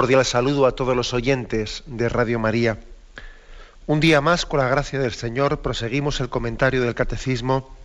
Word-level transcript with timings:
Cordial 0.00 0.24
saludo 0.24 0.64
a 0.64 0.74
todos 0.74 0.96
los 0.96 1.12
oyentes 1.12 1.82
de 1.84 2.08
Radio 2.08 2.38
María. 2.38 2.78
Un 3.86 4.00
día 4.00 4.22
más, 4.22 4.46
con 4.46 4.58
la 4.58 4.66
gracia 4.66 4.98
del 4.98 5.12
Señor, 5.12 5.60
proseguimos 5.60 6.20
el 6.20 6.30
comentario 6.30 6.80
del 6.80 6.94
Catecismo 6.94 7.76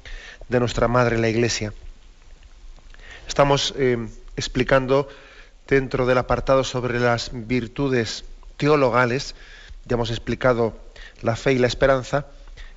de 0.48 0.62
nuestra 0.62 0.88
Madre 0.88 1.18
la 1.18 1.28
Iglesia. 1.28 1.74
Estamos 3.28 3.74
eh, 3.78 3.98
explicando 4.38 5.10
dentro 5.68 6.06
del 6.06 6.18
apartado 6.18 6.64
sobre 6.64 7.02
las 7.02 7.32
virtudes 7.34 8.24
teologales, 8.56 9.36
ya 9.84 9.96
hemos 9.96 10.10
explicado 10.10 10.74
la 11.22 11.36
fe 11.36 11.52
y 11.52 11.58
la 11.58 11.68
esperanza, 11.68 12.28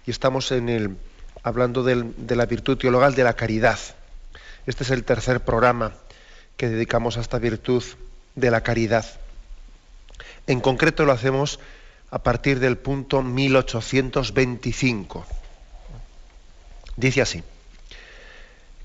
y 0.05 0.11
estamos 0.11 0.51
en 0.51 0.69
el, 0.69 0.97
hablando 1.45 1.85
de 1.85 2.35
la 2.35 2.47
virtud 2.47 2.77
teologal 2.77 3.15
de 3.15 3.23
la 3.23 3.35
caridad. 3.35 3.79
Este 4.67 4.83
es 4.83 4.91
el 4.91 5.05
tercer 5.05 5.39
programa 5.45 5.93
que 6.57 6.69
dedicamos 6.69 7.17
a 7.19 7.21
esta 7.21 7.39
virtud 7.39 7.85
de 8.35 8.51
la 8.51 8.63
caridad. 8.63 9.07
En 10.49 10.61
concreto 10.61 11.05
lo 11.05 11.13
hacemos 11.13 11.61
a 12.11 12.21
partir 12.21 12.59
del 12.59 12.79
punto 12.79 13.23
1825. 13.23 15.27
Dice 16.97 17.21
así, 17.21 17.43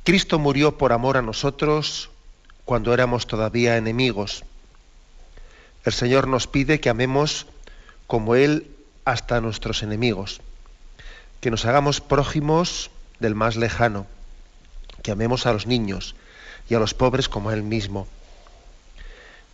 Cristo 0.03 0.39
murió 0.39 0.77
por 0.77 0.91
amor 0.91 1.15
a 1.15 1.21
nosotros 1.21 2.09
cuando 2.65 2.93
éramos 2.93 3.27
todavía 3.27 3.77
enemigos. 3.77 4.43
El 5.85 5.93
Señor 5.93 6.27
nos 6.27 6.47
pide 6.47 6.81
que 6.81 6.89
amemos 6.89 7.47
como 8.07 8.35
Él 8.35 8.69
hasta 9.05 9.39
nuestros 9.39 9.83
enemigos, 9.83 10.41
que 11.39 11.49
nos 11.49 11.63
hagamos 11.63 12.01
prójimos 12.01 12.91
del 13.21 13.35
más 13.35 13.55
lejano, 13.55 14.05
que 15.01 15.11
amemos 15.11 15.45
a 15.45 15.53
los 15.53 15.65
niños 15.65 16.13
y 16.69 16.75
a 16.75 16.79
los 16.79 16.93
pobres 16.93 17.29
como 17.29 17.51
a 17.51 17.53
Él 17.53 17.63
mismo 17.63 18.05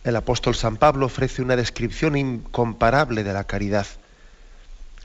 el 0.04 0.16
apóstol 0.16 0.54
San 0.54 0.76
Pablo 0.76 1.06
ofrece 1.06 1.42
una 1.42 1.56
descripción 1.56 2.16
incomparable 2.16 3.22
de 3.22 3.32
la 3.32 3.44
caridad. 3.44 3.86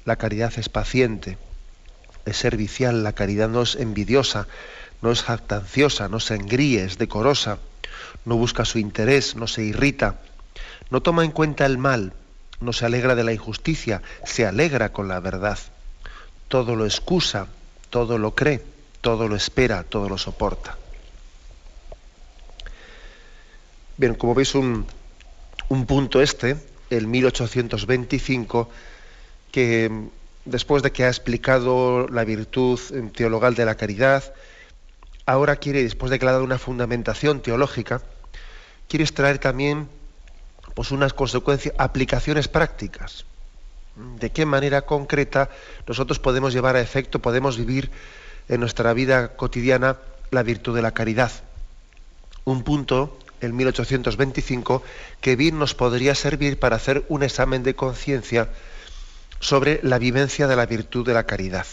La 0.06 0.16
caridad 0.16 0.54
es 0.58 0.70
paciente, 0.70 1.38
es 2.26 2.38
servicial, 2.38 3.04
la 3.04 3.14
caridad 3.14 3.50
no 3.50 3.64
es 3.64 3.76
envidiosa, 3.76 4.48
no 5.02 5.12
es 5.12 5.24
jactanciosa, 5.24 6.08
no 6.08 6.20
se 6.20 6.36
engríe, 6.36 6.84
es 6.84 6.98
decorosa, 6.98 7.58
no 8.24 8.38
busca 8.38 8.64
su 8.64 8.80
interés, 8.80 9.36
no 9.36 9.48
se 9.48 9.64
irrita, 9.64 10.20
no 10.90 11.02
toma 11.02 11.26
en 11.26 11.32
cuenta 11.32 11.66
el 11.66 11.78
mal, 11.78 12.14
no 12.62 12.72
se 12.72 12.86
alegra 12.86 13.16
de 13.16 13.24
la 13.24 13.34
injusticia, 13.34 14.02
se 14.24 14.46
alegra 14.46 14.94
con 14.94 15.08
la 15.08 15.20
verdad. 15.20 15.60
Todo 16.48 16.76
lo 16.76 16.86
excusa, 16.86 17.48
todo 17.90 18.18
lo 18.18 18.34
cree, 18.34 18.64
todo 19.02 19.28
lo 19.28 19.36
espera, 19.36 19.84
todo 19.84 20.08
lo 20.08 20.18
soporta. 20.18 20.78
Bien, 23.98 24.14
como 24.14 24.36
veis, 24.36 24.54
un, 24.56 24.86
punto 25.88 26.22
este, 26.22 26.58
el 26.90 27.08
1825, 27.08 28.70
que 29.54 29.90
mm, 29.90 30.08
después 30.44 30.84
de 30.84 30.92
que 30.92 31.06
ha 31.06 31.08
explicado 31.08 32.10
la 32.10 32.26
virtud 32.26 32.78
mm, 32.78 33.08
teologal 33.16 33.56
de 33.56 33.64
la 33.64 33.76
caridad, 33.76 34.34
ahora 35.26 35.56
quiere, 35.56 35.82
después 35.82 36.12
de 36.12 36.20
que 36.20 36.26
le 36.26 36.32
ha 36.32 36.34
dado 36.34 36.44
una 36.44 36.60
fundamentación 36.60 37.40
teológica, 37.40 38.02
quiere 38.90 39.06
extraer 39.06 39.40
también 39.40 39.88
pues, 40.74 40.92
unas 40.92 41.14
consecuencias, 41.14 41.74
aplicaciones 41.78 42.50
prácticas. 42.50 43.24
De 44.20 44.30
qué 44.30 44.46
manera 44.46 44.82
concreta 44.82 45.50
nosotros 45.88 46.20
podemos 46.20 46.52
llevar 46.52 46.76
a 46.76 46.82
efecto, 46.82 47.20
podemos 47.20 47.58
vivir 47.58 47.90
en 48.50 48.60
nuestra 48.60 48.92
vida 48.92 49.38
cotidiana 49.38 49.96
la 50.32 50.44
virtud 50.44 50.76
de 50.76 50.82
la 50.82 50.92
caridad. 50.92 51.32
Un 52.44 52.64
punto 52.64 53.18
en 53.46 53.56
1825 53.56 54.84
que 55.22 55.36
bien 55.36 55.58
nos 55.58 55.76
podría 55.76 56.16
servir 56.16 56.60
para 56.60 56.76
hacer 56.76 57.06
un 57.10 57.24
examen 57.24 57.64
de 57.64 57.76
conciencia 57.76 58.50
sobre 59.40 59.80
la 59.84 60.00
vivencia 60.00 60.48
de 60.48 60.56
la 60.56 60.66
virtud 60.66 61.06
de 61.06 61.14
la 61.14 61.26
caridad. 61.26 61.66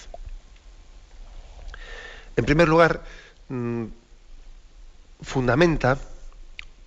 En 2.36 2.44
primer 2.44 2.68
lugar, 2.68 3.02
mm, 3.48 3.84
fundamenta, 5.22 5.98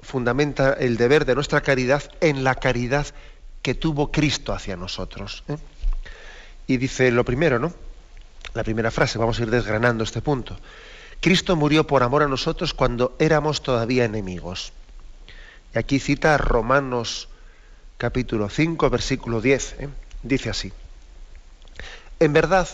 fundamenta 0.01 0.73
el 0.73 0.97
deber 0.97 1.25
de 1.25 1.35
nuestra 1.35 1.61
caridad 1.61 2.03
en 2.21 2.43
la 2.43 2.55
caridad 2.55 3.07
que 3.61 3.73
tuvo 3.73 4.11
Cristo 4.11 4.53
hacia 4.53 4.75
nosotros. 4.75 5.43
¿eh? 5.47 5.57
Y 6.67 6.77
dice 6.77 7.11
lo 7.11 7.23
primero, 7.23 7.59
¿no? 7.59 7.73
La 8.53 8.63
primera 8.63 8.91
frase, 8.91 9.17
vamos 9.17 9.39
a 9.39 9.43
ir 9.43 9.49
desgranando 9.49 10.03
este 10.03 10.21
punto. 10.21 10.57
Cristo 11.25 11.55
murió 11.55 11.87
por 11.87 12.03
amor 12.03 12.21
a 12.21 12.27
nosotros 12.27 12.75
cuando 12.75 13.15
éramos 13.17 13.63
todavía 13.63 14.05
enemigos. 14.05 14.73
Y 15.73 15.79
aquí 15.79 15.99
cita 15.99 16.37
Romanos 16.37 17.29
capítulo 17.97 18.47
5, 18.47 18.91
versículo 18.91 19.41
10. 19.41 19.75
¿eh? 19.79 19.89
Dice 20.21 20.51
así. 20.51 20.71
En 22.19 22.31
verdad, 22.31 22.67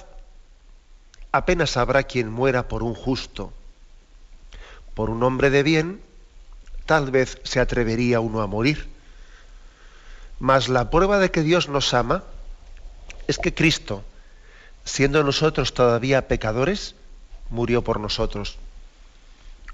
apenas 1.32 1.78
habrá 1.78 2.04
quien 2.04 2.30
muera 2.30 2.68
por 2.68 2.84
un 2.84 2.94
justo. 2.94 3.54
Por 4.96 5.10
un 5.10 5.24
hombre 5.24 5.50
de 5.50 5.64
bien, 5.64 6.02
tal 6.86 7.10
vez 7.10 7.38
se 7.44 7.62
atrevería 7.62 8.20
uno 8.20 8.42
a 8.42 8.48
morir. 8.48 8.90
Mas 10.40 10.68
la 10.68 10.90
prueba 10.90 11.20
de 11.20 11.32
que 11.32 11.42
Dios 11.42 11.70
nos 11.70 11.94
ama 11.94 12.26
es 13.30 13.38
que 13.38 13.54
Cristo, 13.54 14.04
siendo 14.84 15.24
nosotros 15.24 15.74
todavía 15.74 16.28
pecadores, 16.28 16.96
murió 17.52 17.84
por 17.84 18.00
nosotros. 18.00 18.58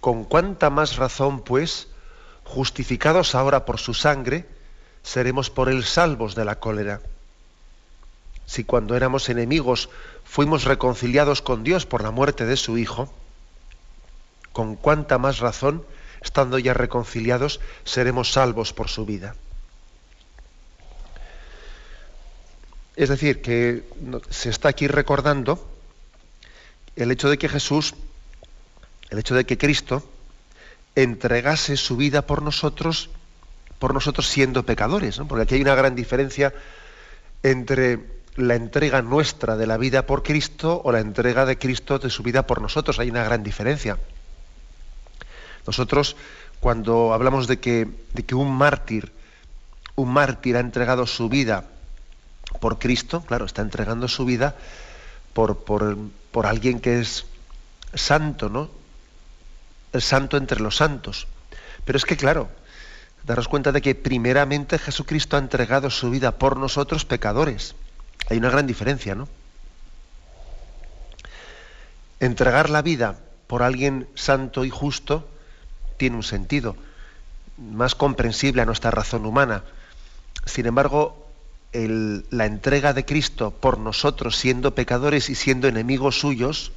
Con 0.01 0.25
cuánta 0.25 0.69
más 0.69 0.97
razón, 0.97 1.41
pues, 1.41 1.87
justificados 2.43 3.35
ahora 3.35 3.65
por 3.65 3.79
su 3.79 3.93
sangre, 3.93 4.45
seremos 5.03 5.49
por 5.49 5.69
él 5.69 5.85
salvos 5.85 6.35
de 6.35 6.43
la 6.45 6.59
cólera. 6.59 7.01
Si 8.45 8.63
cuando 8.63 8.95
éramos 8.95 9.29
enemigos 9.29 9.89
fuimos 10.23 10.65
reconciliados 10.65 11.41
con 11.41 11.63
Dios 11.63 11.85
por 11.85 12.03
la 12.03 12.11
muerte 12.11 12.45
de 12.45 12.57
su 12.57 12.77
Hijo, 12.77 13.13
con 14.51 14.75
cuánta 14.75 15.17
más 15.17 15.39
razón, 15.39 15.85
estando 16.21 16.57
ya 16.57 16.73
reconciliados, 16.73 17.59
seremos 17.83 18.31
salvos 18.31 18.73
por 18.73 18.89
su 18.89 19.05
vida. 19.05 19.35
Es 22.95 23.09
decir, 23.09 23.41
que 23.41 23.83
se 24.29 24.49
está 24.49 24.69
aquí 24.69 24.87
recordando 24.87 25.76
el 26.97 27.11
hecho 27.11 27.29
de 27.29 27.37
que 27.37 27.47
Jesús, 27.47 27.95
el 29.09 29.19
hecho 29.19 29.35
de 29.35 29.45
que 29.45 29.57
Cristo 29.57 30.03
entregase 30.95 31.77
su 31.77 31.95
vida 31.95 32.23
por 32.23 32.41
nosotros, 32.41 33.09
por 33.79 33.93
nosotros 33.93 34.27
siendo 34.27 34.63
pecadores, 34.63 35.19
porque 35.27 35.43
aquí 35.43 35.55
hay 35.55 35.61
una 35.61 35.75
gran 35.75 35.95
diferencia 35.95 36.53
entre 37.43 38.17
la 38.35 38.55
entrega 38.55 39.01
nuestra 39.01 39.55
de 39.55 39.67
la 39.67 39.77
vida 39.77 40.05
por 40.05 40.23
Cristo 40.23 40.81
o 40.83 40.91
la 40.91 40.99
entrega 40.99 41.45
de 41.45 41.57
Cristo 41.57 41.99
de 41.99 42.09
su 42.09 42.23
vida 42.23 42.45
por 42.47 42.61
nosotros. 42.61 42.99
Hay 42.99 43.09
una 43.09 43.23
gran 43.23 43.43
diferencia. 43.43 43.97
Nosotros, 45.65 46.15
cuando 46.59 47.13
hablamos 47.13 47.47
de 47.47 47.59
que, 47.59 47.87
de 48.13 48.23
que 48.23 48.35
un 48.35 48.55
mártir, 48.55 49.11
un 49.95 50.13
mártir 50.13 50.57
ha 50.57 50.61
entregado 50.61 51.05
su 51.05 51.29
vida 51.29 51.65
por 52.59 52.79
Cristo, 52.79 53.21
claro, 53.21 53.45
está 53.45 53.61
entregando 53.61 54.07
su 54.07 54.25
vida 54.25 54.55
por, 55.33 55.57
por, 55.63 55.97
por 56.31 56.45
alguien 56.45 56.79
que 56.79 56.99
es 56.99 57.25
santo, 57.93 58.49
¿no? 58.49 58.69
El 59.93 60.01
santo 60.01 60.37
entre 60.37 60.59
los 60.59 60.77
santos. 60.77 61.27
Pero 61.85 61.97
es 61.97 62.05
que, 62.05 62.17
claro, 62.17 62.49
daros 63.25 63.47
cuenta 63.47 63.71
de 63.71 63.81
que 63.81 63.95
primeramente 63.95 64.79
Jesucristo 64.79 65.35
ha 65.35 65.39
entregado 65.39 65.89
su 65.89 66.09
vida 66.09 66.37
por 66.37 66.57
nosotros 66.57 67.05
pecadores. 67.05 67.75
Hay 68.29 68.37
una 68.37 68.49
gran 68.49 68.67
diferencia, 68.67 69.15
¿no? 69.15 69.27
Entregar 72.19 72.69
la 72.69 72.81
vida 72.81 73.19
por 73.47 73.63
alguien 73.63 74.07
santo 74.15 74.65
y 74.65 74.69
justo 74.69 75.29
tiene 75.97 76.15
un 76.15 76.23
sentido 76.23 76.75
más 77.57 77.95
comprensible 77.95 78.61
a 78.61 78.65
nuestra 78.65 78.91
razón 78.91 79.25
humana. 79.25 79.63
sin 80.45 80.65
embargo, 80.65 81.26
la 82.29 82.45
entrega 82.45 82.93
de 82.93 83.05
Cristo 83.05 83.51
por 83.51 83.77
nosotros, 83.77 84.35
siendo 84.37 84.73
pecadores 84.73 85.29
y 85.29 85.35
siendo 85.35 85.67
enemigos 85.67 86.19
suyos, 86.19 86.71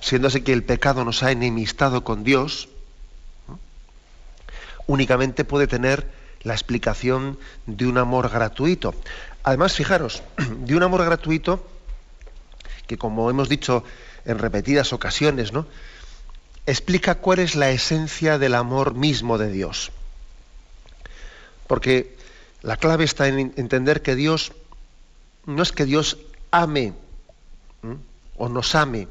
siendo 0.00 0.28
así 0.28 0.42
que 0.42 0.52
el 0.52 0.64
pecado 0.64 1.04
nos 1.04 1.22
ha 1.22 1.30
enemistado 1.30 2.04
con 2.04 2.24
Dios, 2.24 2.68
únicamente 4.86 5.44
puede 5.44 5.66
tener 5.66 6.10
la 6.42 6.54
explicación 6.54 7.38
de 7.66 7.86
un 7.86 7.98
amor 7.98 8.28
gratuito. 8.28 8.94
Además, 9.44 9.74
fijaros, 9.74 10.22
de 10.58 10.76
un 10.76 10.82
amor 10.82 11.04
gratuito 11.04 11.66
que, 12.86 12.98
como 12.98 13.30
hemos 13.30 13.48
dicho 13.48 13.84
en 14.24 14.38
repetidas 14.38 14.92
ocasiones, 14.92 15.52
¿no? 15.52 15.66
explica 16.66 17.16
cuál 17.16 17.40
es 17.40 17.54
la 17.54 17.70
esencia 17.70 18.38
del 18.38 18.54
amor 18.54 18.94
mismo 18.94 19.38
de 19.38 19.50
Dios. 19.50 19.90
Porque 21.66 22.16
la 22.62 22.76
clave 22.76 23.04
está 23.04 23.28
en 23.28 23.52
entender 23.56 24.02
que 24.02 24.14
Dios 24.14 24.52
no 25.46 25.62
es 25.62 25.72
que 25.72 25.84
Dios 25.84 26.18
ame 26.50 26.94
o 28.36 28.48
nos 28.48 28.74
ame 28.74 29.08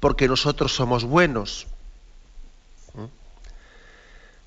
porque 0.00 0.28
nosotros 0.28 0.74
somos 0.74 1.04
buenos, 1.04 1.66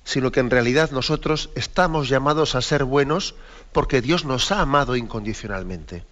sino 0.04 0.32
que 0.32 0.40
en 0.40 0.50
realidad 0.50 0.90
nosotros 0.90 1.50
estamos 1.54 2.08
llamados 2.08 2.54
a 2.54 2.62
ser 2.62 2.84
buenos 2.84 3.34
porque 3.72 4.00
Dios 4.00 4.24
nos 4.24 4.50
ha 4.52 4.60
amado 4.60 4.96
incondicionalmente. 4.96 6.04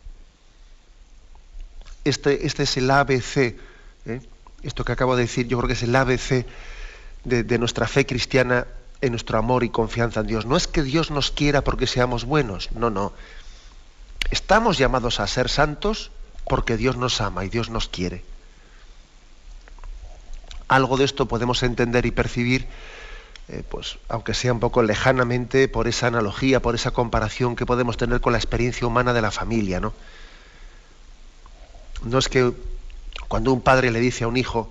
Este, 2.04 2.46
este 2.46 2.62
es 2.62 2.76
el 2.76 2.90
ABC, 2.90 3.36
¿eh? 3.36 4.20
esto 4.62 4.84
que 4.84 4.92
acabo 4.92 5.16
de 5.16 5.22
decir, 5.22 5.46
yo 5.46 5.58
creo 5.58 5.68
que 5.68 5.74
es 5.74 5.82
el 5.82 5.94
ABC 5.94 6.46
de, 7.24 7.58
nuestra 7.58 7.86
fe 7.86 8.06
cristiana 8.06 8.66
en 9.00 9.10
nuestro 9.10 9.38
amor 9.38 9.64
y 9.64 9.70
confianza 9.70 10.20
en 10.20 10.26
Dios. 10.26 10.46
No 10.46 10.56
es 10.56 10.66
que 10.66 10.82
Dios 10.82 11.10
nos 11.10 11.30
quiera 11.30 11.62
porque 11.62 11.86
seamos 11.86 12.24
buenos, 12.24 12.70
no, 12.72 12.90
no. 12.90 13.12
Estamos 14.30 14.78
llamados 14.78 15.20
a 15.20 15.26
ser 15.26 15.48
santos 15.48 16.10
porque 16.44 16.76
Dios 16.76 16.96
nos 16.96 17.20
ama 17.20 17.44
y 17.44 17.48
Dios 17.48 17.70
nos 17.70 17.88
quiere. 17.88 18.24
Algo 20.66 20.96
de 20.96 21.04
esto 21.04 21.26
podemos 21.26 21.62
entender 21.62 22.04
y 22.04 22.10
percibir 22.10 22.68
eh, 23.48 23.62
pues, 23.66 23.98
aunque 24.08 24.34
sea 24.34 24.52
un 24.52 24.60
poco 24.60 24.82
lejanamente, 24.82 25.68
por 25.68 25.88
esa 25.88 26.08
analogía, 26.08 26.60
por 26.60 26.74
esa 26.74 26.90
comparación 26.90 27.56
que 27.56 27.64
podemos 27.64 27.96
tener 27.96 28.20
con 28.20 28.32
la 28.32 28.38
experiencia 28.38 28.86
humana 28.86 29.14
de 29.14 29.22
la 29.22 29.30
familia, 29.30 29.80
¿no? 29.80 29.94
No 32.02 32.18
es 32.18 32.28
que 32.28 32.52
cuando 33.26 33.52
un 33.52 33.62
padre 33.62 33.90
le 33.90 34.00
dice 34.00 34.24
a 34.24 34.28
un 34.28 34.36
hijo, 34.36 34.70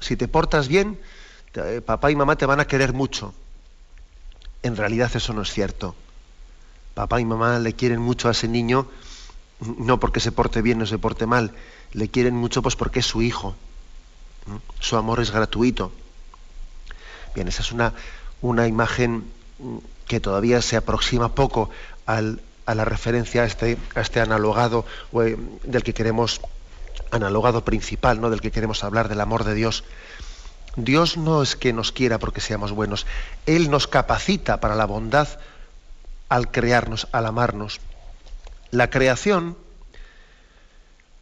si 0.00 0.16
te 0.16 0.26
portas 0.26 0.66
bien, 0.66 0.98
eh, 1.54 1.80
papá 1.80 2.10
y 2.10 2.16
mamá 2.16 2.36
te 2.36 2.46
van 2.46 2.60
a 2.60 2.66
querer 2.66 2.92
mucho. 2.92 3.34
En 4.62 4.76
realidad 4.76 5.10
eso 5.14 5.32
no 5.32 5.42
es 5.42 5.52
cierto. 5.52 5.94
Papá 6.94 7.20
y 7.20 7.24
mamá 7.24 7.58
le 7.58 7.74
quieren 7.74 8.00
mucho 8.00 8.28
a 8.28 8.32
ese 8.32 8.48
niño, 8.48 8.86
no 9.60 10.00
porque 10.00 10.20
se 10.20 10.32
porte 10.32 10.62
bien 10.62 10.80
o 10.82 10.86
se 10.86 10.98
porte 10.98 11.26
mal, 11.26 11.52
le 11.92 12.08
quieren 12.08 12.34
mucho 12.34 12.62
pues 12.62 12.76
porque 12.76 13.00
es 13.00 13.06
su 13.06 13.22
hijo. 13.22 13.54
Su 14.80 14.96
amor 14.96 15.20
es 15.20 15.30
gratuito. 15.30 15.92
Bien, 17.34 17.48
esa 17.48 17.62
es 17.62 17.72
una, 17.72 17.94
una 18.42 18.68
imagen 18.68 19.24
que 20.06 20.20
todavía 20.20 20.62
se 20.62 20.76
aproxima 20.76 21.34
poco 21.34 21.70
a 22.06 22.20
la 22.74 22.84
referencia 22.84 23.42
a 23.42 23.46
este, 23.46 23.78
a 23.94 24.00
este 24.00 24.20
analogado 24.20 24.84
eh, 25.20 25.36
del 25.64 25.82
que 25.82 25.94
queremos, 25.94 26.40
analogado 27.10 27.64
principal, 27.64 28.20
¿no? 28.20 28.30
del 28.30 28.40
que 28.40 28.50
queremos 28.50 28.84
hablar, 28.84 29.08
del 29.08 29.20
amor 29.20 29.44
de 29.44 29.54
Dios. 29.54 29.84
Dios 30.76 31.16
no 31.16 31.42
es 31.42 31.56
que 31.56 31.72
nos 31.72 31.92
quiera 31.92 32.18
porque 32.18 32.40
seamos 32.40 32.72
buenos, 32.72 33.06
Él 33.46 33.70
nos 33.70 33.86
capacita 33.86 34.60
para 34.60 34.74
la 34.74 34.86
bondad 34.86 35.28
al 36.28 36.50
crearnos, 36.50 37.06
al 37.12 37.26
amarnos. 37.26 37.80
La 38.70 38.90
creación, 38.90 39.56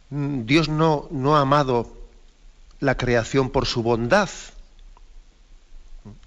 mm, 0.09 0.45
Dios 0.45 0.69
no, 0.69 1.07
no 1.11 1.37
ha 1.37 1.41
amado 1.41 1.91
la 2.79 2.97
creación 2.97 3.49
por 3.49 3.65
su 3.65 3.83
bondad, 3.83 4.29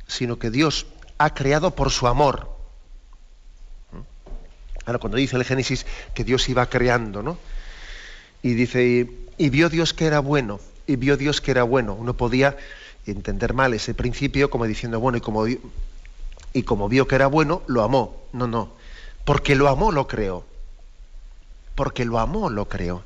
sino 0.07 0.39
que 0.39 0.51
Dios 0.51 0.87
ha 1.19 1.35
creado 1.35 1.73
por 1.73 1.91
su 1.91 2.07
amor. 2.07 2.57
Ahora, 4.87 5.01
cuando 5.01 5.19
dice 5.19 5.37
el 5.37 5.45
Génesis 5.45 5.85
que 6.15 6.23
Dios 6.23 6.49
iba 6.49 6.67
creando, 6.71 7.23
¿no? 7.23 7.39
Y 8.43 8.55
dice, 8.55 9.09
y, 9.37 9.49
vio 9.51 9.69
Dios 9.69 9.93
que 9.93 10.07
era 10.07 10.21
bueno, 10.21 10.61
y 10.87 10.95
vio 10.95 11.17
Dios 11.17 11.41
que 11.41 11.51
era 11.51 11.65
bueno. 11.65 11.95
Uno 11.95 12.17
podía 12.17 12.57
entender 13.07 13.55
mal 13.55 13.75
ese 13.75 13.95
principio 13.95 14.51
como 14.51 14.67
diciendo, 14.67 15.01
bueno, 15.01 15.19
y 15.19 15.21
como, 15.21 15.47
y 15.47 16.63
como 16.65 16.89
vio 16.89 17.07
que 17.07 17.15
era 17.15 17.27
bueno, 17.27 17.63
lo 17.67 17.83
amó. 17.83 18.23
No, 18.33 18.47
no. 18.47 18.73
Porque 19.25 19.55
lo 19.55 19.69
amó, 19.69 19.93
lo 19.93 20.07
creó. 20.07 20.45
Porque 21.75 22.05
lo 22.05 22.19
amó, 22.19 22.51
lo 22.51 22.69
creó. 22.69 23.03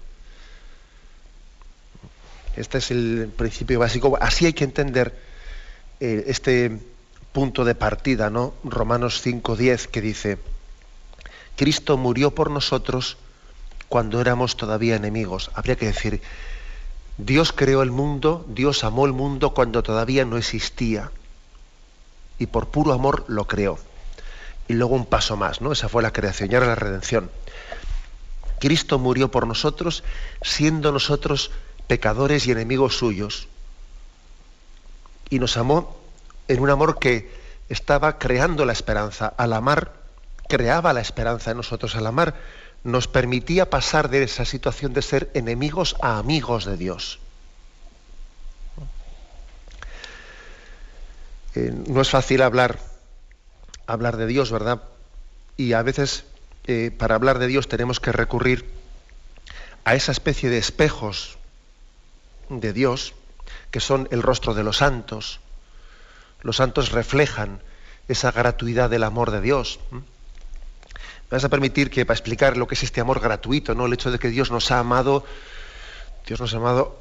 Este 2.57 2.79
es 2.79 2.91
el 2.91 3.33
principio 3.37 3.79
básico. 3.79 4.19
Así 4.21 4.47
hay 4.47 4.53
que 4.53 4.65
entender 4.65 5.19
eh, 6.01 6.25
este 6.27 6.79
punto 7.33 7.65
de 7.65 7.75
partida, 7.75 8.31
¿no? 8.31 8.55
Romanos 8.65 9.25
5:10 9.25 9.87
que 9.87 10.01
dice, 10.01 10.39
Cristo 11.57 11.97
murió 11.97 12.33
por 12.33 12.51
nosotros 12.51 13.17
cuando 13.89 14.21
éramos 14.21 14.57
todavía 14.57 14.97
enemigos. 14.97 15.51
Habría 15.55 15.77
que 15.77 15.87
decir, 15.87 16.21
Dios 17.25 17.53
creó 17.53 17.83
el 17.83 17.91
mundo, 17.91 18.47
Dios 18.49 18.83
amó 18.83 19.05
el 19.05 19.13
mundo 19.13 19.53
cuando 19.53 19.83
todavía 19.83 20.25
no 20.25 20.39
existía. 20.39 21.11
Y 22.39 22.47
por 22.47 22.69
puro 22.69 22.93
amor 22.93 23.25
lo 23.29 23.47
creó. 23.47 23.79
Y 24.69 24.73
luego 24.73 24.95
un 24.95 25.05
paso 25.05 25.37
más, 25.37 25.61
¿no? 25.61 25.73
Esa 25.73 25.89
fue 25.89 26.03
la 26.03 26.13
creación 26.13 26.51
y 26.51 26.55
ahora 26.55 26.69
la 26.69 26.75
redención. 26.77 27.31
Cristo 28.59 28.99
murió 28.99 29.31
por 29.31 29.47
nosotros 29.47 30.03
siendo 30.43 30.93
nosotros 30.93 31.51
pecadores 31.87 32.47
y 32.47 32.53
enemigos 32.53 32.97
suyos. 32.97 33.49
Y 35.29 35.39
nos 35.39 35.57
amó 35.57 35.99
en 36.49 36.61
un 36.61 36.71
amor 36.71 36.99
que 36.99 37.31
estaba 37.69 38.19
creando 38.19 38.65
la 38.65 38.73
esperanza. 38.73 39.35
Al 39.37 39.53
amar, 39.53 39.93
creaba 40.49 40.93
la 40.93 41.01
esperanza 41.01 41.51
en 41.51 41.59
nosotros. 41.59 41.95
Al 41.97 42.07
amar, 42.07 42.35
nos 42.85 43.09
permitía 43.09 43.69
pasar 43.69 44.09
de 44.09 44.23
esa 44.23 44.45
situación 44.45 44.93
de 44.95 45.03
ser 45.03 45.31
enemigos 45.35 45.97
a 46.01 46.19
amigos 46.19 46.65
de 46.65 46.77
Dios. 46.77 47.19
Eh, 51.55 51.73
no 51.89 52.01
es 52.01 52.11
fácil 52.11 52.43
hablar, 52.43 52.79
hablar 53.87 54.17
de 54.17 54.27
Dios, 54.27 54.51
¿verdad? 54.53 54.83
Y 55.57 55.73
a 55.73 55.83
veces 55.83 56.25
eh, 56.67 56.91
para 56.97 57.17
hablar 57.17 57.39
de 57.39 57.49
Dios 57.49 57.69
tenemos 57.69 58.01
que 58.01 58.13
recurrir 58.13 58.71
a 59.85 59.95
esa 59.95 60.13
especie 60.13 60.49
de 60.51 60.59
espejos 60.59 61.39
de 62.49 62.73
Dios, 62.73 63.15
que 63.71 63.81
son 63.81 64.09
el 64.11 64.23
rostro 64.23 64.55
de 64.55 64.63
los 64.63 64.79
santos, 64.79 65.41
los 66.43 66.57
santos 66.57 66.93
reflejan 66.93 67.61
esa 68.09 68.33
gratuidad 68.33 68.91
del 68.91 69.05
amor 69.05 69.31
de 69.31 69.41
Dios. 69.41 69.79
Vas 71.31 71.45
a 71.45 71.49
permitir 71.49 71.91
que 71.91 72.05
para 72.05 72.17
explicar 72.17 72.57
lo 72.57 72.67
que 72.67 72.75
es 72.75 72.83
este 72.83 73.01
amor 73.01 73.21
gratuito, 73.21 73.75
¿no? 73.75 73.87
El 73.87 73.93
hecho 73.93 74.11
de 74.11 74.19
que 74.19 74.29
Dios 74.29 74.51
nos 74.51 74.71
ha 74.71 74.79
amado, 74.79 75.25
Dios 76.27 76.41
nos 76.41 76.55
ha 76.55 76.57
amado 76.57 76.99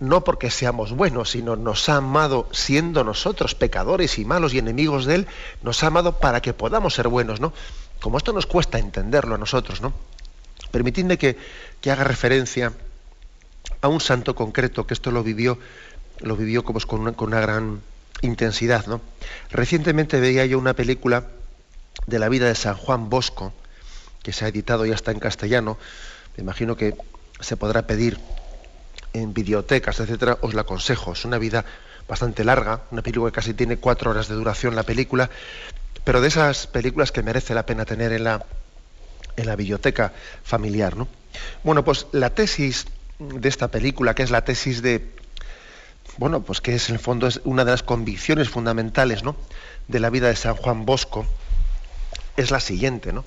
no 0.00 0.24
porque 0.24 0.50
seamos 0.50 0.92
buenos, 0.92 1.30
sino 1.30 1.56
nos 1.56 1.88
ha 1.88 1.96
amado 1.96 2.48
siendo 2.52 3.04
nosotros 3.04 3.54
pecadores 3.54 4.18
y 4.18 4.24
malos 4.24 4.54
y 4.54 4.58
enemigos 4.58 5.06
de 5.06 5.14
Él, 5.14 5.26
nos 5.62 5.82
ha 5.82 5.86
amado 5.86 6.18
para 6.18 6.42
que 6.42 6.52
podamos 6.52 6.94
ser 6.94 7.08
buenos, 7.08 7.40
¿no? 7.40 7.52
Como 8.00 8.18
esto 8.18 8.32
nos 8.32 8.46
cuesta 8.46 8.78
entenderlo 8.78 9.36
a 9.36 9.38
nosotros, 9.38 9.80
¿no? 9.80 9.92
Permitidme 10.72 11.18
que, 11.18 11.36
haga 11.84 12.04
referencia 12.04 12.72
a 13.80 13.88
un 13.88 14.00
santo 14.00 14.34
concreto 14.34 14.86
que 14.86 14.94
esto 14.94 15.10
lo 15.10 15.22
vivió, 15.22 15.58
lo 16.20 16.36
vivió 16.36 16.64
como 16.64 16.80
con 16.80 17.28
una 17.28 17.40
gran 17.40 17.82
intensidad. 18.22 18.86
¿no? 18.86 19.00
Recientemente 19.50 20.20
veía 20.20 20.46
yo 20.46 20.58
una 20.58 20.74
película 20.74 21.24
de 22.06 22.18
la 22.18 22.28
vida 22.28 22.46
de 22.46 22.54
San 22.54 22.76
Juan 22.76 23.10
Bosco, 23.10 23.52
que 24.22 24.32
se 24.32 24.44
ha 24.44 24.48
editado 24.48 24.86
ya 24.86 24.94
está 24.94 25.10
en 25.10 25.18
castellano. 25.18 25.78
Me 26.36 26.42
imagino 26.42 26.76
que 26.76 26.94
se 27.40 27.56
podrá 27.56 27.86
pedir 27.86 28.18
en 29.12 29.34
videotecas, 29.34 30.00
etcétera. 30.00 30.38
Os 30.40 30.54
la 30.54 30.62
aconsejo. 30.62 31.12
Es 31.12 31.24
una 31.24 31.38
vida 31.38 31.64
bastante 32.08 32.44
larga, 32.44 32.82
una 32.90 33.02
película 33.02 33.30
que 33.30 33.36
casi 33.36 33.54
tiene 33.54 33.76
cuatro 33.76 34.10
horas 34.10 34.28
de 34.28 34.34
duración 34.34 34.74
la 34.74 34.82
película, 34.82 35.30
pero 36.04 36.20
de 36.20 36.28
esas 36.28 36.66
películas 36.66 37.12
que 37.12 37.22
merece 37.22 37.54
la 37.54 37.64
pena 37.64 37.84
tener 37.84 38.12
en 38.12 38.24
la, 38.24 38.44
en 39.36 39.46
la 39.46 39.56
biblioteca 39.56 40.12
familiar. 40.42 40.96
¿no? 40.96 41.08
Bueno, 41.62 41.84
pues 41.84 42.06
la 42.12 42.30
tesis 42.30 42.86
de 43.18 43.48
esta 43.48 43.68
película, 43.68 44.14
que 44.14 44.22
es 44.22 44.30
la 44.30 44.44
tesis 44.44 44.82
de 44.82 45.12
bueno, 46.18 46.42
pues 46.42 46.60
que 46.60 46.74
es 46.74 46.88
en 46.88 46.96
el 46.96 47.00
fondo 47.00 47.26
es 47.26 47.40
una 47.44 47.64
de 47.64 47.70
las 47.70 47.82
convicciones 47.82 48.48
fundamentales 48.48 49.22
¿no? 49.22 49.36
de 49.88 50.00
la 50.00 50.10
vida 50.10 50.28
de 50.28 50.36
San 50.36 50.56
Juan 50.56 50.84
Bosco, 50.84 51.26
es 52.36 52.50
la 52.50 52.60
siguiente, 52.60 53.12
¿no? 53.12 53.24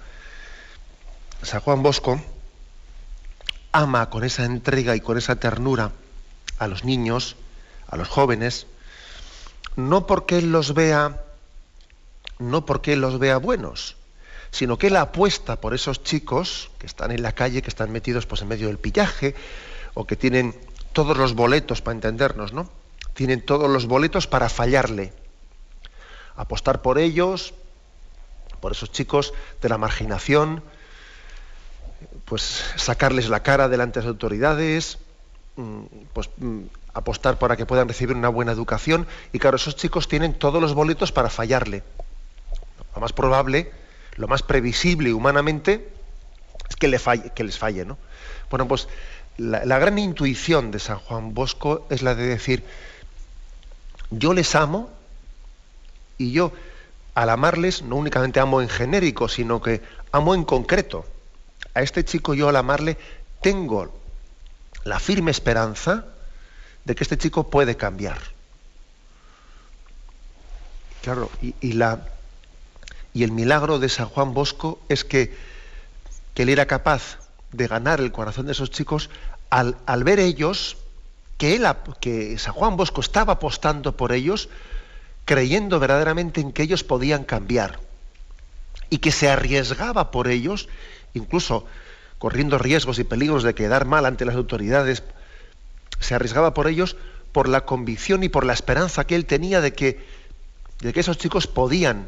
San 1.42 1.62
Juan 1.62 1.84
Bosco 1.84 2.22
ama 3.72 4.10
con 4.10 4.24
esa 4.24 4.46
entrega 4.46 4.96
y 4.96 5.02
con 5.02 5.18
esa 5.18 5.36
ternura 5.36 5.92
a 6.60 6.68
los 6.68 6.84
niños, 6.84 7.36
a 7.88 7.98
los 7.98 8.08
jóvenes, 8.08 8.68
no 9.76 10.08
porque 10.08 10.38
él 10.38 10.52
los 10.52 10.74
vea, 10.74 11.22
no 12.40 12.66
porque 12.66 12.94
él 12.94 13.02
los 13.02 13.20
vea 13.20 13.38
buenos, 13.38 13.98
sino 14.52 14.78
que 14.78 14.88
él 14.88 14.96
apuesta 14.96 15.60
por 15.60 15.74
esos 15.74 16.04
chicos 16.04 16.72
que 16.78 16.86
están 16.86 17.12
en 17.12 17.22
la 17.22 17.34
calle, 17.34 17.62
que 17.62 17.70
están 17.70 17.92
metidos 17.92 18.26
pues, 18.26 18.42
en 18.42 18.48
medio 18.48 18.68
del 18.68 18.78
pillaje, 18.78 19.36
o 19.94 20.08
que 20.08 20.16
tienen 20.16 20.56
todos 20.94 21.18
los 21.18 21.34
boletos, 21.34 21.82
para 21.82 21.96
entendernos, 21.96 22.54
¿no? 22.54 22.70
Tienen 23.14 23.46
todos 23.46 23.70
los 23.70 23.86
boletos 23.86 24.28
para 24.28 24.48
fallarle. 24.48 25.14
Apostar 26.38 26.82
por 26.82 26.98
ellos, 26.98 27.54
por 28.62 28.72
esos 28.72 28.92
chicos 28.92 29.34
de 29.62 29.70
la 29.70 29.78
marginación, 29.78 30.64
pues 32.26 32.64
sacarles 32.76 33.30
la 33.30 33.42
cara 33.44 33.70
delante 33.70 34.00
de 34.00 34.06
las 34.06 34.12
autoridades, 34.12 34.98
mm, 35.56 35.84
pues 36.14 36.30
mm, 36.38 36.62
apostar 36.94 37.38
para 37.38 37.56
que 37.56 37.66
puedan 37.66 37.88
recibir 37.88 38.16
una 38.16 38.30
buena 38.30 38.52
educación. 38.52 39.08
Y 39.32 39.40
claro, 39.40 39.58
esos 39.58 39.76
chicos 39.76 40.08
tienen 40.08 40.34
todos 40.34 40.62
los 40.62 40.74
boletos 40.74 41.12
para 41.12 41.30
fallarle. 41.30 41.84
Lo 42.96 43.02
más 43.02 43.14
probable, 43.14 43.72
lo 44.16 44.28
más 44.28 44.42
previsible 44.42 45.14
humanamente, 45.14 45.92
es 46.70 46.76
que, 46.76 46.88
le 46.88 47.00
falle, 47.00 47.32
les 47.38 47.58
falle. 47.58 47.86
¿no? 47.86 47.98
Bueno, 48.50 48.68
pues 48.68 48.88
la 49.38 49.80
gran 49.80 50.00
intuición 50.00 50.72
de 50.72 50.80
San 50.80 50.98
Juan 51.00 51.34
Bosco 51.34 51.86
es 51.90 52.02
la 52.02 52.16
de 52.16 52.26
decir, 52.26 52.64
yo 54.10 54.34
les 54.34 54.56
amo 54.56 54.90
y 56.18 56.32
yo 56.32 56.54
al 57.14 57.30
amarles 57.30 57.82
no 57.82 57.96
únicamente 57.96 58.40
amo 58.40 58.62
en 58.62 58.70
genérico, 58.70 59.28
sino 59.28 59.62
que 59.62 59.82
amo 60.12 60.36
en 60.36 60.44
concreto. 60.44 61.06
A 61.74 61.82
este 61.82 62.06
chico 62.06 62.34
yo 62.34 62.50
al 62.50 62.56
amarle 62.56 62.98
tengo 63.42 63.94
la 64.86 65.00
firme 65.00 65.32
esperanza 65.32 66.06
de 66.86 66.96
que 66.96 67.04
este 67.04 67.18
chico 67.18 67.50
puede 67.50 67.76
cambiar. 67.76 68.20
Claro, 71.02 71.30
y, 71.42 71.74
la, 71.74 72.08
y 73.14 73.24
el 73.24 73.32
milagro 73.32 73.78
de 73.78 73.90
San 73.90 74.08
Juan 74.08 74.34
Bosco 74.34 74.80
es 74.90 75.04
que, 75.04 75.36
él 76.36 76.50
era 76.50 76.66
capaz 76.66 77.20
de 77.52 77.68
ganar 77.68 78.00
el 78.00 78.12
corazón 78.12 78.46
de 78.46 78.52
esos 78.52 78.72
chicos 78.72 79.10
al, 79.50 79.78
al 79.86 80.04
ver 80.04 80.20
ellos 80.20 80.78
que, 81.38 81.56
él, 81.56 81.66
que 82.02 82.38
San 82.38 82.54
Juan 82.54 82.76
Bosco 82.76 83.02
estaba 83.02 83.34
apostando 83.34 83.96
por 83.96 84.12
ellos, 84.12 84.50
creyendo 85.26 85.80
verdaderamente 85.80 86.42
en 86.42 86.52
que 86.52 86.64
ellos 86.64 86.84
podían 86.84 87.24
cambiar 87.24 87.80
y 88.90 89.00
que 89.00 89.12
se 89.12 89.30
arriesgaba 89.30 90.12
por 90.12 90.28
ellos, 90.28 90.70
incluso 91.14 91.66
corriendo 92.18 92.58
riesgos 92.58 93.00
y 93.00 93.04
peligros 93.04 93.44
de 93.44 93.56
quedar 93.56 93.86
mal 93.86 94.06
ante 94.06 94.26
las 94.26 94.36
autoridades 94.36 95.04
se 96.00 96.16
arriesgaba 96.16 96.54
por 96.54 96.68
ellos 96.68 96.96
por 97.32 97.50
la 97.50 97.66
convicción 97.66 98.24
y 98.24 98.30
por 98.30 98.46
la 98.46 98.54
esperanza 98.54 99.06
que 99.06 99.16
él 99.16 99.26
tenía 99.26 99.62
de 99.62 99.74
que, 99.74 100.06
de 100.80 100.94
que 100.94 101.00
esos 101.00 101.18
chicos 101.18 101.48
podían 101.48 102.08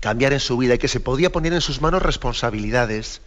cambiar 0.00 0.32
en 0.32 0.40
su 0.40 0.56
vida 0.56 0.74
y 0.74 0.78
que 0.78 0.88
se 0.88 1.00
podía 1.00 1.30
poner 1.30 1.52
en 1.52 1.60
sus 1.60 1.80
manos 1.80 2.02
responsabilidades. 2.02 3.20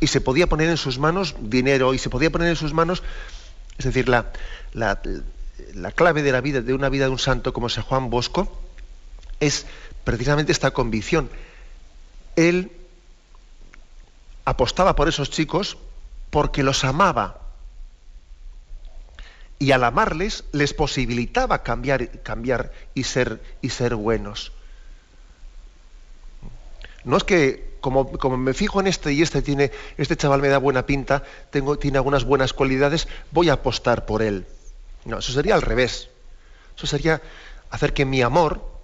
Y 0.00 0.06
se 0.06 0.20
podía 0.20 0.46
poner 0.46 0.68
en 0.68 0.76
sus 0.76 0.98
manos 0.98 1.34
dinero 1.40 1.94
y 1.94 1.98
se 1.98 2.10
podía 2.10 2.30
poner 2.30 2.48
en 2.48 2.56
sus 2.56 2.72
manos, 2.72 3.02
es 3.78 3.86
decir, 3.86 4.08
la, 4.08 4.30
la, 4.72 5.00
la 5.74 5.90
clave 5.90 6.22
de 6.22 6.30
la 6.30 6.40
vida, 6.40 6.60
de 6.60 6.74
una 6.74 6.88
vida 6.88 7.06
de 7.06 7.10
un 7.10 7.18
santo 7.18 7.52
como 7.52 7.68
San 7.68 7.82
Juan 7.82 8.08
Bosco, 8.08 8.60
es 9.40 9.66
precisamente 10.08 10.52
esta 10.52 10.70
convicción. 10.70 11.28
Él 12.34 12.72
apostaba 14.46 14.96
por 14.96 15.06
esos 15.06 15.28
chicos 15.28 15.76
porque 16.30 16.62
los 16.62 16.82
amaba 16.82 17.42
y 19.58 19.72
al 19.72 19.84
amarles 19.84 20.44
les 20.52 20.72
posibilitaba 20.72 21.62
cambiar, 21.62 22.22
cambiar 22.22 22.72
y, 22.94 23.04
ser, 23.04 23.42
y 23.60 23.68
ser 23.68 23.96
buenos. 23.96 24.52
No 27.04 27.18
es 27.18 27.24
que 27.24 27.76
como, 27.82 28.10
como, 28.12 28.38
me 28.38 28.54
fijo 28.54 28.80
en 28.80 28.86
este 28.86 29.12
y 29.12 29.20
este 29.20 29.42
tiene, 29.42 29.72
este 29.98 30.16
chaval 30.16 30.40
me 30.40 30.48
da 30.48 30.56
buena 30.56 30.86
pinta, 30.86 31.22
tengo, 31.50 31.78
tiene 31.78 31.98
algunas 31.98 32.24
buenas 32.24 32.54
cualidades, 32.54 33.08
voy 33.30 33.50
a 33.50 33.60
apostar 33.60 34.06
por 34.06 34.22
él. 34.22 34.46
No, 35.04 35.18
eso 35.18 35.32
sería 35.32 35.54
al 35.54 35.60
revés. 35.60 36.08
Eso 36.78 36.86
sería 36.86 37.20
hacer 37.68 37.92
que 37.92 38.06
mi 38.06 38.22
amor, 38.22 38.77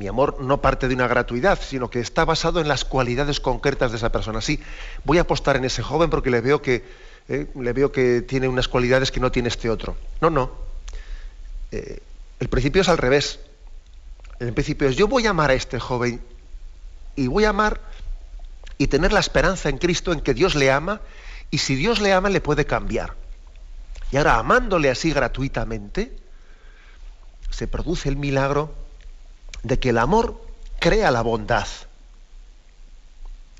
mi 0.00 0.08
amor 0.08 0.40
no 0.40 0.62
parte 0.62 0.88
de 0.88 0.94
una 0.94 1.06
gratuidad, 1.06 1.60
sino 1.60 1.90
que 1.90 2.00
está 2.00 2.24
basado 2.24 2.58
en 2.58 2.68
las 2.68 2.86
cualidades 2.86 3.38
concretas 3.38 3.90
de 3.90 3.98
esa 3.98 4.10
persona. 4.10 4.40
Sí, 4.40 4.58
voy 5.04 5.18
a 5.18 5.20
apostar 5.20 5.56
en 5.56 5.66
ese 5.66 5.82
joven 5.82 6.08
porque 6.08 6.30
le 6.30 6.40
veo 6.40 6.62
que, 6.62 6.82
eh, 7.28 7.48
le 7.54 7.72
veo 7.74 7.92
que 7.92 8.22
tiene 8.22 8.48
unas 8.48 8.66
cualidades 8.66 9.12
que 9.12 9.20
no 9.20 9.30
tiene 9.30 9.50
este 9.50 9.68
otro. 9.68 9.98
No, 10.22 10.30
no. 10.30 10.52
Eh, 11.70 12.00
el 12.40 12.48
principio 12.48 12.80
es 12.80 12.88
al 12.88 12.96
revés. 12.96 13.40
El 14.38 14.54
principio 14.54 14.88
es 14.88 14.96
yo 14.96 15.06
voy 15.06 15.26
a 15.26 15.30
amar 15.30 15.50
a 15.50 15.54
este 15.54 15.78
joven 15.78 16.18
y 17.14 17.26
voy 17.26 17.44
a 17.44 17.50
amar 17.50 17.82
y 18.78 18.86
tener 18.86 19.12
la 19.12 19.20
esperanza 19.20 19.68
en 19.68 19.76
Cristo 19.76 20.14
en 20.14 20.22
que 20.22 20.32
Dios 20.32 20.54
le 20.54 20.72
ama 20.72 21.02
y 21.50 21.58
si 21.58 21.74
Dios 21.74 22.00
le 22.00 22.14
ama 22.14 22.30
le 22.30 22.40
puede 22.40 22.64
cambiar. 22.64 23.16
Y 24.10 24.16
ahora 24.16 24.38
amándole 24.38 24.88
así 24.88 25.12
gratuitamente, 25.12 26.16
se 27.50 27.68
produce 27.68 28.08
el 28.08 28.16
milagro 28.16 28.79
de 29.62 29.78
que 29.78 29.90
el 29.90 29.98
amor 29.98 30.40
crea 30.78 31.10
la 31.10 31.22
bondad. 31.22 31.66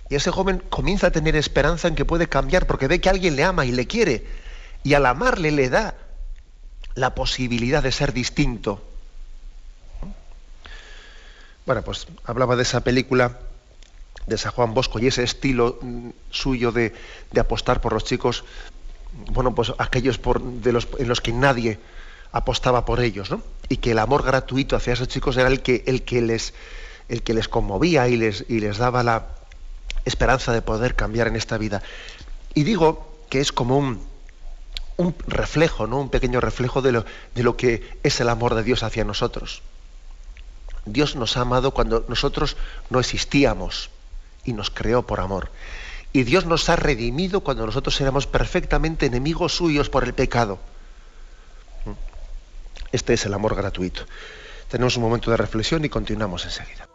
Y 0.09 0.17
ese 0.17 0.31
joven 0.31 0.63
comienza 0.71 1.09
a 1.09 1.13
tener 1.13 1.37
esperanza 1.37 1.89
en 1.89 1.95
que 1.95 2.05
puede 2.05 2.29
cambiar 2.29 2.67
porque 2.67 2.89
ve 2.89 3.01
que 3.01 3.09
alguien 3.09 3.37
le 3.37 3.45
ama 3.45 3.65
y 3.65 3.73
le 3.73 3.87
quiere. 3.87 4.27
Y 4.83 4.95
al 4.95 5.07
amarle 5.07 5.51
le 5.53 5.69
da 5.69 5.95
la 6.95 7.15
posibilidad 7.15 7.83
de 7.83 7.93
ser 7.93 8.13
distinto. 8.13 8.83
Bueno, 11.67 11.83
pues 11.83 12.09
hablaba 12.25 12.57
de 12.57 12.63
esa 12.63 12.81
película 12.81 13.39
de 14.27 14.39
San 14.39 14.53
Juan 14.53 14.75
Bosco 14.75 14.99
y 14.99 15.07
ese 15.07 15.23
estilo 15.23 15.79
mm, 15.81 16.09
suyo 16.31 16.73
de, 16.73 16.95
apostar 17.39 17.81
por 17.81 17.93
los 17.93 18.05
chicos, 18.05 18.45
bueno, 19.33 19.55
pues 19.55 19.73
aquellos 19.79 20.19
por, 20.19 20.43
de 20.43 20.73
los, 20.73 20.89
en 20.99 21.09
los 21.09 21.21
que 21.21 21.33
nadie 21.33 21.79
apostaba 22.33 22.85
por 22.85 23.01
ellos, 23.01 23.31
¿no? 23.31 23.43
Y 23.69 23.79
que 23.79 23.93
el 23.93 23.99
amor 23.99 24.23
gratuito 24.23 24.77
hacia 24.77 24.93
esos 24.93 25.09
chicos 25.09 25.37
era 25.37 25.49
el 25.49 25.63
que, 25.63 25.85
el 25.87 26.03
que, 26.03 26.21
les, 26.21 26.55
el 27.09 27.23
que 27.23 27.35
les 27.35 27.49
conmovía 27.49 28.09
y 28.09 28.17
les, 28.17 28.45
y 28.49 28.61
les 28.61 28.79
daba 28.79 29.03
la, 29.03 29.27
esperanza 30.05 30.53
de 30.53 30.63
poder 30.63 30.95
cambiar 30.95 31.29
en 31.29 31.37
esta 31.37 31.59
vida. 31.59 31.83
Y 32.55 32.65
digo 32.65 33.17
que 33.29 33.41
es 33.41 33.53
como 33.53 33.79
un, 33.79 34.03
un 34.97 35.15
reflejo, 35.27 35.87
¿no? 35.87 36.01
un 36.01 36.11
pequeño 36.11 36.41
reflejo 36.41 36.83
de 36.83 36.93
lo, 36.93 37.05
de 37.35 37.43
lo 37.43 37.57
que 37.57 37.99
es 38.03 38.21
el 38.21 38.29
amor 38.29 38.55
de 38.55 38.63
Dios 38.63 38.83
hacia 38.83 39.05
nosotros. 39.05 39.63
Dios 40.87 41.15
nos 41.17 41.37
ha 41.37 41.43
amado 41.43 41.73
cuando 41.73 42.05
nosotros 42.09 42.57
no 42.89 43.01
existíamos 43.01 43.91
y 44.45 44.53
nos 44.53 44.71
creó 44.71 45.07
por 45.07 45.21
amor. 45.21 45.51
Y 46.13 46.25
Dios 46.25 46.47
nos 46.47 46.69
ha 46.69 46.77
redimido 46.77 47.41
cuando 47.41 47.67
nosotros 47.67 48.01
éramos 48.01 48.27
perfectamente 48.27 49.07
enemigos 49.07 49.55
suyos 49.55 49.91
por 49.91 50.05
el 50.05 50.15
pecado. 50.15 50.59
Este 52.93 53.15
es 53.15 53.25
el 53.27 53.35
amor 53.35 53.55
gratuito. 53.55 54.03
Tenemos 54.69 54.97
un 54.97 55.03
momento 55.03 55.31
de 55.31 55.37
reflexión 55.37 55.85
y 55.85 55.89
continuamos 55.89 56.45
enseguida. 56.45 56.90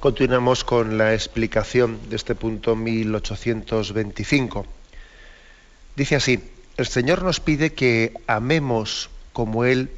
Continuamos 0.00 0.62
con 0.62 0.96
la 0.96 1.12
explicación 1.12 1.98
de 2.08 2.14
este 2.14 2.36
punto 2.36 2.76
1825. 2.76 4.64
Dice 5.96 6.14
así, 6.14 6.52
el 6.76 6.86
Señor 6.86 7.24
nos 7.24 7.40
pide 7.40 7.74
que 7.74 8.14
amemos 8.28 9.10
como 9.32 9.64
Él 9.64 9.90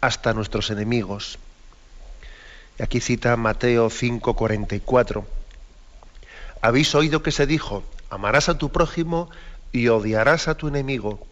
hasta 0.00 0.32
nuestros 0.32 0.70
enemigos. 0.70 1.38
Y 2.78 2.82
aquí 2.82 3.00
cita 3.00 3.36
Mateo 3.36 3.90
5:44. 3.90 5.26
Habéis 6.62 6.94
oído 6.94 7.22
que 7.22 7.30
se 7.30 7.46
dijo, 7.46 7.84
amarás 8.08 8.48
a 8.48 8.56
tu 8.56 8.72
prójimo 8.72 9.28
y 9.70 9.88
odiarás 9.88 10.48
a 10.48 10.54
tu 10.54 10.68
enemigo. 10.68 11.26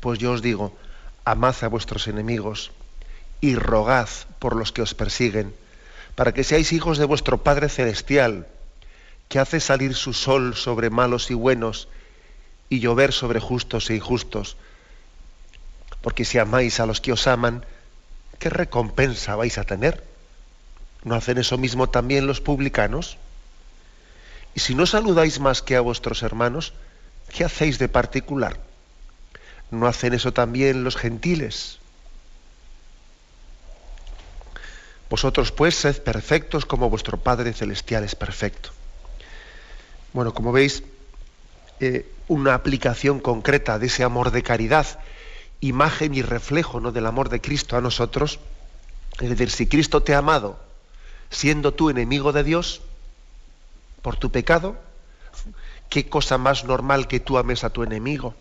Pues 0.00 0.18
yo 0.18 0.32
os 0.32 0.42
digo, 0.42 0.76
amad 1.24 1.54
a 1.62 1.68
vuestros 1.68 2.08
enemigos 2.08 2.72
y 3.40 3.54
rogad 3.54 4.10
por 4.38 4.54
los 4.54 4.70
que 4.70 4.82
os 4.82 4.92
persiguen 4.92 5.54
para 6.14 6.32
que 6.32 6.44
seáis 6.44 6.72
hijos 6.72 6.98
de 6.98 7.04
vuestro 7.04 7.42
Padre 7.42 7.68
Celestial, 7.68 8.46
que 9.28 9.38
hace 9.38 9.60
salir 9.60 9.94
su 9.94 10.12
sol 10.12 10.54
sobre 10.54 10.90
malos 10.90 11.30
y 11.30 11.34
buenos 11.34 11.88
y 12.68 12.80
llover 12.80 13.12
sobre 13.12 13.40
justos 13.40 13.90
e 13.90 13.96
injustos. 13.96 14.56
Porque 16.02 16.24
si 16.24 16.38
amáis 16.38 16.80
a 16.80 16.86
los 16.86 17.00
que 17.00 17.12
os 17.12 17.26
aman, 17.26 17.64
¿qué 18.38 18.50
recompensa 18.50 19.36
vais 19.36 19.58
a 19.58 19.64
tener? 19.64 20.04
¿No 21.02 21.14
hacen 21.14 21.38
eso 21.38 21.58
mismo 21.58 21.88
también 21.88 22.26
los 22.26 22.40
publicanos? 22.40 23.18
Y 24.54 24.60
si 24.60 24.74
no 24.74 24.86
saludáis 24.86 25.40
más 25.40 25.62
que 25.62 25.76
a 25.76 25.80
vuestros 25.80 26.22
hermanos, 26.22 26.74
¿qué 27.34 27.44
hacéis 27.44 27.78
de 27.78 27.88
particular? 27.88 28.60
¿No 29.70 29.86
hacen 29.86 30.14
eso 30.14 30.32
también 30.32 30.84
los 30.84 30.96
gentiles? 30.96 31.80
Vosotros 35.14 35.52
pues 35.52 35.76
sed 35.76 36.02
perfectos 36.02 36.66
como 36.66 36.90
vuestro 36.90 37.18
Padre 37.18 37.52
Celestial 37.52 38.02
es 38.02 38.16
perfecto. 38.16 38.70
Bueno, 40.12 40.34
como 40.34 40.50
veis, 40.50 40.82
eh, 41.78 42.12
una 42.26 42.54
aplicación 42.54 43.20
concreta 43.20 43.78
de 43.78 43.86
ese 43.86 44.02
amor 44.02 44.32
de 44.32 44.42
caridad, 44.42 44.98
imagen 45.60 46.14
y 46.14 46.22
reflejo 46.22 46.80
¿no? 46.80 46.90
del 46.90 47.06
amor 47.06 47.28
de 47.28 47.40
Cristo 47.40 47.76
a 47.76 47.80
nosotros, 47.80 48.40
es 49.20 49.28
decir, 49.28 49.52
si 49.52 49.68
Cristo 49.68 50.02
te 50.02 50.16
ha 50.16 50.18
amado 50.18 50.58
siendo 51.30 51.72
tú 51.72 51.90
enemigo 51.90 52.32
de 52.32 52.42
Dios 52.42 52.80
por 54.02 54.16
tu 54.16 54.32
pecado, 54.32 54.74
¿qué 55.90 56.08
cosa 56.08 56.38
más 56.38 56.64
normal 56.64 57.06
que 57.06 57.20
tú 57.20 57.38
ames 57.38 57.62
a 57.62 57.70
tu 57.70 57.84
enemigo? 57.84 58.34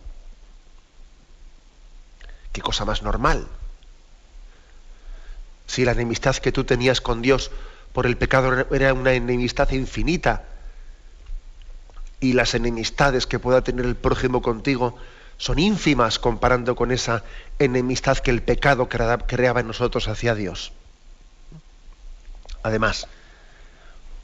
¿Qué 2.51 2.61
cosa 2.61 2.83
más 2.83 3.03
normal? 3.03 3.47
Si 5.67 5.85
la 5.85 5.93
enemistad 5.93 6.35
que 6.37 6.51
tú 6.51 6.63
tenías 6.63 7.01
con 7.01 7.21
Dios 7.21 7.51
por 7.93 8.05
el 8.05 8.17
pecado 8.17 8.67
era 8.71 8.93
una 8.93 9.13
enemistad 9.13 9.71
infinita 9.71 10.43
y 12.19 12.33
las 12.33 12.53
enemistades 12.53 13.27
que 13.27 13.39
pueda 13.39 13.61
tener 13.61 13.85
el 13.85 13.95
prójimo 13.95 14.41
contigo 14.41 14.97
son 15.37 15.59
ínfimas 15.59 16.19
comparando 16.19 16.75
con 16.75 16.91
esa 16.91 17.23
enemistad 17.59 18.17
que 18.17 18.31
el 18.31 18.41
pecado 18.41 18.87
creaba 18.87 19.59
en 19.59 19.67
nosotros 19.67 20.07
hacia 20.07 20.35
Dios. 20.35 20.71
Además, 22.61 23.07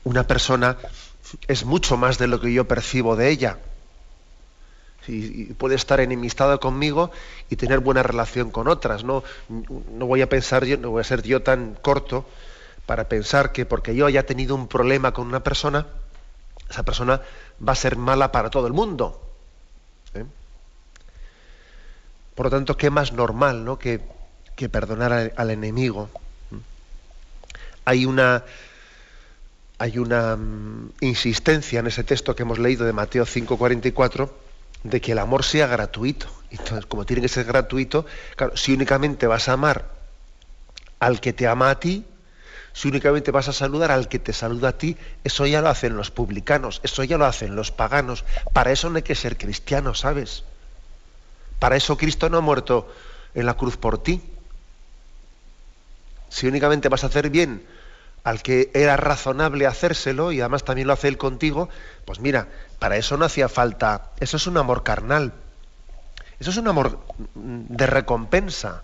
una 0.03 0.25
persona 0.25 0.77
es 1.47 1.65
mucho 1.65 1.97
más 1.97 2.17
de 2.17 2.27
lo 2.27 2.39
que 2.39 2.53
yo 2.53 2.67
percibo 2.67 3.15
de 3.15 3.29
ella 3.29 3.59
y, 5.09 5.53
puede 5.53 5.75
estar 5.75 5.99
enemistada 5.99 6.57
conmigo 6.57 7.11
y 7.49 7.55
tener 7.55 7.79
buena 7.79 8.03
relación 8.03 8.51
con 8.51 8.67
otras. 8.67 9.03
No, 9.03 9.23
no 9.49 10.05
voy 10.05 10.21
a 10.21 10.29
pensar 10.29 10.65
yo, 10.65 10.77
no 10.77 10.91
voy 10.91 11.01
a 11.01 11.03
ser 11.03 11.23
yo 11.23 11.41
tan 11.41 11.75
corto 11.81 12.25
para 12.85 13.07
pensar 13.07 13.51
que 13.51 13.65
porque 13.65 13.95
yo 13.95 14.05
haya 14.05 14.25
tenido 14.25 14.55
un 14.55 14.67
problema 14.67 15.13
con 15.13 15.27
una 15.27 15.41
persona, 15.41 15.85
esa 16.69 16.83
persona 16.83 17.21
va 17.67 17.73
a 17.73 17.75
ser 17.75 17.97
mala 17.97 18.31
para 18.31 18.49
todo 18.49 18.67
el 18.67 18.73
mundo. 18.73 19.21
¿eh? 20.13 20.25
Por 22.35 22.47
lo 22.47 22.49
tanto, 22.49 22.77
qué 22.77 22.89
más 22.89 23.11
normal 23.11 23.65
¿no? 23.65 23.77
que, 23.77 24.01
que 24.55 24.69
perdonar 24.69 25.33
al, 25.35 25.49
enemigo. 25.49 26.09
Hay 27.85 28.05
una, 28.05 28.43
hay 29.77 29.97
una 29.97 30.35
mm, 30.35 30.91
insistencia 31.01 31.79
en 31.79 31.87
ese 31.87 32.03
texto 32.03 32.35
que 32.35 32.43
hemos 32.43 32.59
leído 32.59 32.85
de 32.85 32.93
Mateo 32.93 33.25
5:44 33.25 34.29
de 34.83 35.01
que 35.01 35.11
el 35.11 35.19
amor 35.19 35.43
sea 35.43 35.67
gratuito. 35.67 36.27
Entonces, 36.51 36.85
como 36.85 37.05
tiene 37.05 37.21
que 37.21 37.27
ser 37.27 37.45
gratuito, 37.45 38.05
claro, 38.35 38.57
si 38.57 38.73
únicamente 38.73 39.27
vas 39.27 39.49
a 39.49 39.53
amar 39.53 39.85
al 40.99 41.21
que 41.21 41.33
te 41.33 41.47
ama 41.47 41.69
a 41.69 41.79
ti, 41.79 42.05
si 42.73 42.87
únicamente 42.87 43.31
vas 43.31 43.47
a 43.47 43.53
saludar 43.53 43.91
al 43.91 44.07
que 44.07 44.19
te 44.19 44.33
saluda 44.33 44.69
a 44.69 44.77
ti, 44.77 44.97
eso 45.23 45.45
ya 45.45 45.61
lo 45.61 45.69
hacen 45.69 45.95
los 45.95 46.11
publicanos, 46.11 46.79
eso 46.83 47.03
ya 47.03 47.17
lo 47.17 47.25
hacen 47.25 47.55
los 47.55 47.71
paganos. 47.71 48.25
Para 48.53 48.71
eso 48.71 48.89
no 48.89 48.97
hay 48.97 49.03
que 49.03 49.15
ser 49.15 49.37
cristiano, 49.37 49.93
¿sabes? 49.95 50.43
Para 51.59 51.75
eso 51.75 51.97
Cristo 51.97 52.29
no 52.29 52.37
ha 52.37 52.41
muerto 52.41 52.91
en 53.33 53.45
la 53.45 53.55
cruz 53.55 53.77
por 53.77 54.01
ti. 54.01 54.21
Si 56.29 56.47
únicamente 56.47 56.89
vas 56.89 57.03
a 57.03 57.07
hacer 57.07 57.29
bien 57.29 57.65
al 58.23 58.41
que 58.41 58.71
era 58.73 58.97
razonable 58.97 59.65
hacérselo 59.65 60.31
y 60.31 60.41
además 60.41 60.63
también 60.63 60.87
lo 60.87 60.93
hace 60.93 61.07
él 61.07 61.17
contigo, 61.17 61.69
pues 62.05 62.19
mira, 62.19 62.47
para 62.79 62.97
eso 62.97 63.17
no 63.17 63.25
hacía 63.25 63.49
falta, 63.49 64.11
eso 64.19 64.37
es 64.37 64.47
un 64.47 64.57
amor 64.57 64.83
carnal, 64.83 65.33
eso 66.39 66.49
es 66.51 66.57
un 66.57 66.67
amor 66.67 66.99
de 67.35 67.87
recompensa, 67.87 68.83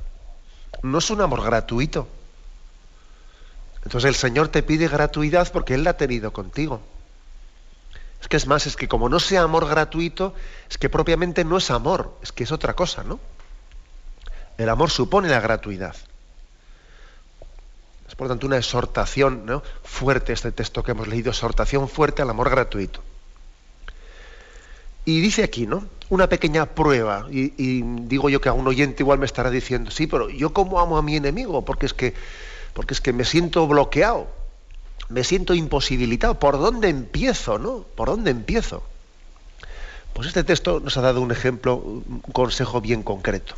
no 0.81 0.97
es 0.97 1.09
un 1.09 1.21
amor 1.21 1.43
gratuito. 1.43 2.07
Entonces 3.83 4.09
el 4.09 4.15
Señor 4.15 4.47
te 4.47 4.63
pide 4.63 4.87
gratuidad 4.87 5.51
porque 5.51 5.75
Él 5.75 5.83
la 5.83 5.91
ha 5.91 5.97
tenido 5.97 6.33
contigo. 6.33 6.81
Es 8.19 8.27
que 8.27 8.37
es 8.37 8.47
más, 8.47 8.65
es 8.65 8.75
que 8.75 8.87
como 8.87 9.07
no 9.07 9.19
sea 9.19 9.43
amor 9.43 9.67
gratuito, 9.67 10.33
es 10.69 10.79
que 10.79 10.89
propiamente 10.89 11.45
no 11.45 11.57
es 11.57 11.69
amor, 11.69 12.17
es 12.23 12.31
que 12.31 12.43
es 12.43 12.51
otra 12.51 12.73
cosa, 12.73 13.03
¿no? 13.03 13.19
El 14.57 14.69
amor 14.69 14.89
supone 14.89 15.29
la 15.29 15.39
gratuidad. 15.39 15.95
Es 18.15 18.17
por 18.17 18.29
tanto 18.29 18.47
una 18.47 18.55
exhortación 18.55 19.45
¿no? 19.45 19.61
fuerte, 19.83 20.31
este 20.31 20.53
texto 20.53 20.81
que 20.83 20.91
hemos 20.91 21.09
leído, 21.09 21.31
exhortación 21.31 21.89
fuerte 21.89 22.21
al 22.21 22.29
amor 22.29 22.49
gratuito. 22.49 23.01
Y 25.03 25.19
dice 25.19 25.43
aquí, 25.43 25.67
¿no? 25.67 25.85
Una 26.07 26.29
pequeña 26.29 26.65
prueba, 26.65 27.27
y, 27.29 27.81
digo 28.07 28.29
yo 28.29 28.39
que 28.39 28.47
a 28.47 28.53
un 28.53 28.65
oyente 28.69 29.03
igual 29.03 29.19
me 29.19 29.25
estará 29.25 29.49
diciendo, 29.49 29.91
sí, 29.91 30.07
pero 30.07 30.29
yo 30.29 30.53
cómo 30.53 30.79
amo 30.79 30.97
a 30.97 31.01
mi 31.01 31.17
enemigo, 31.17 31.65
porque 31.65 31.87
es 31.87 31.93
que, 31.93 32.13
porque 32.73 32.93
es 32.93 33.01
que 33.01 33.11
me 33.11 33.25
siento 33.25 33.67
bloqueado, 33.67 34.27
me 35.09 35.25
siento 35.25 35.53
imposibilitado. 35.53 36.39
¿Por 36.39 36.57
dónde 36.57 36.87
empiezo, 36.87 37.59
no? 37.59 37.85
¿Por 37.95 38.07
dónde 38.07 38.31
empiezo? 38.31 38.81
Pues 40.13 40.29
este 40.29 40.45
texto 40.45 40.79
nos 40.79 40.95
ha 40.95 41.01
dado 41.01 41.19
un 41.19 41.33
ejemplo, 41.33 41.75
un 41.75 42.21
consejo 42.31 42.79
bien 42.79 43.03
concreto. 43.03 43.55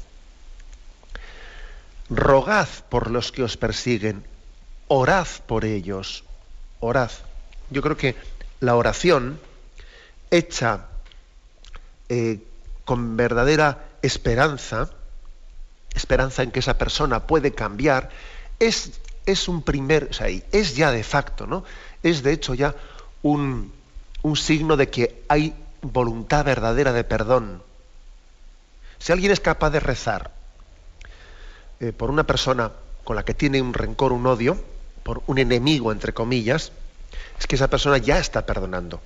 Rogad 2.10 2.68
por 2.90 3.12
los 3.12 3.32
que 3.32 3.44
os 3.44 3.56
persiguen, 3.56 4.24
orad 4.88 5.28
por 5.46 5.66
ellos, 5.66 6.24
orad. 6.80 7.12
Yo 7.70 7.82
creo 7.82 7.98
que 7.98 8.16
la 8.60 8.76
oración 8.76 9.40
hecha 10.32 10.86
eh, 12.10 12.40
con 12.86 13.18
verdadera 13.18 13.86
esperanza, 14.02 14.90
esperanza 15.94 16.44
en 16.44 16.52
que 16.52 16.60
esa 16.60 16.78
persona 16.78 17.28
puede 17.28 17.54
cambiar, 17.54 18.10
es, 18.60 19.00
es 19.26 19.48
un 19.48 19.62
primer, 19.62 20.08
o 20.12 20.14
sea, 20.14 20.28
es 20.28 20.76
ya 20.76 20.92
de 20.92 21.04
facto, 21.04 21.48
¿no? 21.48 21.64
Es 22.04 22.24
de 22.24 22.32
hecho 22.34 22.54
ya 22.54 22.76
un, 23.24 23.74
un 24.22 24.38
signo 24.38 24.78
de 24.78 24.90
que 24.90 25.24
hay 25.28 25.54
voluntad 25.82 26.46
verdadera 26.46 26.94
de 26.94 27.04
perdón. 27.04 27.62
Si 29.00 29.12
alguien 29.12 29.32
es 29.32 29.40
capaz 29.40 29.70
de 29.70 29.80
rezar 29.80 30.32
eh, 31.80 31.92
por 31.92 32.10
una 32.10 32.26
persona 32.26 32.72
con 33.04 33.16
la 33.16 33.24
que 33.24 33.34
tiene 33.34 33.62
un 33.62 33.74
rencor, 33.74 34.12
un 34.12 34.26
odio, 34.26 34.58
por 35.08 35.24
un 35.28 35.38
enemigo, 35.38 35.94
entre 35.94 36.14
comillas, 36.14 36.74
es 37.40 37.48
que 37.48 37.56
esa 37.56 37.70
persona 37.70 37.98
ya 37.98 38.20
está 38.20 38.46
perdonando. 38.46 39.00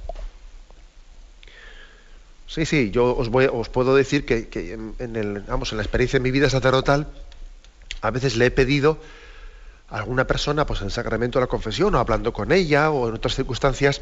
Sí, 2.47 2.65
sí, 2.65 2.89
yo 2.89 3.15
os, 3.15 3.29
voy, 3.29 3.47
os 3.53 3.69
puedo 3.69 3.95
decir 3.95 4.25
que, 4.25 4.49
en, 4.97 5.15
el, 5.15 5.41
vamos, 5.41 5.71
en 5.71 5.77
la 5.77 5.83
experiencia 5.83 6.17
de 6.17 6.23
mi 6.23 6.31
vida 6.31 6.49
sacerdotal, 6.49 7.07
a 8.01 8.09
veces 8.09 8.35
le 8.35 8.47
he 8.47 8.51
pedido 8.51 8.97
a 9.91 9.97
alguna 9.97 10.25
persona, 10.25 10.65
pues 10.65 10.79
en 10.79 10.87
el 10.87 10.91
sacramento 10.91 11.37
de 11.37 11.43
la 11.43 11.49
confesión, 11.49 11.93
o 11.93 11.99
hablando 11.99 12.33
con 12.33 12.51
ella, 12.51 12.89
o 12.89 13.07
en 13.07 13.13
otras 13.13 13.35
circunstancias, 13.35 14.01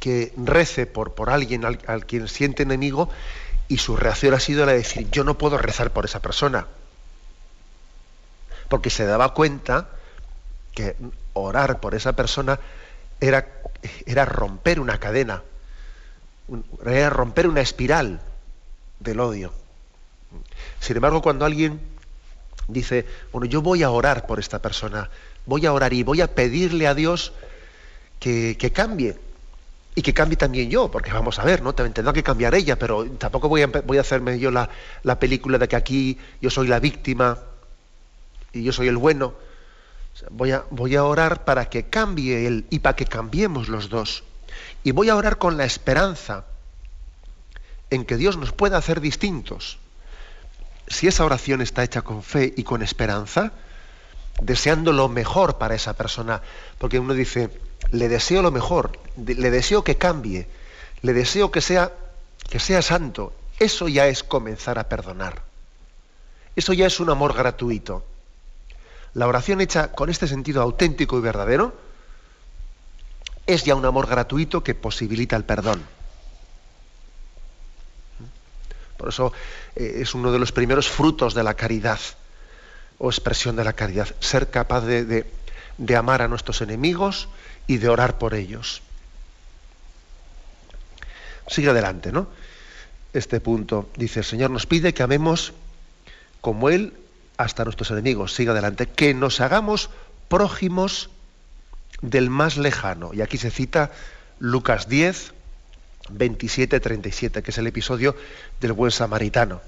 que 0.00 0.32
rece 0.38 0.86
por, 0.86 1.12
alguien 1.28 1.66
al, 1.66 1.78
al, 1.88 2.06
quien 2.06 2.26
siente 2.26 2.62
enemigo, 2.62 3.10
y 3.68 3.76
su 3.76 3.98
reacción 3.98 4.32
ha 4.32 4.40
sido 4.40 4.64
la 4.64 4.72
de 4.72 4.78
decir, 4.78 5.10
yo 5.10 5.24
no 5.24 5.36
puedo 5.36 5.58
rezar 5.58 5.92
por 5.92 6.06
esa 6.06 6.22
persona. 6.22 6.68
Porque 8.70 8.88
se 8.88 9.04
daba 9.04 9.34
cuenta 9.34 9.90
que 10.74 10.96
orar 11.34 11.80
por 11.80 11.94
esa 11.94 12.14
persona 12.14 12.58
era, 13.20 13.46
era 14.06 14.24
romper 14.24 14.80
una 14.80 14.98
cadena, 14.98 15.42
era 16.84 17.10
romper 17.10 17.46
una 17.46 17.60
espiral 17.60 18.20
del 19.00 19.20
odio. 19.20 19.52
Sin 20.80 20.96
embargo, 20.96 21.22
cuando 21.22 21.44
alguien 21.44 21.80
dice, 22.68 23.06
bueno, 23.32 23.46
yo 23.46 23.62
voy 23.62 23.82
a 23.82 23.90
orar 23.90 24.26
por 24.26 24.38
esta 24.38 24.60
persona, 24.60 25.10
voy 25.46 25.66
a 25.66 25.72
orar 25.72 25.92
y 25.92 26.02
voy 26.02 26.20
a 26.20 26.34
pedirle 26.34 26.86
a 26.86 26.94
Dios 26.94 27.32
que, 28.18 28.56
cambie 28.72 29.16
y 29.94 30.02
que 30.02 30.14
cambie 30.14 30.36
también 30.36 30.70
yo, 30.70 30.90
porque 30.90 31.12
vamos 31.12 31.38
a 31.38 31.44
ver, 31.44 31.62
¿no? 31.62 31.74
Tendrá 31.74 32.12
que 32.12 32.22
cambiar 32.22 32.54
ella, 32.54 32.78
pero 32.78 33.04
tampoco 33.18 33.48
voy 33.48 33.62
a, 33.62 33.66
voy 33.66 33.98
a 33.98 34.02
hacerme 34.02 34.38
yo 34.38 34.50
la, 34.50 34.68
la, 35.02 35.18
película 35.18 35.58
de 35.58 35.68
que 35.68 35.76
aquí 35.76 36.18
yo 36.40 36.50
soy 36.50 36.68
la 36.68 36.80
víctima 36.80 37.38
y 38.52 38.62
yo 38.62 38.72
soy 38.72 38.88
el 38.88 38.96
bueno. 38.96 39.34
Voy, 40.30 40.52
a, 40.52 40.64
voy 40.70 40.96
a 40.96 41.04
orar 41.04 41.44
para 41.44 41.68
que 41.68 41.84
cambie 41.84 42.46
él 42.46 42.66
y 42.70 42.80
para 42.80 42.96
que 42.96 43.06
cambiemos 43.06 43.68
los 43.68 43.88
dos. 43.88 44.24
Y 44.84 44.92
voy 44.92 45.08
a 45.08 45.16
orar 45.16 45.38
con 45.38 45.56
la 45.56 45.64
esperanza 45.64 46.44
en 47.90 48.04
que 48.04 48.16
Dios 48.16 48.36
nos 48.36 48.52
pueda 48.52 48.76
hacer 48.78 49.00
distintos. 49.00 49.78
Si 50.88 51.06
esa 51.06 51.24
oración 51.24 51.60
está 51.60 51.84
hecha 51.84 52.02
con 52.02 52.22
fe 52.22 52.52
y 52.56 52.64
con 52.64 52.82
esperanza, 52.82 53.52
deseando 54.40 54.92
lo 54.92 55.08
mejor 55.08 55.58
para 55.58 55.74
esa 55.74 55.94
persona, 55.94 56.42
porque 56.78 56.98
uno 56.98 57.14
dice, 57.14 57.50
le 57.90 58.08
deseo 58.08 58.42
lo 58.42 58.50
mejor, 58.50 58.98
le 59.16 59.50
deseo 59.50 59.84
que 59.84 59.96
cambie, 59.96 60.48
le 61.02 61.12
deseo 61.12 61.50
que 61.50 61.60
sea, 61.60 61.92
que 62.48 62.58
sea 62.58 62.82
santo. 62.82 63.32
Eso 63.58 63.88
ya 63.88 64.06
es 64.06 64.22
comenzar 64.22 64.78
a 64.78 64.88
perdonar. 64.88 65.42
Eso 66.56 66.72
ya 66.72 66.86
es 66.86 67.00
un 67.00 67.10
amor 67.10 67.34
gratuito. 67.34 68.04
La 69.14 69.26
oración 69.26 69.60
hecha 69.60 69.92
con 69.92 70.08
este 70.08 70.26
sentido 70.26 70.62
auténtico 70.62 71.18
y 71.18 71.20
verdadero 71.20 71.74
es 73.46 73.64
ya 73.64 73.74
un 73.74 73.84
amor 73.84 74.06
gratuito 74.06 74.62
que 74.62 74.74
posibilita 74.74 75.36
el 75.36 75.44
perdón. 75.44 75.82
Por 78.96 79.08
eso 79.08 79.32
eh, 79.74 79.98
es 80.00 80.14
uno 80.14 80.32
de 80.32 80.38
los 80.38 80.52
primeros 80.52 80.88
frutos 80.88 81.34
de 81.34 81.42
la 81.42 81.54
caridad 81.54 82.00
o 82.98 83.10
expresión 83.10 83.56
de 83.56 83.64
la 83.64 83.72
caridad, 83.72 84.08
ser 84.20 84.50
capaz 84.50 84.82
de, 84.82 85.26
de 85.76 85.96
amar 85.96 86.22
a 86.22 86.28
nuestros 86.28 86.60
enemigos 86.60 87.28
y 87.66 87.78
de 87.78 87.88
orar 87.88 88.18
por 88.18 88.34
ellos. 88.34 88.80
Sigue 91.48 91.70
adelante, 91.70 92.12
¿no? 92.12 92.28
Este 93.12 93.40
punto 93.40 93.90
dice, 93.96 94.20
el 94.20 94.24
Señor 94.24 94.50
nos 94.50 94.66
pide 94.66 94.94
que 94.94 95.02
amemos 95.02 95.52
como 96.40 96.70
Él 96.70 96.94
hasta 97.42 97.64
nuestros 97.64 97.90
enemigos. 97.90 98.34
Sigue 98.34 98.50
adelante, 98.50 98.86
que 98.86 99.14
nos 99.14 99.40
hagamos 99.40 99.90
prójimos 100.28 101.10
del 102.00 102.30
más 102.30 102.56
lejano. 102.56 103.12
Y 103.12 103.20
aquí 103.20 103.36
se 103.36 103.50
cita 103.50 103.90
Lucas 104.38 104.88
10, 104.88 105.32
27, 106.10 106.80
37, 106.80 107.42
que 107.42 107.50
es 107.50 107.58
el 107.58 107.66
episodio 107.66 108.16
del 108.60 108.72
buen 108.72 108.90
samaritano. 108.90 109.60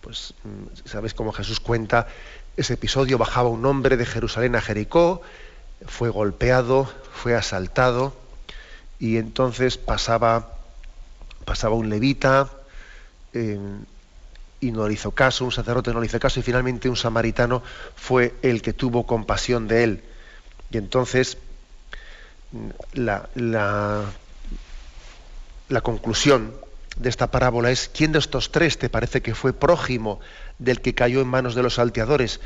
Pues 0.00 0.32
mm, 0.44 0.88
sabes 0.88 1.12
cómo 1.12 1.30
Jesús 1.32 1.60
cuenta 1.60 2.06
ese 2.56 2.74
episodio, 2.74 3.18
bajaba 3.18 3.50
un 3.50 3.66
hombre 3.66 3.98
de 3.98 4.06
Jerusalén 4.06 4.56
a 4.56 4.62
Jericó, 4.62 5.20
fue 5.86 6.08
golpeado, 6.08 6.90
fue 7.12 7.34
asaltado, 7.34 8.16
y 8.98 9.18
entonces 9.18 9.76
pasaba, 9.76 10.54
pasaba 11.44 11.74
un 11.74 11.90
levita, 11.90 12.50
y 14.60 14.72
no 14.72 14.86
le 14.86 14.94
hizo 14.94 15.12
caso, 15.12 15.44
un 15.44 15.52
sacerdote 15.52 15.92
no 15.92 16.00
le 16.00 16.06
hizo 16.06 16.20
caso, 16.20 16.40
y 16.40 16.42
finalmente 16.42 16.88
un 16.88 16.96
samaritano 16.96 17.62
fue 17.96 18.34
el 18.42 18.62
que 18.62 18.72
tuvo 18.72 19.06
compasión 19.06 19.66
de 19.68 19.84
él. 19.84 20.02
Y 20.70 20.76
entonces 20.76 21.38
la, 22.92 23.28
la, 23.34 24.04
conclusión 25.82 26.54
de 26.96 27.08
esta 27.08 27.30
parábola 27.30 27.70
es, 27.70 27.90
¿quién 27.92 28.12
de 28.12 28.18
estos 28.18 28.52
tres 28.52 28.78
te 28.78 28.88
parece 28.88 29.22
que 29.22 29.34
fue 29.34 29.52
prójimo 29.52 30.20
del 30.58 30.80
que 30.80 30.94
cayó 30.94 31.20
en 31.20 31.28
manos 31.28 31.54
de 31.54 31.62
los 31.62 31.74
salteadores? 31.74 32.40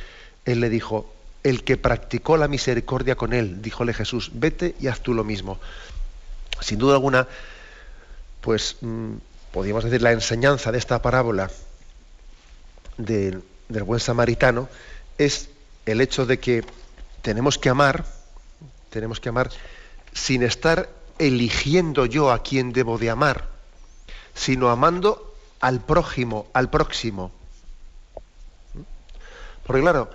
Él 0.44 0.60
le 0.60 0.68
dijo, 0.68 1.12
el 1.42 1.64
que 1.64 1.76
practicó 1.76 2.36
la 2.36 2.48
misericordia 2.48 3.16
con 3.16 3.32
él, 3.32 3.60
díjole 3.60 3.92
Jesús, 3.92 4.30
vete 4.34 4.74
y 4.80 4.86
haz 4.86 5.00
tú 5.00 5.14
lo 5.14 5.24
mismo. 5.24 5.58
Sin 6.60 6.78
duda 6.78 6.94
alguna, 6.94 7.26
pues 8.40 8.76
mm, 8.80 9.14
podríamos 9.52 9.84
decir 9.84 10.00
la 10.00 10.12
enseñanza 10.12 10.70
de 10.70 10.78
esta 10.78 11.02
parábola 11.02 11.50
del 12.96 13.42
buen 13.68 14.00
samaritano 14.00 14.68
es 15.18 15.48
el 15.86 16.00
hecho 16.00 16.26
de 16.26 16.38
que 16.38 16.64
tenemos 17.22 17.58
que 17.58 17.68
amar, 17.68 18.04
tenemos 18.90 19.20
que 19.20 19.28
amar 19.28 19.50
sin 20.12 20.42
estar 20.42 20.88
eligiendo 21.18 22.06
yo 22.06 22.30
a 22.30 22.42
quién 22.42 22.72
debo 22.72 22.98
de 22.98 23.10
amar, 23.10 23.48
sino 24.34 24.70
amando 24.70 25.34
al 25.60 25.80
prójimo, 25.80 26.46
al 26.52 26.70
próximo. 26.70 27.32
Porque 29.66 29.82
claro, 29.82 30.10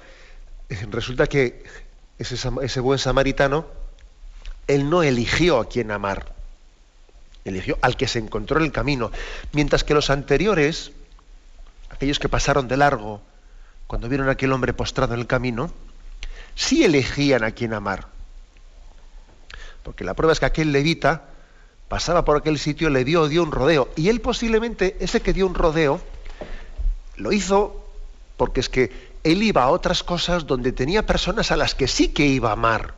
resulta 0.91 1.27
que 1.27 1.63
ese, 2.19 2.35
ese, 2.61 2.79
buen 2.79 2.99
samaritano, 2.99 3.65
él 4.67 4.89
no 4.89 5.03
eligió 5.03 5.59
a 5.59 5.67
quién 5.67 5.89
amar, 5.91 6.33
eligió 7.45 7.77
al 7.81 7.97
que 7.97 8.07
se 8.07 8.19
encontró 8.19 8.59
en 8.59 8.65
el 8.65 8.71
camino, 8.71 9.11
mientras 9.53 9.83
que 9.83 9.93
los 9.93 10.09
anteriores, 10.09 10.91
aquellos 11.89 12.19
que 12.19 12.29
pasaron 12.29 12.67
de 12.67 12.77
largo, 12.77 13.21
cuando 13.87 14.07
vieron 14.09 14.29
a 14.29 14.33
aquel 14.33 14.51
hombre 14.51 14.73
postrado 14.73 15.13
en 15.13 15.19
el 15.19 15.27
camino, 15.27 15.71
sí 16.55 16.83
elegían 16.83 17.43
a 17.43 17.51
quién 17.51 17.73
amar. 17.73 18.07
Porque 19.83 20.03
la 20.03 20.13
prueba 20.13 20.33
es 20.33 20.39
que 20.39 20.45
aquel 20.45 20.71
levita 20.71 21.23
pasaba 21.87 22.23
por 22.23 22.37
aquel 22.37 22.59
sitio, 22.59 22.89
le 22.89 23.03
dio, 23.03 23.27
dio 23.27 23.41
un 23.43 23.51
rodeo. 23.51 23.89
Y 23.95 24.09
él 24.09 24.21
posiblemente, 24.21 24.95
ese 24.99 25.21
que 25.21 25.33
dio 25.33 25.47
un 25.47 25.55
rodeo, 25.55 25.99
lo 27.17 27.31
hizo 27.31 27.83
porque 28.37 28.59
es 28.59 28.69
que 28.69 29.09
él 29.23 29.43
iba 29.43 29.63
a 29.63 29.69
otras 29.69 30.03
cosas 30.03 30.47
donde 30.47 30.71
tenía 30.71 31.05
personas 31.05 31.51
a 31.51 31.57
las 31.57 31.75
que 31.75 31.87
sí 31.87 32.09
que 32.09 32.25
iba 32.25 32.49
a 32.49 32.53
amar. 32.53 32.93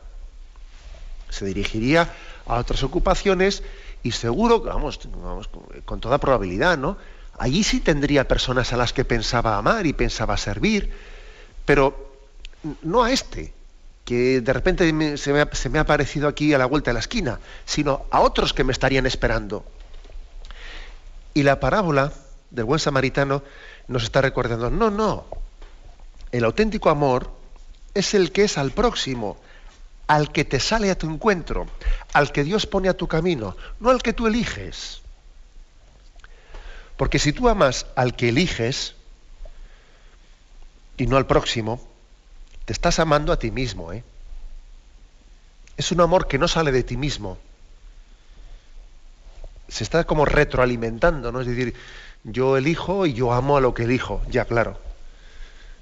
Se 1.30 1.44
dirigiría 1.44 2.12
a 2.46 2.56
otras 2.56 2.82
ocupaciones 2.82 3.62
y 4.02 4.12
seguro, 4.12 4.60
vamos, 4.60 5.00
vamos 5.16 5.48
con 5.84 6.00
toda 6.00 6.18
probabilidad, 6.18 6.78
¿no? 6.78 6.96
Allí 7.42 7.64
sí 7.64 7.80
tendría 7.80 8.28
personas 8.28 8.72
a 8.72 8.76
las 8.76 8.92
que 8.92 9.04
pensaba 9.04 9.56
amar 9.58 9.84
y 9.84 9.92
pensaba 9.92 10.36
servir, 10.36 10.92
pero 11.64 12.14
no 12.82 13.02
a 13.02 13.10
este 13.10 13.52
que 14.04 14.40
de 14.40 14.52
repente 14.52 15.16
se, 15.16 15.32
me 15.32 15.40
ha, 15.40 15.82
aparecido 15.82 16.28
aquí 16.28 16.54
a 16.54 16.58
la 16.58 16.66
vuelta 16.66 16.90
de 16.90 16.94
la 16.94 17.00
esquina, 17.00 17.40
sino 17.64 18.06
a 18.12 18.20
otros 18.20 18.52
que 18.52 18.62
me 18.62 18.70
estarían 18.70 19.06
esperando. 19.06 19.64
Y 21.34 21.42
la 21.42 21.58
parábola 21.58 22.12
del 22.52 22.64
buen 22.64 22.78
samaritano 22.78 23.42
nos 23.88 24.04
está 24.04 24.20
recordando, 24.20 24.70
no, 24.70 24.92
no, 24.92 25.26
el 26.30 26.44
auténtico 26.44 26.90
amor 26.90 27.28
es 27.92 28.14
el 28.14 28.30
que 28.30 28.44
es 28.44 28.56
al 28.56 28.70
próximo, 28.70 29.36
al 30.06 30.30
que 30.30 30.44
te 30.44 30.60
sale 30.60 30.92
a 30.92 30.96
tu 30.96 31.10
encuentro, 31.10 31.66
al 32.12 32.30
que 32.30 32.44
Dios 32.44 32.66
pone 32.66 32.88
a 32.88 32.96
tu 32.96 33.08
camino, 33.08 33.56
no 33.80 33.90
al 33.90 34.00
que 34.00 34.12
tú 34.12 34.28
eliges. 34.28 35.01
Porque 37.02 37.18
si 37.18 37.32
tú 37.32 37.48
amas 37.48 37.86
al 37.96 38.14
que 38.14 38.28
eliges 38.28 38.94
y 40.96 41.08
no 41.08 41.16
al 41.16 41.26
próximo, 41.26 41.84
te 42.64 42.72
estás 42.72 43.00
amando 43.00 43.32
a 43.32 43.40
ti 43.40 43.50
mismo. 43.50 43.92
¿eh? 43.92 44.04
Es 45.76 45.90
un 45.90 46.00
amor 46.00 46.28
que 46.28 46.38
no 46.38 46.46
sale 46.46 46.70
de 46.70 46.84
ti 46.84 46.96
mismo. 46.96 47.38
Se 49.66 49.82
está 49.82 50.04
como 50.04 50.26
retroalimentando, 50.26 51.32
¿no? 51.32 51.40
Es 51.40 51.48
decir, 51.48 51.74
yo 52.22 52.56
elijo 52.56 53.04
y 53.04 53.14
yo 53.14 53.32
amo 53.32 53.56
a 53.56 53.60
lo 53.60 53.74
que 53.74 53.82
elijo, 53.82 54.22
ya 54.30 54.44
claro. 54.44 54.78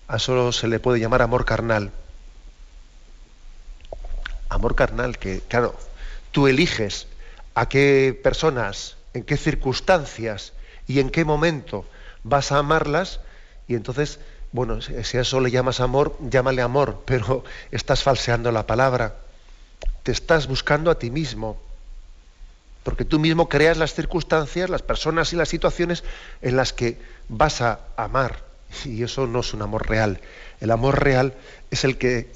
A 0.09 0.17
eso 0.17 0.53
se 0.53 0.69
le 0.69 0.81
puede 0.81 1.01
llamar 1.01 1.21
amor 1.21 1.45
carnal. 1.45 1.91
Amor 4.49 4.75
carnal, 4.75 5.19
que, 5.19 5.41
claro, 5.41 5.79
tú 6.33 6.49
eliges 6.49 7.09
a 7.55 7.69
qué 7.69 8.19
personas, 8.25 8.97
en 9.13 9.23
qué 9.23 9.37
circunstancias 9.37 10.55
y 10.91 10.99
en 10.99 11.11
qué 11.11 11.25
momento 11.25 11.85
vas 12.25 12.53
a 12.53 12.59
amarlas, 12.59 13.21
y 13.69 13.75
entonces 13.75 14.19
bueno, 14.53 14.81
si 14.83 15.17
a 15.17 15.21
eso 15.21 15.41
le 15.41 15.51
llamas 15.51 15.79
amor, 15.79 16.17
llámale 16.21 16.63
amor, 16.63 17.03
pero 17.07 17.45
estás 17.71 18.03
falseando 18.03 18.51
la 18.51 18.67
palabra. 18.67 19.15
Te 20.03 20.13
estás 20.13 20.47
buscando 20.49 20.91
a 20.91 20.99
ti 20.99 21.11
mismo. 21.11 21.61
Porque 22.83 23.05
tú 23.05 23.21
mismo 23.21 23.49
creas 23.49 23.77
las 23.77 23.95
circunstancias, 23.95 24.71
las 24.71 24.83
personas 24.83 25.33
y 25.33 25.37
las 25.37 25.49
situaciones 25.49 26.03
en 26.43 26.57
las 26.57 26.73
que 26.73 26.99
vas 27.29 27.61
a 27.61 27.81
amar. 27.97 28.43
Y 28.85 29.03
eso 29.03 29.27
no 29.27 29.41
es 29.41 29.53
un 29.55 29.63
amor 29.63 29.89
real. 29.89 30.21
El 30.61 30.71
amor 30.71 31.01
real 31.01 31.35
es 31.71 31.85
el 31.85 31.99
que 31.99 32.33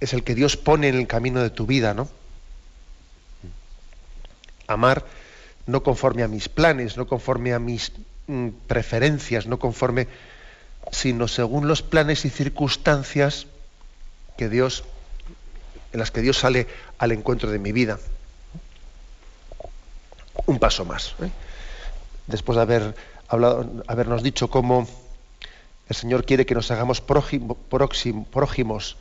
es 0.00 0.12
el 0.12 0.24
que 0.24 0.34
Dios 0.34 0.56
pone 0.56 0.88
en 0.88 0.96
el 0.96 1.06
camino 1.06 1.40
de 1.40 1.50
tu 1.50 1.64
vida, 1.64 1.94
¿no? 1.94 2.08
Amar 4.66 5.04
no 5.66 5.82
conforme 5.82 6.22
a 6.22 6.28
mis 6.28 6.48
planes, 6.48 6.96
no 6.96 7.06
conforme 7.06 7.52
a 7.52 7.58
mis 7.58 7.92
mm, 8.26 8.48
preferencias, 8.66 9.46
no 9.46 9.58
conforme 9.58 10.08
sino 10.90 11.28
según 11.28 11.68
los 11.68 11.82
planes 11.82 12.24
y 12.24 12.30
circunstancias 12.30 13.46
que 14.36 14.48
Dios, 14.48 14.84
en 15.92 16.00
las 16.00 16.10
que 16.10 16.20
Dios 16.20 16.38
sale 16.38 16.66
al 16.98 17.12
encuentro 17.12 17.50
de 17.50 17.58
mi 17.58 17.72
vida. 17.72 17.98
Un 20.46 20.58
paso 20.58 20.84
más. 20.84 21.14
¿eh? 21.22 21.30
Después 22.26 22.56
de 22.56 22.62
haber 22.62 22.94
hablado, 23.28 23.84
habernos 23.86 24.22
dicho 24.22 24.50
cómo 24.50 24.88
el 25.88 25.96
Señor 25.96 26.24
quiere 26.24 26.46
que 26.46 26.54
nos 26.54 26.70
hagamos 26.70 27.00
prójimos 27.00 28.96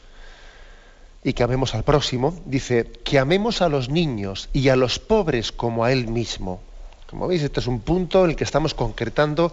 y 1.24 1.34
que 1.34 1.44
amemos 1.44 1.76
al 1.76 1.84
próximo, 1.84 2.40
dice 2.46 2.92
que 3.04 3.20
amemos 3.20 3.62
a 3.62 3.70
los 3.70 3.90
niños 3.90 4.50
y 4.54 4.70
a 4.70 4.76
los 4.76 5.00
pobres 5.00 5.52
como 5.52 5.84
a 5.84 5.92
él 5.92 6.08
mismo. 6.08 6.62
Como 7.10 7.28
veis, 7.28 7.44
este 7.44 7.60
es 7.60 7.68
un 7.68 7.82
punto 7.82 8.24
en 8.24 8.32
el 8.32 8.36
que 8.36 8.44
estamos 8.44 8.74
concretando 8.74 9.52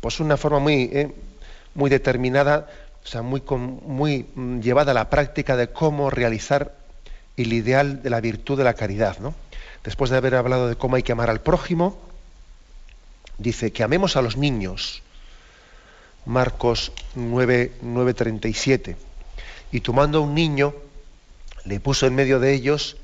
pues 0.00 0.20
una 0.20 0.36
forma 0.36 0.58
muy, 0.58 0.90
eh, 0.92 1.14
muy 1.74 1.90
determinada, 1.90 2.68
o 3.02 3.06
sea, 3.06 3.22
muy, 3.22 3.42
muy 3.48 4.26
mm, 4.34 4.60
llevada 4.60 4.92
a 4.92 4.94
la 4.94 5.10
práctica 5.10 5.56
de 5.56 5.68
cómo 5.68 6.10
realizar 6.10 6.74
el 7.36 7.52
ideal 7.52 8.02
de 8.02 8.10
la 8.10 8.20
virtud 8.20 8.58
de 8.58 8.64
la 8.64 8.74
caridad. 8.74 9.18
¿no? 9.18 9.34
Después 9.84 10.10
de 10.10 10.16
haber 10.16 10.34
hablado 10.34 10.68
de 10.68 10.76
cómo 10.76 10.96
hay 10.96 11.02
que 11.02 11.12
amar 11.12 11.30
al 11.30 11.40
prójimo, 11.40 11.98
dice 13.38 13.72
que 13.72 13.82
amemos 13.82 14.16
a 14.16 14.22
los 14.22 14.36
niños. 14.36 15.02
Marcos 16.26 16.92
9, 17.14 17.72
9:37. 17.82 18.96
Y 19.72 19.80
tomando 19.80 20.18
a 20.18 20.20
un 20.22 20.34
niño, 20.34 20.74
le 21.70 21.78
puso 21.78 22.08
en 22.08 22.16
medio 22.16 22.40
de 22.40 22.52
ellos, 22.52 22.96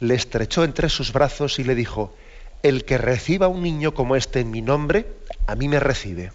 le 0.00 0.14
estrechó 0.14 0.64
entre 0.64 0.88
sus 0.88 1.12
brazos 1.12 1.58
y 1.58 1.64
le 1.64 1.74
dijo, 1.74 2.16
el 2.62 2.86
que 2.86 2.96
reciba 2.96 3.46
un 3.46 3.62
niño 3.62 3.92
como 3.92 4.16
este 4.16 4.40
en 4.40 4.50
mi 4.50 4.62
nombre, 4.62 5.06
a 5.46 5.54
mí 5.54 5.68
me 5.68 5.80
recibe. 5.80 6.32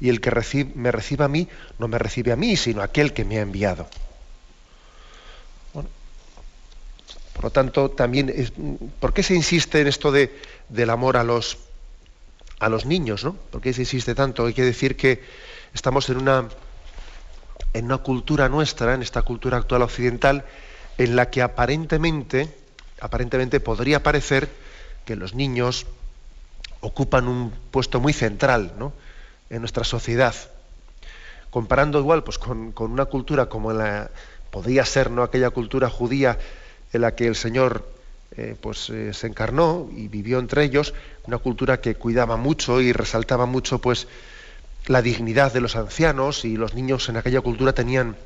Y 0.00 0.08
el 0.08 0.20
que 0.20 0.32
me 0.74 0.90
reciba 0.90 1.26
a 1.26 1.28
mí, 1.28 1.46
no 1.78 1.86
me 1.86 1.96
recibe 1.96 2.32
a 2.32 2.36
mí, 2.36 2.56
sino 2.56 2.80
a 2.80 2.86
aquel 2.86 3.12
que 3.12 3.24
me 3.24 3.38
ha 3.38 3.42
enviado. 3.42 3.86
por 5.72 7.44
lo 7.44 7.50
tanto, 7.50 7.90
también, 7.90 8.34
¿por 8.98 9.14
qué 9.14 9.22
se 9.22 9.34
insiste 9.34 9.80
en 9.80 9.86
esto 9.86 10.10
de, 10.10 10.36
del 10.68 10.90
amor 10.90 11.16
a 11.16 11.22
los, 11.22 11.58
a 12.58 12.68
los 12.68 12.84
niños? 12.84 13.22
¿no? 13.22 13.34
¿Por 13.34 13.60
qué 13.60 13.72
se 13.72 13.82
insiste 13.82 14.16
tanto? 14.16 14.46
Hay 14.46 14.54
que 14.54 14.64
decir 14.64 14.96
que 14.96 15.22
estamos 15.72 16.08
en 16.10 16.18
una 16.18 16.48
en 17.72 17.86
una 17.86 17.98
cultura 17.98 18.48
nuestra, 18.48 18.94
en 18.94 19.02
esta 19.02 19.22
cultura 19.22 19.58
actual 19.58 19.82
occidental, 19.82 20.44
en 20.98 21.16
la 21.16 21.30
que 21.30 21.42
aparentemente, 21.42 22.54
aparentemente 23.00 23.60
podría 23.60 24.02
parecer 24.02 24.48
que 25.04 25.16
los 25.16 25.34
niños 25.34 25.86
ocupan 26.80 27.28
un 27.28 27.52
puesto 27.70 28.00
muy 28.00 28.12
central 28.12 28.72
en 29.50 29.60
nuestra 29.60 29.84
sociedad. 29.84 30.34
Comparando 31.50 31.98
igual 31.98 32.24
pues, 32.24 32.38
con, 32.38 32.72
una 32.76 33.04
cultura 33.06 33.46
como 33.46 33.72
la 33.72 34.10
podría 34.50 34.84
ser 34.84 35.10
¿no? 35.10 35.22
aquella 35.22 35.50
cultura 35.50 35.88
judía 35.88 36.38
en 36.92 37.00
la 37.00 37.14
que 37.14 37.26
el 37.26 37.36
Señor 37.36 37.88
eh, 38.36 38.56
pues, 38.60 38.90
eh, 38.90 39.12
se 39.14 39.26
encarnó 39.26 39.88
y 39.94 40.08
vivió 40.08 40.38
entre 40.38 40.64
ellos, 40.64 40.94
una 41.26 41.38
cultura 41.38 41.80
que 41.80 41.94
cuidaba 41.94 42.36
mucho 42.36 42.80
y 42.80 42.92
resaltaba 42.92 43.46
mucho 43.46 43.78
pues, 43.78 44.08
la 44.86 45.02
dignidad 45.02 45.52
de 45.52 45.60
los 45.60 45.76
ancianos 45.76 46.44
y 46.44 46.56
los 46.56 46.74
niños 46.74 47.08
en 47.08 47.16
aquella 47.16 47.40
cultura 47.40 47.72
tenían 47.72 48.16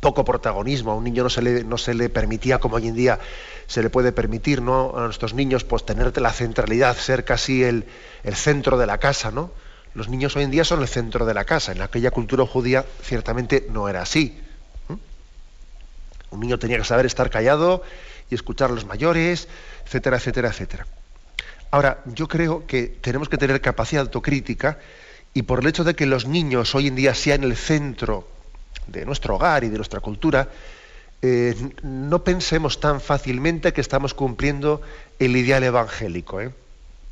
poco 0.00 0.24
protagonismo. 0.24 0.90
A 0.90 0.94
un 0.96 1.04
niño 1.04 1.22
no 1.22 1.30
se 1.30 1.42
le, 1.42 1.64
no 1.64 1.78
se 1.78 1.94
le 1.94 2.08
permitía, 2.08 2.58
como 2.58 2.76
hoy 2.76 2.88
en 2.88 2.94
día 2.94 3.20
se 3.66 3.82
le 3.82 3.88
puede 3.88 4.12
permitir 4.12 4.60
¿no? 4.60 4.92
a 4.96 5.04
nuestros 5.04 5.32
niños, 5.32 5.64
pues 5.64 5.86
tener 5.86 6.20
la 6.20 6.32
centralidad, 6.32 6.96
ser 6.96 7.24
casi 7.24 7.62
el, 7.62 7.86
centro 8.34 8.76
de 8.76 8.86
la 8.86 8.98
casa. 8.98 9.30
¿no? 9.30 9.52
Los 9.94 10.08
niños 10.08 10.36
hoy 10.36 10.42
en 10.42 10.50
día 10.50 10.64
son 10.64 10.82
el 10.82 10.88
centro 10.88 11.24
de 11.24 11.34
la 11.34 11.44
casa. 11.44 11.72
En 11.72 11.80
aquella 11.80 12.10
cultura 12.10 12.44
judía 12.44 12.84
ciertamente 13.02 13.66
no 13.70 13.88
era 13.88 14.02
así. 14.02 14.38
Un 16.30 16.40
niño 16.40 16.58
tenía 16.58 16.78
que 16.78 16.84
saber 16.84 17.06
estar 17.06 17.30
callado 17.30 17.82
y 18.30 18.34
escuchar 18.34 18.70
a 18.70 18.74
los 18.74 18.86
mayores, 18.86 19.48
etcétera, 19.84 20.16
etcétera, 20.16 20.48
etcétera. 20.48 20.86
Ahora, 21.70 22.02
yo 22.06 22.26
creo 22.26 22.66
que 22.66 22.88
tenemos 22.88 23.28
que 23.28 23.38
tener 23.38 23.60
capacidad 23.60 24.02
autocrítica 24.02 24.78
y 25.34 25.42
por 25.42 25.60
el 25.60 25.66
hecho 25.66 25.84
de 25.84 25.94
que 25.94 26.06
los 26.06 26.26
niños 26.26 26.74
hoy 26.74 26.88
en 26.88 26.96
día 26.96 27.14
sean 27.14 27.42
el 27.44 27.56
centro 27.56 28.28
de 28.86 29.06
nuestro 29.06 29.36
hogar 29.36 29.64
y 29.64 29.68
de 29.68 29.76
nuestra 29.76 30.00
cultura, 30.00 30.48
eh, 31.22 31.54
no 31.82 32.24
pensemos 32.24 32.80
tan 32.80 33.00
fácilmente 33.00 33.72
que 33.72 33.80
estamos 33.80 34.12
cumpliendo 34.12 34.82
el 35.18 35.36
ideal 35.36 35.62
evangélico. 35.62 36.40
¿eh? 36.40 36.52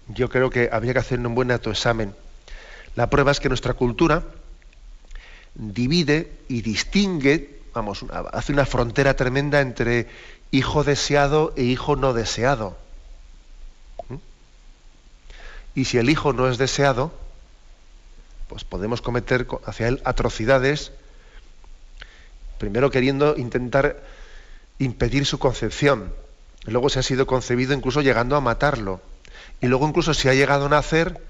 Yo 0.08 0.28
creo 0.28 0.50
que 0.50 0.68
habría 0.70 0.92
que 0.92 0.98
hacer 0.98 1.18
un 1.20 1.34
buen 1.34 1.50
autoexamen. 1.50 2.14
La 2.96 3.08
prueba 3.08 3.30
es 3.30 3.40
que 3.40 3.48
nuestra 3.48 3.74
cultura 3.74 4.24
divide 5.54 6.32
y 6.48 6.60
distingue, 6.62 7.60
vamos, 7.72 8.04
hace 8.32 8.52
una 8.52 8.66
frontera 8.66 9.14
tremenda 9.14 9.60
entre 9.60 10.08
hijo 10.50 10.84
deseado 10.84 11.54
e 11.56 11.62
hijo 11.62 11.96
no 11.96 12.12
deseado. 12.12 12.76
¿Mm? 14.08 14.16
Y 15.76 15.84
si 15.86 15.98
el 15.98 16.10
hijo 16.10 16.32
no 16.32 16.48
es 16.48 16.58
deseado, 16.58 17.12
pues 18.50 18.64
podemos 18.64 19.00
cometer 19.00 19.46
hacia 19.64 19.86
él 19.86 20.02
atrocidades, 20.04 20.90
primero 22.58 22.90
queriendo 22.90 23.36
intentar 23.36 24.02
impedir 24.80 25.24
su 25.24 25.38
concepción, 25.38 26.12
luego 26.64 26.88
se 26.88 26.98
ha 26.98 27.04
sido 27.04 27.28
concebido 27.28 27.74
incluso 27.74 28.00
llegando 28.00 28.34
a 28.34 28.40
matarlo, 28.40 29.00
y 29.60 29.68
luego 29.68 29.86
incluso 29.86 30.14
si 30.14 30.28
ha 30.28 30.34
llegado 30.34 30.66
a 30.66 30.68
nacer, 30.68 31.20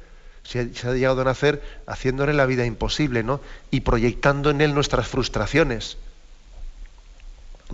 si 0.44 0.60
ha, 0.60 0.94
llegado 0.94 1.20
a 1.20 1.24
nacer 1.24 1.62
haciéndole 1.86 2.32
la 2.32 2.46
vida 2.46 2.64
imposible, 2.64 3.22
¿no? 3.22 3.42
Y 3.70 3.80
proyectando 3.80 4.48
en 4.48 4.62
él 4.62 4.72
nuestras 4.72 5.06
frustraciones, 5.06 5.98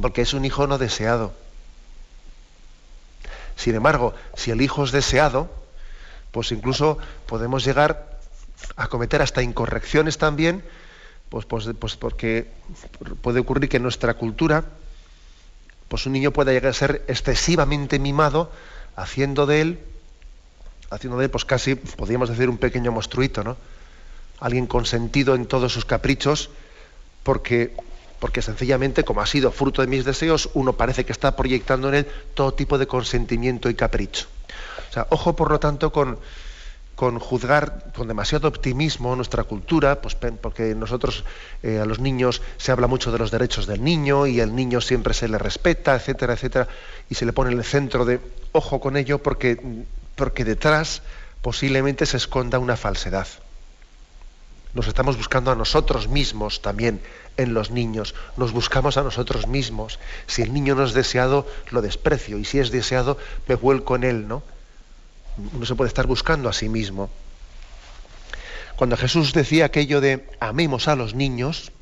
porque 0.03 0.23
es 0.23 0.35
un 0.35 0.45
hijo 0.45 0.67
no 0.67 0.77
deseado. 0.77 1.33
Sin 3.55 3.77
embargo, 3.77 4.13
si 4.35 4.51
el 4.51 4.61
hijo 4.61 4.83
es 4.83 4.91
deseado, 4.91 5.49
pues 6.33 6.51
incluso 6.51 6.99
podemos 7.27 7.65
llegar 7.65 8.16
a 8.77 8.88
cometer 8.88 9.23
hasta 9.23 9.42
incorrecciones 9.42 10.19
también, 10.19 10.62
pues, 11.29 11.45
pues, 11.45 11.69
pues, 11.79 11.97
porque 11.97 12.51
puede 13.21 13.40
ocurrir 13.40 13.69
que 13.69 13.79
en 13.79 13.83
nuestra 13.83 14.14
cultura, 14.14 14.64
pues 15.88 16.07
un 16.07 16.12
niño 16.12 16.33
pueda 16.33 16.53
llegar 16.53 16.71
a 16.71 16.75
ser 16.75 17.05
excesivamente 17.09 17.99
mimado, 17.99 18.51
haciendo 18.97 19.47
de 19.47 19.61
él, 19.61 19.81
haciendo 20.90 21.19
de 21.19 21.27
él, 21.27 21.31
pues 21.31 21.45
casi, 21.45 21.75
podríamos 21.75 22.29
decir, 22.29 22.49
un 22.49 22.59
pequeño 22.59 22.92
monstruito, 22.92 23.45
¿no? 23.45 23.57
Alguien 24.40 24.66
consentido 24.66 25.35
en 25.35 25.47
todos 25.47 25.73
sus 25.73 25.85
caprichos, 25.85 26.51
porque, 27.23 27.75
porque 28.21 28.42
sencillamente, 28.42 29.05
como 29.05 29.21
ha 29.21 29.27
sido 29.27 29.51
fruto 29.51 29.83
de 29.83 29.88
mis 29.88 30.05
deseos, 30.05 30.51
uno 30.55 30.75
parece 30.75 31.05
que 31.05 31.12
está 31.12 31.37
proyectando 31.37 31.88
en 31.88 31.95
él 31.97 32.07
todo 32.35 32.55
tipo 32.55 32.79
de 32.79 32.87
consentimiento 32.87 33.69
y 33.69 33.75
capricho. 33.75 34.27
O 34.90 34.92
sea, 34.92 35.07
ojo, 35.11 35.35
por 35.35 35.51
lo 35.51 35.59
tanto, 35.59 35.92
con, 35.92 36.19
con 36.97 37.19
juzgar 37.19 37.93
con 37.95 38.09
demasiado 38.09 38.49
optimismo 38.49 39.15
nuestra 39.15 39.45
cultura, 39.45 40.01
pues 40.01 40.15
porque 40.15 40.75
nosotros 40.75 41.25
eh, 41.63 41.79
a 41.79 41.85
los 41.85 42.01
niños 42.01 42.41
se 42.57 42.73
habla 42.73 42.87
mucho 42.87 43.13
de 43.13 43.19
los 43.19 43.31
derechos 43.31 43.67
del 43.67 43.85
niño 43.85 44.27
y 44.27 44.41
el 44.41 44.57
niño 44.57 44.81
siempre 44.81 45.13
se 45.13 45.29
le 45.29 45.39
respeta, 45.39 45.95
etcétera, 45.95 46.33
etcétera, 46.33 46.69
y 47.11 47.15
se 47.15 47.27
le 47.27 47.35
pone 47.35 47.53
en 47.53 47.59
el 47.59 47.65
centro 47.65 48.07
de 48.07 48.19
ojo 48.53 48.81
con 48.81 48.97
ello 48.97 49.23
porque, 49.23 49.61
porque 50.17 50.45
detrás 50.45 51.03
posiblemente 51.43 52.07
se 52.07 52.17
esconda 52.17 52.59
una 52.59 52.77
falsedad. 52.77 53.29
Nos 54.73 54.89
estamos 54.89 55.19
buscando 55.19 55.51
a 55.51 55.55
nosotros 55.55 56.09
mismos 56.09 56.63
también 56.63 57.01
en 57.37 57.53
los 57.53 57.71
niños, 57.71 58.15
nos 58.39 58.53
buscamos 58.53 58.97
a 58.97 59.03
nosotros 59.03 59.47
mismos. 59.47 59.99
Si 60.27 60.41
el 60.41 60.53
niño 60.55 60.75
no 60.75 60.85
es 60.85 60.95
deseado, 60.95 61.47
lo 61.71 61.83
desprecio, 61.83 62.39
y 62.39 62.47
si 62.47 62.59
es 62.59 62.71
deseado, 62.71 63.19
me 63.49 63.55
vuelco 63.55 63.97
en 63.97 64.05
él, 64.05 64.29
¿no? 64.29 64.43
Uno 65.53 65.66
se 65.66 65.75
puede 65.75 65.88
estar 65.88 66.07
buscando 66.07 66.49
a 66.49 66.53
sí 66.53 66.68
mismo. 66.68 67.11
Cuando 68.77 68.96
Jesús 68.96 69.33
decía 69.33 69.66
aquello 69.66 70.01
de 70.01 70.29
amemos 70.40 70.88
a 70.88 70.96
los 70.96 71.14
niños, 71.14 71.72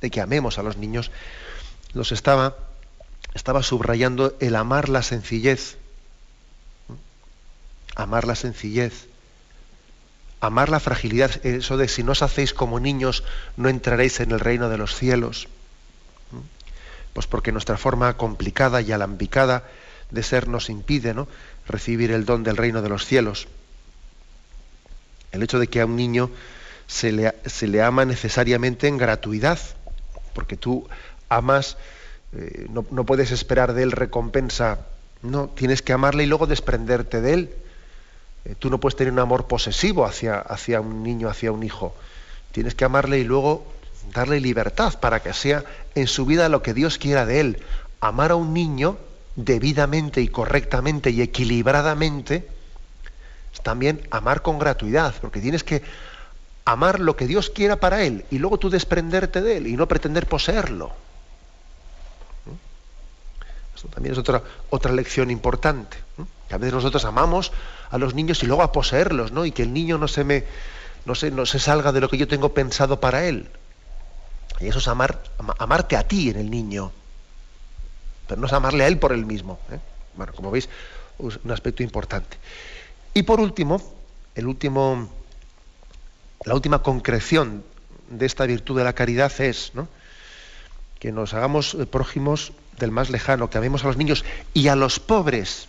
de 0.00 0.10
que 0.10 0.20
amemos 0.20 0.58
a 0.58 0.62
los 0.62 0.76
niños, 0.76 1.10
los 1.92 2.12
estaba, 2.12 2.56
estaba 3.34 3.62
subrayando 3.62 4.36
el 4.40 4.56
amar 4.56 4.88
la 4.88 5.02
sencillez. 5.02 5.76
Amar 7.94 8.26
la 8.26 8.34
sencillez. 8.34 9.06
Amar 10.40 10.70
la 10.70 10.80
fragilidad, 10.80 11.44
eso 11.44 11.76
de 11.76 11.86
si 11.86 12.02
no 12.02 12.12
os 12.12 12.22
hacéis 12.22 12.54
como 12.54 12.80
niños, 12.80 13.24
no 13.56 13.68
entraréis 13.68 14.20
en 14.20 14.30
el 14.32 14.40
reino 14.40 14.70
de 14.70 14.78
los 14.78 14.96
cielos. 14.96 15.48
Pues 17.12 17.26
porque 17.26 17.52
nuestra 17.52 17.76
forma 17.76 18.16
complicada 18.16 18.80
y 18.80 18.90
alambicada 18.90 19.64
de 20.10 20.22
ser 20.22 20.48
nos 20.48 20.70
impide 20.70 21.14
¿no? 21.14 21.28
Recibir 21.70 22.10
el 22.10 22.24
don 22.24 22.42
del 22.42 22.56
reino 22.56 22.82
de 22.82 22.88
los 22.88 23.06
cielos. 23.06 23.48
El 25.32 25.42
hecho 25.42 25.58
de 25.58 25.68
que 25.68 25.80
a 25.80 25.86
un 25.86 25.96
niño 25.96 26.30
se 26.86 27.12
le, 27.12 27.34
se 27.46 27.68
le 27.68 27.82
ama 27.82 28.04
necesariamente 28.04 28.88
en 28.88 28.98
gratuidad, 28.98 29.58
porque 30.34 30.56
tú 30.56 30.88
amas, 31.28 31.76
eh, 32.36 32.66
no, 32.70 32.82
puedes 32.82 33.30
esperar 33.30 33.72
de 33.74 33.84
él 33.84 33.92
recompensa, 33.92 34.86
no, 35.22 35.48
tienes 35.48 35.82
que 35.82 35.92
amarle 35.92 36.24
y 36.24 36.26
luego 36.26 36.46
desprenderte 36.46 37.20
de 37.20 37.34
él. 37.34 37.54
Eh, 38.44 38.54
tú 38.58 38.70
no 38.70 38.80
puedes 38.80 38.96
tener 38.96 39.12
un 39.12 39.18
amor 39.18 39.46
posesivo 39.46 40.04
hacia, 40.04 40.38
hacia 40.38 40.80
un 40.80 41.02
niño, 41.02 41.28
hacia 41.28 41.52
un 41.52 41.62
hijo. 41.62 41.94
Tienes 42.52 42.74
que 42.74 42.84
amarle 42.84 43.18
y 43.18 43.24
luego 43.24 43.64
darle 44.12 44.40
libertad 44.40 44.98
para 44.98 45.20
que 45.20 45.32
sea 45.32 45.64
en 45.94 46.06
su 46.06 46.26
vida 46.26 46.48
lo 46.48 46.62
que 46.62 46.74
Dios 46.74 46.98
quiera 46.98 47.26
de 47.26 47.40
él. 47.40 47.62
Amar 48.00 48.32
a 48.32 48.36
un 48.36 48.52
niño 48.54 48.98
debidamente 49.36 50.20
y 50.20 50.28
correctamente 50.28 51.10
y 51.10 51.22
equilibradamente, 51.22 52.48
es 53.52 53.60
también 53.62 54.06
amar 54.10 54.42
con 54.42 54.58
gratuidad, 54.58 55.14
porque 55.20 55.40
tienes 55.40 55.64
que 55.64 55.82
amar 56.64 57.00
lo 57.00 57.16
que 57.16 57.26
Dios 57.26 57.50
quiera 57.50 57.76
para 57.76 58.02
él 58.02 58.24
y 58.30 58.38
luego 58.38 58.58
tú 58.58 58.70
desprenderte 58.70 59.40
de 59.40 59.56
él 59.56 59.66
y 59.66 59.76
no 59.76 59.88
pretender 59.88 60.26
poseerlo. 60.26 60.92
Esto 63.74 63.88
también 63.88 64.12
es 64.12 64.18
otra, 64.18 64.42
otra 64.68 64.92
lección 64.92 65.30
importante. 65.30 65.96
Que 66.48 66.54
a 66.54 66.58
veces 66.58 66.74
nosotros 66.74 67.04
amamos 67.06 67.50
a 67.90 67.96
los 67.96 68.14
niños 68.14 68.42
y 68.42 68.46
luego 68.46 68.62
a 68.62 68.72
poseerlos, 68.72 69.32
¿no? 69.32 69.46
Y 69.46 69.52
que 69.52 69.62
el 69.62 69.72
niño 69.72 69.96
no 69.96 70.06
se 70.06 70.22
me, 70.22 70.44
no 71.06 71.14
se, 71.14 71.30
no 71.30 71.46
se 71.46 71.58
salga 71.58 71.90
de 71.90 72.00
lo 72.00 72.08
que 72.08 72.18
yo 72.18 72.28
tengo 72.28 72.52
pensado 72.52 73.00
para 73.00 73.24
él. 73.24 73.48
Y 74.60 74.68
eso 74.68 74.80
es 74.80 74.88
amar, 74.88 75.22
amarte 75.58 75.96
a 75.96 76.06
ti 76.06 76.28
en 76.28 76.36
el 76.36 76.50
niño. 76.50 76.92
Pero 78.30 78.40
no 78.40 78.46
es 78.46 78.52
amarle 78.52 78.84
a 78.84 78.86
él 78.86 78.96
por 78.96 79.12
él 79.12 79.26
mismo. 79.26 79.58
¿eh? 79.72 79.80
Bueno, 80.14 80.32
como 80.32 80.52
veis, 80.52 80.68
un 81.18 81.50
aspecto 81.50 81.82
importante. 81.82 82.36
Y 83.12 83.24
por 83.24 83.40
último, 83.40 83.82
el 84.36 84.46
último, 84.46 85.10
la 86.44 86.54
última 86.54 86.80
concreción 86.80 87.64
de 88.08 88.26
esta 88.26 88.46
virtud 88.46 88.78
de 88.78 88.84
la 88.84 88.92
caridad 88.92 89.32
es 89.40 89.72
que 91.00 91.10
nos 91.10 91.34
hagamos 91.34 91.76
prójimos 91.90 92.52
del 92.78 92.92
más 92.92 93.10
lejano, 93.10 93.50
que 93.50 93.58
amemos 93.58 93.82
a 93.82 93.88
los 93.88 93.96
niños 93.96 94.24
y 94.54 94.68
a 94.68 94.76
los 94.76 95.00
pobres, 95.00 95.66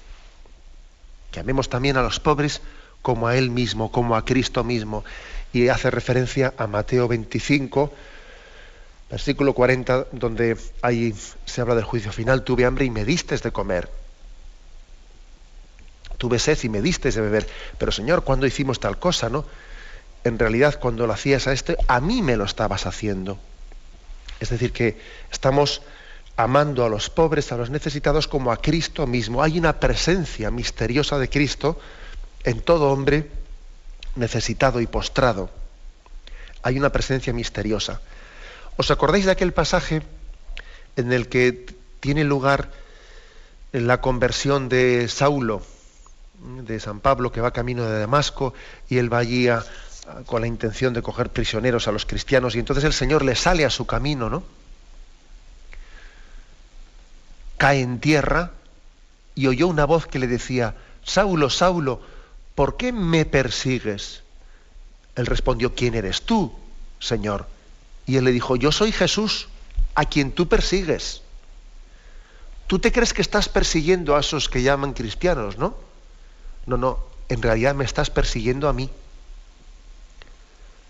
que 1.31 1.39
amemos 1.39 1.67
también 1.67 1.97
a 1.97 2.03
los 2.03 2.19
pobres 2.19 2.61
como 3.01 3.27
a 3.27 3.37
Él 3.37 3.49
mismo, 3.49 3.91
como 3.91 4.15
a 4.15 4.23
Cristo 4.23 4.63
mismo. 4.63 5.03
Y 5.51 5.69
hace 5.69 5.89
referencia 5.89 6.53
a 6.59 6.67
Mateo 6.67 7.07
25, 7.07 7.91
versículo 9.11 9.53
40, 9.53 10.07
donde 10.13 10.57
ahí 10.81 11.13
se 11.45 11.59
habla 11.59 11.75
del 11.75 11.83
juicio 11.83 12.13
final, 12.13 12.43
tuve 12.43 12.65
hambre 12.65 12.85
y 12.85 12.89
me 12.89 13.03
diste 13.03 13.35
de 13.35 13.51
comer. 13.51 13.89
Tuve 16.17 16.39
sed 16.39 16.57
y 16.63 16.69
me 16.69 16.81
diste 16.81 17.11
de 17.11 17.19
beber. 17.19 17.47
Pero 17.77 17.91
Señor, 17.91 18.23
¿cuándo 18.23 18.47
hicimos 18.47 18.79
tal 18.79 18.99
cosa, 18.99 19.29
no? 19.29 19.45
En 20.23 20.39
realidad, 20.39 20.79
cuando 20.79 21.07
lo 21.07 21.13
hacías 21.13 21.47
a 21.47 21.51
este, 21.51 21.75
a 21.87 21.99
mí 21.99 22.21
me 22.21 22.37
lo 22.37 22.45
estabas 22.45 22.85
haciendo. 22.85 23.37
Es 24.39 24.49
decir, 24.49 24.71
que 24.71 24.97
estamos 25.29 25.81
amando 26.37 26.85
a 26.85 26.89
los 26.89 27.09
pobres, 27.09 27.51
a 27.51 27.57
los 27.57 27.69
necesitados, 27.69 28.27
como 28.27 28.51
a 28.51 28.61
Cristo 28.61 29.07
mismo. 29.07 29.43
Hay 29.43 29.59
una 29.59 29.79
presencia 29.79 30.51
misteriosa 30.51 31.19
de 31.19 31.29
Cristo 31.29 31.79
en 32.45 32.61
todo 32.61 32.91
hombre 32.91 33.29
necesitado 34.15 34.79
y 34.79 34.87
postrado. 34.87 35.49
Hay 36.63 36.77
una 36.77 36.91
presencia 36.91 37.33
misteriosa. 37.33 37.99
¿Os 38.81 38.89
acordáis 38.89 39.25
de 39.25 39.31
aquel 39.37 39.53
pasaje 39.53 40.01
en 40.95 41.13
el 41.13 41.29
que 41.29 41.67
tiene 41.99 42.23
lugar 42.23 42.71
la 43.73 44.01
conversión 44.01 44.69
de 44.69 45.07
Saulo, 45.07 45.61
de 46.65 46.79
San 46.79 46.99
Pablo, 46.99 47.31
que 47.31 47.41
va 47.41 47.53
camino 47.53 47.85
de 47.85 47.99
Damasco, 47.99 48.55
y 48.89 48.97
él 48.97 49.13
va 49.13 49.19
allí 49.19 49.47
con 50.25 50.41
la 50.41 50.47
intención 50.47 50.95
de 50.95 51.03
coger 51.03 51.29
prisioneros 51.29 51.87
a 51.87 51.91
los 51.91 52.07
cristianos, 52.07 52.55
y 52.55 52.59
entonces 52.59 52.83
el 52.83 52.93
Señor 52.93 53.23
le 53.23 53.35
sale 53.35 53.65
a 53.65 53.69
su 53.69 53.85
camino, 53.85 54.31
¿no? 54.31 54.41
Cae 57.59 57.81
en 57.81 57.99
tierra 57.99 58.49
y 59.35 59.45
oyó 59.45 59.67
una 59.67 59.85
voz 59.85 60.07
que 60.07 60.17
le 60.17 60.25
decía, 60.25 60.73
Saulo, 61.03 61.51
Saulo, 61.51 62.01
¿por 62.55 62.77
qué 62.77 62.91
me 62.91 63.25
persigues? 63.25 64.23
Él 65.15 65.27
respondió, 65.27 65.75
¿quién 65.75 65.93
eres 65.93 66.23
tú, 66.23 66.51
Señor? 66.99 67.45
Y 68.11 68.17
él 68.17 68.25
le 68.25 68.33
dijo, 68.33 68.57
yo 68.57 68.73
soy 68.73 68.91
Jesús, 68.91 69.47
a 69.95 70.03
quien 70.03 70.33
tú 70.33 70.49
persigues. 70.49 71.21
Tú 72.67 72.77
te 72.77 72.91
crees 72.91 73.13
que 73.13 73.21
estás 73.21 73.47
persiguiendo 73.47 74.17
a 74.17 74.19
esos 74.19 74.49
que 74.49 74.61
llaman 74.61 74.91
cristianos, 74.91 75.57
¿no? 75.57 75.77
No, 76.65 76.75
no, 76.75 76.99
en 77.29 77.41
realidad 77.41 77.73
me 77.73 77.85
estás 77.85 78.09
persiguiendo 78.09 78.67
a 78.67 78.73
mí. 78.73 78.89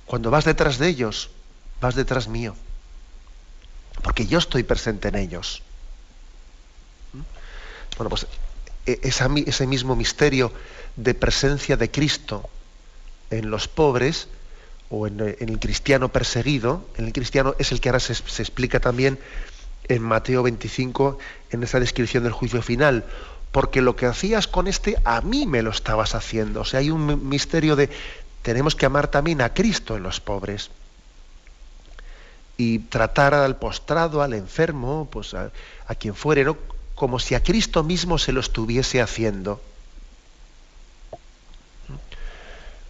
Cuando 0.07 0.31
vas 0.31 0.45
detrás 0.45 0.79
de 0.79 0.88
ellos, 0.88 1.29
vas 1.79 1.93
detrás 1.93 2.27
mío. 2.27 2.55
Porque 4.01 4.25
yo 4.25 4.39
estoy 4.39 4.63
presente 4.63 5.10
en 5.10 5.15
ellos. 5.15 5.62
Bueno, 7.97 8.10
pues 8.10 8.25
e, 8.88 8.99
ese 9.03 9.67
mismo 9.67 9.95
misterio 9.95 10.51
de 10.95 11.13
presencia 11.13 11.77
de 11.77 11.91
Cristo 11.91 12.49
en 13.29 13.51
los 13.51 13.67
pobres 13.67 14.27
o 14.91 15.08
en, 15.08 15.19
el 15.21 15.60
cristiano 15.60 16.10
perseguido, 16.10 16.86
en 16.97 17.06
el 17.06 17.13
cristiano 17.13 17.56
es 17.58 17.71
el 17.71 17.80
que 17.80 17.89
ahora 17.89 18.01
se, 18.01 18.13
explica 18.13 18.82
también 18.82 19.17
en 19.88 20.04
Mateo 20.04 20.43
25 20.43 21.17
en 21.51 21.63
esa 21.63 21.80
descripción 21.80 22.23
del 22.23 22.34
juicio 22.34 22.62
final, 22.62 23.06
porque 23.51 23.82
lo 23.82 23.95
que 23.95 24.06
hacías 24.06 24.47
con 24.47 24.67
este 24.67 24.97
a 25.06 25.21
mí 25.21 25.47
me 25.47 25.62
lo 25.62 25.71
estabas 25.71 26.13
haciendo. 26.13 26.62
O 26.62 26.65
sea, 26.65 26.82
hay 26.82 26.91
un 26.91 27.27
misterio 27.27 27.75
de 27.75 27.89
tenemos 28.41 28.75
que 28.75 28.86
amar 28.86 29.08
también 29.08 29.41
a 29.41 29.54
Cristo 29.54 29.95
en 29.95 30.04
los 30.04 30.19
pobres 30.19 30.71
y 32.58 32.80
tratar 32.80 33.34
al 33.34 33.56
postrado, 33.56 34.21
al 34.21 34.34
enfermo, 34.34 35.08
pues 35.10 35.34
a, 35.34 35.51
quien 35.97 36.15
fuere, 36.15 36.45
como 36.95 37.17
si 37.17 37.34
a 37.34 37.43
Cristo 37.43 37.84
mismo 37.84 38.17
se 38.17 38.34
lo 38.34 38.41
estuviese 38.41 39.01
haciendo. 39.01 39.62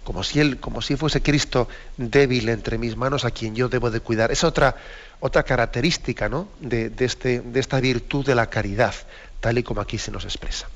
Como 0.04 0.24
si 0.24 0.40
él, 0.40 0.60
como 0.60 0.82
si 0.82 0.96
fuese 0.96 1.22
Cristo 1.22 1.68
débil 1.98 2.50
entre 2.50 2.78
mis 2.78 2.98
manos 2.98 3.24
a 3.24 3.32
quien 3.32 3.56
yo 3.56 3.70
debo 3.70 3.92
de 3.92 4.00
cuidar. 4.00 4.32
Es 4.32 4.44
otra, 4.44 4.76
otra 5.20 5.44
característica 5.44 6.28
¿no? 6.28 6.48
de, 6.60 6.92
este, 7.00 7.42
de 7.42 7.60
esta 7.60 7.80
virtud 7.80 8.26
de 8.26 8.36
la 8.36 8.48
caridad, 8.48 8.96
tal 9.40 9.58
y 9.58 9.64
como 9.64 9.82
aquí 9.82 9.98
se 9.98 10.12
nos 10.12 10.26
expresa. 10.26 10.68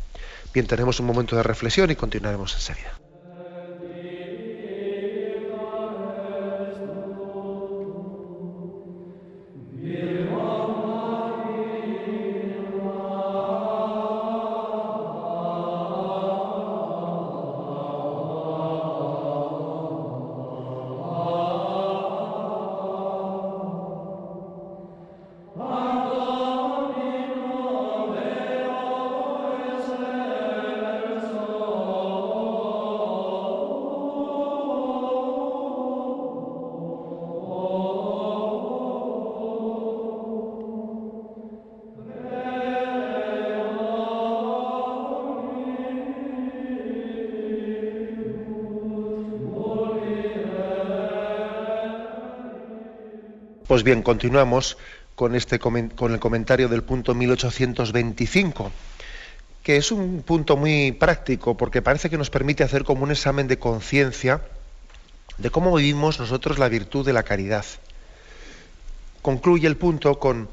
Bien, 0.53 0.67
tenemos 0.67 0.99
un 0.99 1.07
momento 1.07 1.35
de 1.35 1.43
reflexión 1.43 1.89
y 1.91 1.95
continuaremos 1.95 2.53
enseguida. 2.53 3.04
Bien, 53.85 54.01
continuamos 54.01 54.77
con, 55.15 55.35
este, 55.35 55.59
con 55.59 56.11
el 56.11 56.19
comentario 56.19 56.67
del 56.67 56.83
punto 56.83 57.13
1825, 57.13 58.71
que 59.63 59.77
es 59.77 59.91
un 59.91 60.23
punto 60.23 60.57
muy 60.57 60.91
práctico 60.91 61.55
porque 61.55 61.83
parece 61.83 62.09
que 62.09 62.17
nos 62.17 62.31
permite 62.31 62.63
hacer 62.63 62.83
como 62.83 63.03
un 63.03 63.11
examen 63.11 63.47
de 63.47 63.59
conciencia 63.59 64.41
de 65.37 65.51
cómo 65.51 65.75
vivimos 65.75 66.19
nosotros 66.19 66.57
la 66.57 66.67
virtud 66.67 67.05
de 67.05 67.13
la 67.13 67.23
caridad. 67.23 67.63
Concluye 69.21 69.67
el 69.67 69.77
punto 69.77 70.19
con, 70.19 70.49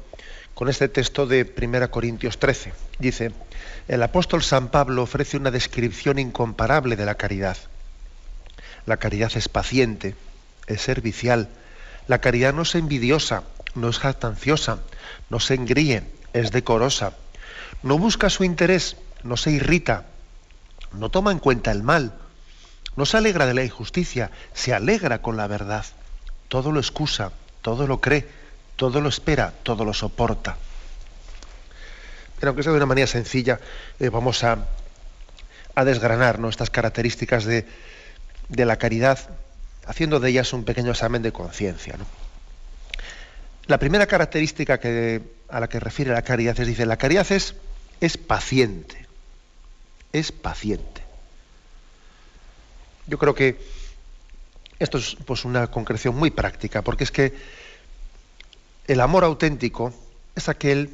con 0.53 0.69
este 0.69 0.87
texto 0.87 1.25
de 1.25 1.51
1 1.59 1.89
Corintios 1.89 2.37
13. 2.37 2.71
Dice, 2.99 3.31
el 3.87 4.03
apóstol 4.03 4.43
San 4.43 4.69
Pablo 4.69 5.01
ofrece 5.01 5.37
una 5.37 5.49
descripción 5.49 6.19
incomparable 6.19 6.95
de 6.95 7.05
la 7.05 7.15
caridad. 7.15 7.57
La 8.85 8.97
caridad 8.97 9.31
es 9.35 9.49
paciente, 9.49 10.13
es 10.67 10.81
servicial, 10.81 11.49
la 12.07 12.19
caridad 12.19 12.53
no 12.53 12.63
es 12.63 12.75
envidiosa, 12.75 13.43
no 13.75 13.89
es 13.89 13.99
jactanciosa, 13.99 14.79
no 15.29 15.39
se 15.39 15.55
engríe, 15.55 16.03
es 16.33 16.51
decorosa. 16.51 17.13
No 17.81 17.97
busca 17.97 18.29
su 18.29 18.43
interés, 18.43 18.97
no 19.23 19.37
se 19.37 19.51
irrita, 19.51 20.05
no 20.93 21.09
toma 21.09 21.31
en 21.31 21.39
cuenta 21.39 21.71
el 21.71 21.83
mal, 21.83 22.13
no 22.95 23.05
se 23.05 23.17
alegra 23.17 23.45
de 23.45 23.53
la 23.53 23.63
injusticia, 23.63 24.31
se 24.53 24.73
alegra 24.73 25.21
con 25.21 25.37
la 25.37 25.47
verdad. 25.47 25.85
Todo 26.47 26.71
lo 26.71 26.79
excusa, 26.79 27.31
todo 27.61 27.87
lo 27.87 27.99
cree, 27.99 28.27
todo 28.75 29.01
lo 29.01 29.09
espera, 29.09 29.53
todo 29.63 29.85
lo 29.85 29.93
soporta. 29.93 30.57
Pero 32.39 32.49
aunque 32.49 32.63
sea 32.63 32.71
de 32.73 32.77
una 32.77 32.85
manera 32.85 33.07
sencilla, 33.07 33.59
eh, 33.99 34.09
vamos 34.09 34.43
a, 34.43 34.67
a 35.75 35.83
desgranar 35.85 36.39
nuestras 36.39 36.69
características 36.69 37.45
de, 37.45 37.65
de 38.49 38.65
la 38.65 38.77
caridad 38.77 39.19
haciendo 39.85 40.19
de 40.19 40.29
ellas 40.29 40.53
un 40.53 40.63
pequeño 40.63 40.91
examen 40.91 41.21
de 41.21 41.31
conciencia. 41.31 41.95
La 43.67 43.77
primera 43.77 44.07
característica 44.07 44.79
a 45.49 45.59
la 45.59 45.69
que 45.69 45.79
refiere 45.79 46.11
la 46.11 46.21
caridad 46.21 46.59
es, 46.59 46.67
dice, 46.67 46.85
la 46.85 46.97
caridad 46.97 47.31
es, 47.31 47.55
es 48.01 48.17
paciente, 48.17 49.07
es 50.11 50.31
paciente. 50.31 51.01
Yo 53.07 53.17
creo 53.17 53.35
que 53.35 53.59
esto 54.79 54.97
es 54.97 55.15
pues, 55.25 55.45
una 55.45 55.67
concreción 55.67 56.15
muy 56.15 56.31
práctica, 56.31 56.81
porque 56.81 57.03
es 57.03 57.11
que 57.11 57.33
el 58.87 58.99
amor 58.99 59.23
auténtico 59.23 59.93
es 60.35 60.49
aquel 60.49 60.89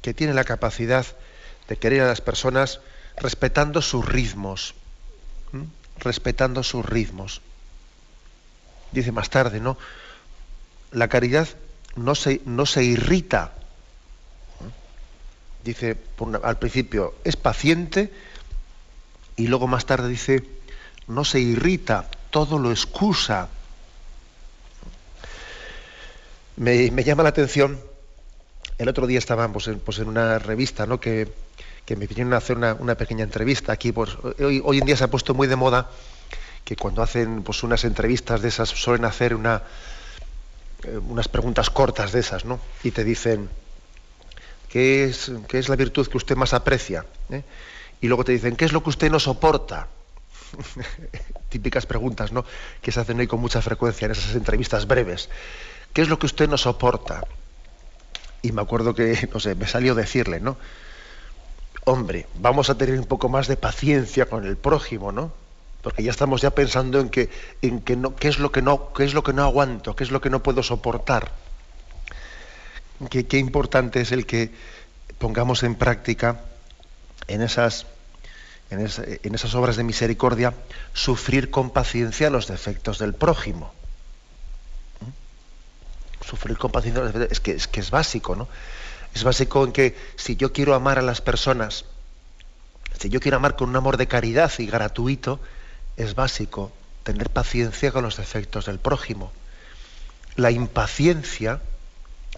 que 0.00 0.14
tiene 0.14 0.34
la 0.34 0.44
capacidad 0.44 1.06
de 1.68 1.76
querer 1.76 2.02
a 2.02 2.06
las 2.06 2.20
personas 2.20 2.80
respetando 3.16 3.82
sus 3.82 4.06
ritmos, 4.06 4.74
respetando 5.98 6.62
sus 6.62 6.84
ritmos. 6.84 7.40
Dice 8.92 9.12
más 9.12 9.30
tarde, 9.30 9.60
¿no? 9.60 9.76
La 10.90 11.08
caridad 11.08 11.48
no 11.96 12.14
se, 12.14 12.40
no 12.44 12.66
se 12.66 12.84
irrita. 12.84 13.52
Dice 15.64 15.96
al 16.42 16.58
principio, 16.58 17.14
es 17.24 17.36
paciente 17.36 18.12
y 19.36 19.46
luego 19.46 19.66
más 19.66 19.86
tarde 19.86 20.08
dice, 20.08 20.44
no 21.06 21.24
se 21.24 21.40
irrita, 21.40 22.10
todo 22.30 22.58
lo 22.58 22.70
excusa. 22.70 23.48
Me, 26.56 26.90
llama 27.04 27.22
la 27.22 27.30
atención, 27.30 27.80
el 28.78 28.88
otro 28.88 29.06
día 29.06 29.18
estábamos 29.18 29.68
en, 29.68 29.78
pues 29.78 29.98
en 29.98 30.08
una 30.08 30.38
revista 30.38 30.86
¿no? 30.86 31.00
que, 31.00 31.32
me 31.88 32.06
vinieron 32.06 32.32
a 32.32 32.38
hacer 32.38 32.56
una, 32.56 32.94
pequeña 32.96 33.24
entrevista 33.24 33.72
aquí. 33.72 33.92
Pues, 33.92 34.16
hoy, 34.40 34.60
hoy, 34.64 34.78
en 34.78 34.86
día 34.86 34.96
se 34.96 35.04
ha 35.04 35.10
puesto 35.10 35.34
muy 35.34 35.46
de 35.46 35.56
moda 35.56 35.90
que 36.64 36.76
cuando 36.76 37.02
hacen 37.02 37.42
pues, 37.42 37.62
unas 37.62 37.84
entrevistas 37.84 38.42
de 38.42 38.48
esas 38.48 38.68
suelen 38.68 39.04
hacer 39.04 39.34
una, 39.34 39.62
eh, 40.84 40.98
unas 41.08 41.28
preguntas 41.28 41.70
cortas 41.70 42.12
de 42.12 42.20
esas, 42.20 42.44
¿no? 42.44 42.60
Y 42.82 42.90
te 42.90 43.04
dicen, 43.04 43.48
¿qué 44.68 45.04
es, 45.04 45.32
qué 45.48 45.58
es 45.58 45.68
la 45.68 45.76
virtud 45.76 46.06
que 46.06 46.16
usted 46.16 46.36
más 46.36 46.54
aprecia? 46.54 47.04
¿Eh? 47.30 47.42
Y 48.00 48.08
luego 48.08 48.24
te 48.24 48.32
dicen, 48.32 48.56
¿qué 48.56 48.64
es 48.64 48.72
lo 48.72 48.82
que 48.82 48.90
usted 48.90 49.10
no 49.10 49.20
soporta? 49.20 49.88
Típicas 51.48 51.86
preguntas, 51.86 52.32
¿no? 52.32 52.44
Que 52.80 52.92
se 52.92 53.00
hacen 53.00 53.18
hoy 53.18 53.26
con 53.26 53.40
mucha 53.40 53.62
frecuencia 53.62 54.06
en 54.06 54.12
esas 54.12 54.34
entrevistas 54.34 54.86
breves. 54.86 55.28
¿Qué 55.92 56.02
es 56.02 56.08
lo 56.08 56.18
que 56.18 56.26
usted 56.26 56.48
no 56.48 56.58
soporta? 56.58 57.24
Y 58.42 58.52
me 58.52 58.62
acuerdo 58.62 58.94
que, 58.94 59.28
no 59.32 59.40
sé, 59.40 59.54
me 59.54 59.66
salió 59.66 59.94
decirle, 59.94 60.40
¿no? 60.40 60.56
Hombre, 61.84 62.26
vamos 62.36 62.70
a 62.70 62.78
tener 62.78 62.98
un 62.98 63.06
poco 63.06 63.28
más 63.28 63.48
de 63.48 63.56
paciencia 63.56 64.26
con 64.26 64.46
el 64.46 64.56
prójimo, 64.56 65.10
¿no? 65.10 65.32
Porque 65.82 66.02
ya 66.02 66.10
estamos 66.10 66.40
ya 66.40 66.50
pensando 66.50 67.00
en 67.00 67.08
que, 67.10 67.28
en 67.60 67.80
que 67.80 67.96
no, 67.96 68.14
qué 68.14 68.28
es 68.28 68.38
lo 68.38 68.52
que 68.52 68.62
no, 68.62 68.92
qué 68.92 69.04
es 69.04 69.14
lo 69.14 69.22
que 69.22 69.32
no 69.32 69.42
aguanto, 69.42 69.96
qué 69.96 70.04
es 70.04 70.10
lo 70.10 70.20
que 70.20 70.30
no 70.30 70.42
puedo 70.42 70.62
soportar. 70.62 71.32
Qué, 73.10 73.26
qué 73.26 73.38
importante 73.38 74.00
es 74.00 74.12
el 74.12 74.26
que 74.26 74.52
pongamos 75.18 75.64
en 75.64 75.74
práctica 75.74 76.40
en 77.26 77.42
esas 77.42 77.86
en, 78.72 79.34
esas 79.34 79.54
obras 79.54 79.76
de 79.76 79.84
misericordia, 79.84 80.54
sufrir 80.94 81.50
con 81.50 81.70
paciencia 81.70 82.30
los 82.30 82.46
defectos 82.46 82.98
del 82.98 83.14
prójimo. 83.14 83.72
¿Mm? 85.00 86.24
Sufrir 86.24 86.56
con 86.56 86.72
paciencia 86.72 87.02
los 87.02 87.12
defectos, 87.12 87.32
es 87.32 87.40
que, 87.40 87.52
es 87.52 87.68
que 87.68 87.80
es 87.80 87.90
básico, 87.90 88.34
¿no? 88.34 88.48
Es 89.14 89.24
básico 89.24 89.64
en 89.64 89.72
que 89.72 89.96
si 90.16 90.36
yo 90.36 90.52
quiero 90.52 90.74
amar 90.74 90.98
a 90.98 91.02
las 91.02 91.20
personas, 91.20 91.84
si 92.98 93.10
yo 93.10 93.20
quiero 93.20 93.36
amar 93.36 93.56
con 93.56 93.68
un 93.68 93.76
amor 93.76 93.98
de 93.98 94.08
caridad 94.08 94.50
y 94.58 94.66
gratuito, 94.66 95.38
es 95.96 96.14
básico 96.14 96.72
tener 97.02 97.30
paciencia 97.30 97.92
con 97.92 98.04
los 98.04 98.16
defectos 98.16 98.66
del 98.66 98.78
prójimo. 98.78 99.32
La 100.36 100.50
impaciencia, 100.50 101.60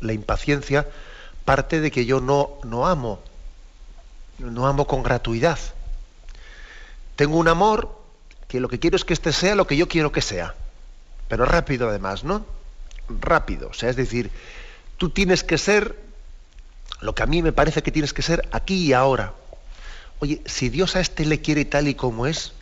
la 0.00 0.12
impaciencia 0.12 0.88
parte 1.44 1.80
de 1.80 1.90
que 1.90 2.06
yo 2.06 2.20
no, 2.20 2.58
no 2.64 2.86
amo, 2.86 3.20
no 4.38 4.66
amo 4.66 4.86
con 4.86 5.02
gratuidad. 5.02 5.58
Tengo 7.16 7.36
un 7.36 7.48
amor 7.48 7.96
que 8.48 8.60
lo 8.60 8.68
que 8.68 8.78
quiero 8.78 8.96
es 8.96 9.04
que 9.04 9.12
este 9.12 9.32
sea 9.32 9.54
lo 9.54 9.66
que 9.66 9.76
yo 9.76 9.88
quiero 9.88 10.10
que 10.10 10.22
sea. 10.22 10.54
Pero 11.28 11.44
rápido 11.44 11.88
además, 11.88 12.24
¿no? 12.24 12.44
Rápido. 13.08 13.68
O 13.68 13.74
sea, 13.74 13.90
es 13.90 13.96
decir, 13.96 14.30
tú 14.96 15.10
tienes 15.10 15.44
que 15.44 15.58
ser 15.58 15.98
lo 17.00 17.14
que 17.14 17.22
a 17.22 17.26
mí 17.26 17.42
me 17.42 17.52
parece 17.52 17.82
que 17.82 17.92
tienes 17.92 18.12
que 18.12 18.22
ser 18.22 18.48
aquí 18.52 18.86
y 18.86 18.92
ahora. 18.92 19.34
Oye, 20.20 20.42
si 20.46 20.68
Dios 20.68 20.96
a 20.96 21.00
este 21.00 21.24
le 21.26 21.40
quiere 21.40 21.64
tal 21.64 21.88
y 21.88 21.94
como 21.94 22.26
es, 22.26 22.52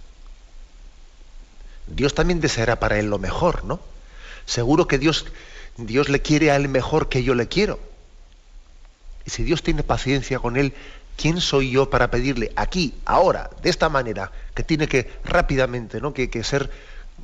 Dios 1.87 2.15
también 2.15 2.41
deseará 2.41 2.79
para 2.79 2.99
él 2.99 3.07
lo 3.07 3.19
mejor, 3.19 3.65
¿no? 3.65 3.81
Seguro 4.47 4.87
que 4.87 4.99
Dios, 4.99 5.27
Dios 5.77 6.09
le 6.09 6.23
quiere 6.23 6.51
a 6.51 6.57
él 6.57 6.69
mejor 6.69 7.09
que 7.09 7.23
yo 7.23 7.35
le 7.35 7.49
quiero. 7.49 7.79
Y 9.25 9.31
si 9.31 9.43
Dios 9.43 9.63
tiene 9.63 9.83
paciencia 9.83 10.39
con 10.39 10.57
él, 10.57 10.75
¿quién 11.17 11.41
soy 11.41 11.71
yo 11.71 11.91
para 11.91 12.11
pedirle 12.11 12.53
aquí, 12.57 12.95
ahora, 13.05 13.51
de 13.63 13.71
esta 13.71 13.89
manera, 13.89 14.33
que 14.55 14.63
tiene 14.63 14.89
que 14.89 15.11
rápidamente, 15.25 16.01
¿no? 16.01 16.13
Que, 16.13 16.31
que 16.31 16.43
ser, 16.45 16.71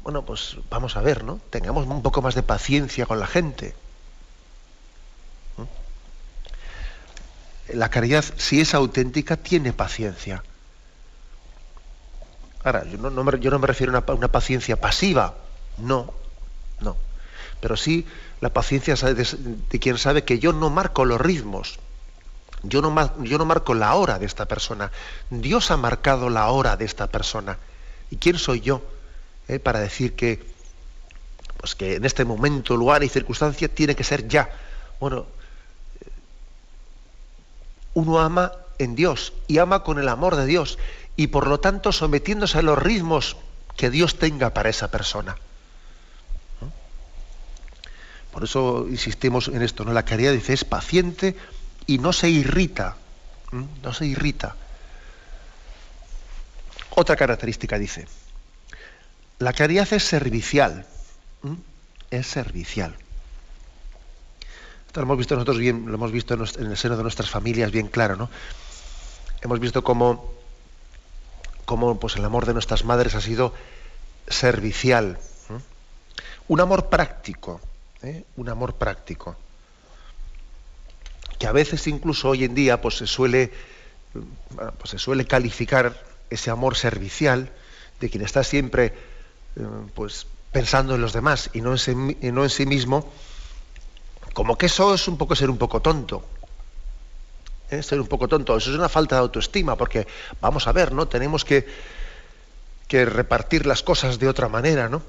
bueno, 0.02 0.24
pues 0.24 0.56
vamos 0.70 0.96
a 0.96 1.02
ver, 1.02 1.24
¿no? 1.24 1.40
Tengamos 1.50 1.86
un 1.86 2.02
poco 2.02 2.22
más 2.22 2.34
de 2.34 2.42
paciencia 2.42 3.06
con 3.06 3.18
la 3.18 3.26
gente. 3.26 3.74
La 7.68 7.90
caridad, 7.90 8.24
si 8.36 8.60
es 8.60 8.72
auténtica, 8.74 9.36
tiene 9.36 9.72
paciencia. 9.72 10.42
Ahora, 12.64 12.84
yo 12.84 12.98
no, 12.98 13.24
me, 13.24 13.30
refiero 13.30 13.96
a 13.96 14.12
una, 14.12 14.28
paciencia 14.28 14.80
pasiva, 14.80 15.34
no, 15.78 16.12
no. 16.80 16.96
Pero 17.60 17.76
sí 17.76 18.06
la 18.40 18.50
paciencia 18.50 18.94
de 18.94 19.78
quien 19.80 19.98
sabe 19.98 20.24
que 20.24 20.38
yo 20.38 20.52
no 20.52 20.70
marco 20.70 21.04
los 21.04 21.20
ritmos, 21.20 21.78
yo 22.62 22.82
no, 22.82 23.44
marco 23.44 23.74
la 23.74 23.94
hora 23.94 24.18
de 24.18 24.26
esta 24.26 24.46
persona. 24.46 24.90
Dios 25.30 25.70
ha 25.70 25.76
marcado 25.76 26.28
la 26.28 26.48
hora 26.50 26.76
de 26.76 26.84
esta 26.84 27.06
persona. 27.06 27.58
¿Y 28.10 28.16
quién 28.16 28.38
soy 28.38 28.60
yo 28.60 28.82
eh, 29.46 29.58
para 29.58 29.80
decir 29.80 30.16
que, 30.16 30.44
pues 31.58 31.74
que 31.74 31.96
en 31.96 32.04
este 32.04 32.24
momento, 32.24 32.76
lugar 32.76 33.04
y 33.04 33.08
circunstancia 33.08 33.68
tiene 33.68 33.94
que 33.94 34.04
ser 34.04 34.26
ya? 34.26 34.50
Bueno, 34.98 35.26
uno 37.94 38.18
ama 38.18 38.52
en 38.78 38.94
Dios 38.96 39.32
y 39.46 39.58
ama 39.58 39.82
con 39.84 39.98
el 39.98 40.08
amor 40.08 40.36
de 40.36 40.46
Dios 40.46 40.78
y 41.18 41.26
por 41.26 41.48
lo 41.48 41.58
tanto 41.58 41.90
sometiéndose 41.90 42.58
a 42.58 42.62
los 42.62 42.78
ritmos 42.78 43.36
que 43.76 43.90
Dios 43.90 44.18
tenga 44.18 44.54
para 44.54 44.70
esa 44.70 44.90
persona. 44.90 45.36
Por 48.32 48.44
eso 48.44 48.86
insistimos 48.88 49.48
en 49.48 49.62
esto, 49.62 49.84
¿no? 49.84 49.92
La 49.92 50.04
caridad 50.04 50.32
dice 50.32 50.52
es 50.52 50.64
paciente, 50.64 51.36
y 51.88 51.98
no 51.98 52.12
se 52.12 52.28
irrita, 52.28 52.96
no 53.82 53.92
se 53.92 54.06
irrita. 54.06 54.54
Otra 56.90 57.16
característica 57.16 57.78
dice, 57.78 58.06
la 59.40 59.52
caridad 59.52 59.92
es 59.92 60.04
servicial, 60.04 60.86
es 62.10 62.26
servicial. 62.28 62.94
Esto 64.86 65.00
lo 65.00 65.06
hemos 65.06 65.18
visto 65.18 65.34
nosotros 65.34 65.58
bien, 65.58 65.86
lo 65.86 65.94
hemos 65.94 66.12
visto 66.12 66.34
en 66.34 66.66
el 66.70 66.76
seno 66.76 66.96
de 66.96 67.02
nuestras 67.02 67.28
familias 67.28 67.72
bien 67.72 67.88
claro, 67.88 68.14
¿no? 68.14 68.30
Hemos 69.40 69.58
visto 69.58 69.82
cómo, 69.82 70.37
cómo 71.68 72.00
pues, 72.00 72.16
el 72.16 72.24
amor 72.24 72.46
de 72.46 72.54
nuestras 72.54 72.86
madres 72.86 73.14
ha 73.14 73.20
sido 73.20 73.52
servicial. 74.26 75.18
Un 76.48 76.60
amor 76.60 76.88
práctico, 76.88 77.60
¿eh? 78.02 78.24
un 78.36 78.48
amor 78.48 78.76
práctico 78.76 79.36
que 81.38 81.46
a 81.46 81.52
veces 81.52 81.86
incluso 81.86 82.30
hoy 82.30 82.44
en 82.44 82.54
día 82.54 82.80
pues 82.80 82.96
se 82.96 83.06
suele, 83.06 83.52
pues 84.78 84.90
se 84.90 84.98
suele 84.98 85.26
calificar 85.26 86.02
ese 86.30 86.50
amor 86.50 86.74
servicial 86.74 87.52
de 88.00 88.08
quien 88.08 88.24
está 88.24 88.42
siempre 88.42 88.86
eh, 88.86 89.62
pues 89.94 90.26
pensando 90.50 90.94
en 90.94 91.02
los 91.02 91.12
demás 91.12 91.50
y 91.52 91.60
no 91.60 91.72
en, 91.72 91.78
sí, 91.78 91.94
no 91.94 92.44
en 92.44 92.50
sí 92.50 92.64
mismo, 92.64 93.12
como 94.32 94.56
que 94.56 94.66
eso 94.66 94.94
es 94.94 95.06
un 95.06 95.18
poco 95.18 95.36
ser 95.36 95.50
un 95.50 95.58
poco 95.58 95.80
tonto. 95.80 96.24
¿Eh? 97.70 97.82
Ser 97.82 98.00
un 98.00 98.06
poco 98.06 98.28
tonto, 98.28 98.56
eso 98.56 98.70
es 98.70 98.76
una 98.76 98.88
falta 98.88 99.16
de 99.16 99.20
autoestima, 99.20 99.76
porque 99.76 100.06
vamos 100.40 100.66
a 100.66 100.72
ver, 100.72 100.92
¿no? 100.92 101.08
Tenemos 101.08 101.44
que, 101.44 101.66
que 102.86 103.04
repartir 103.04 103.66
las 103.66 103.82
cosas 103.82 104.18
de 104.18 104.28
otra 104.28 104.48
manera, 104.48 104.88
¿no? 104.88 105.02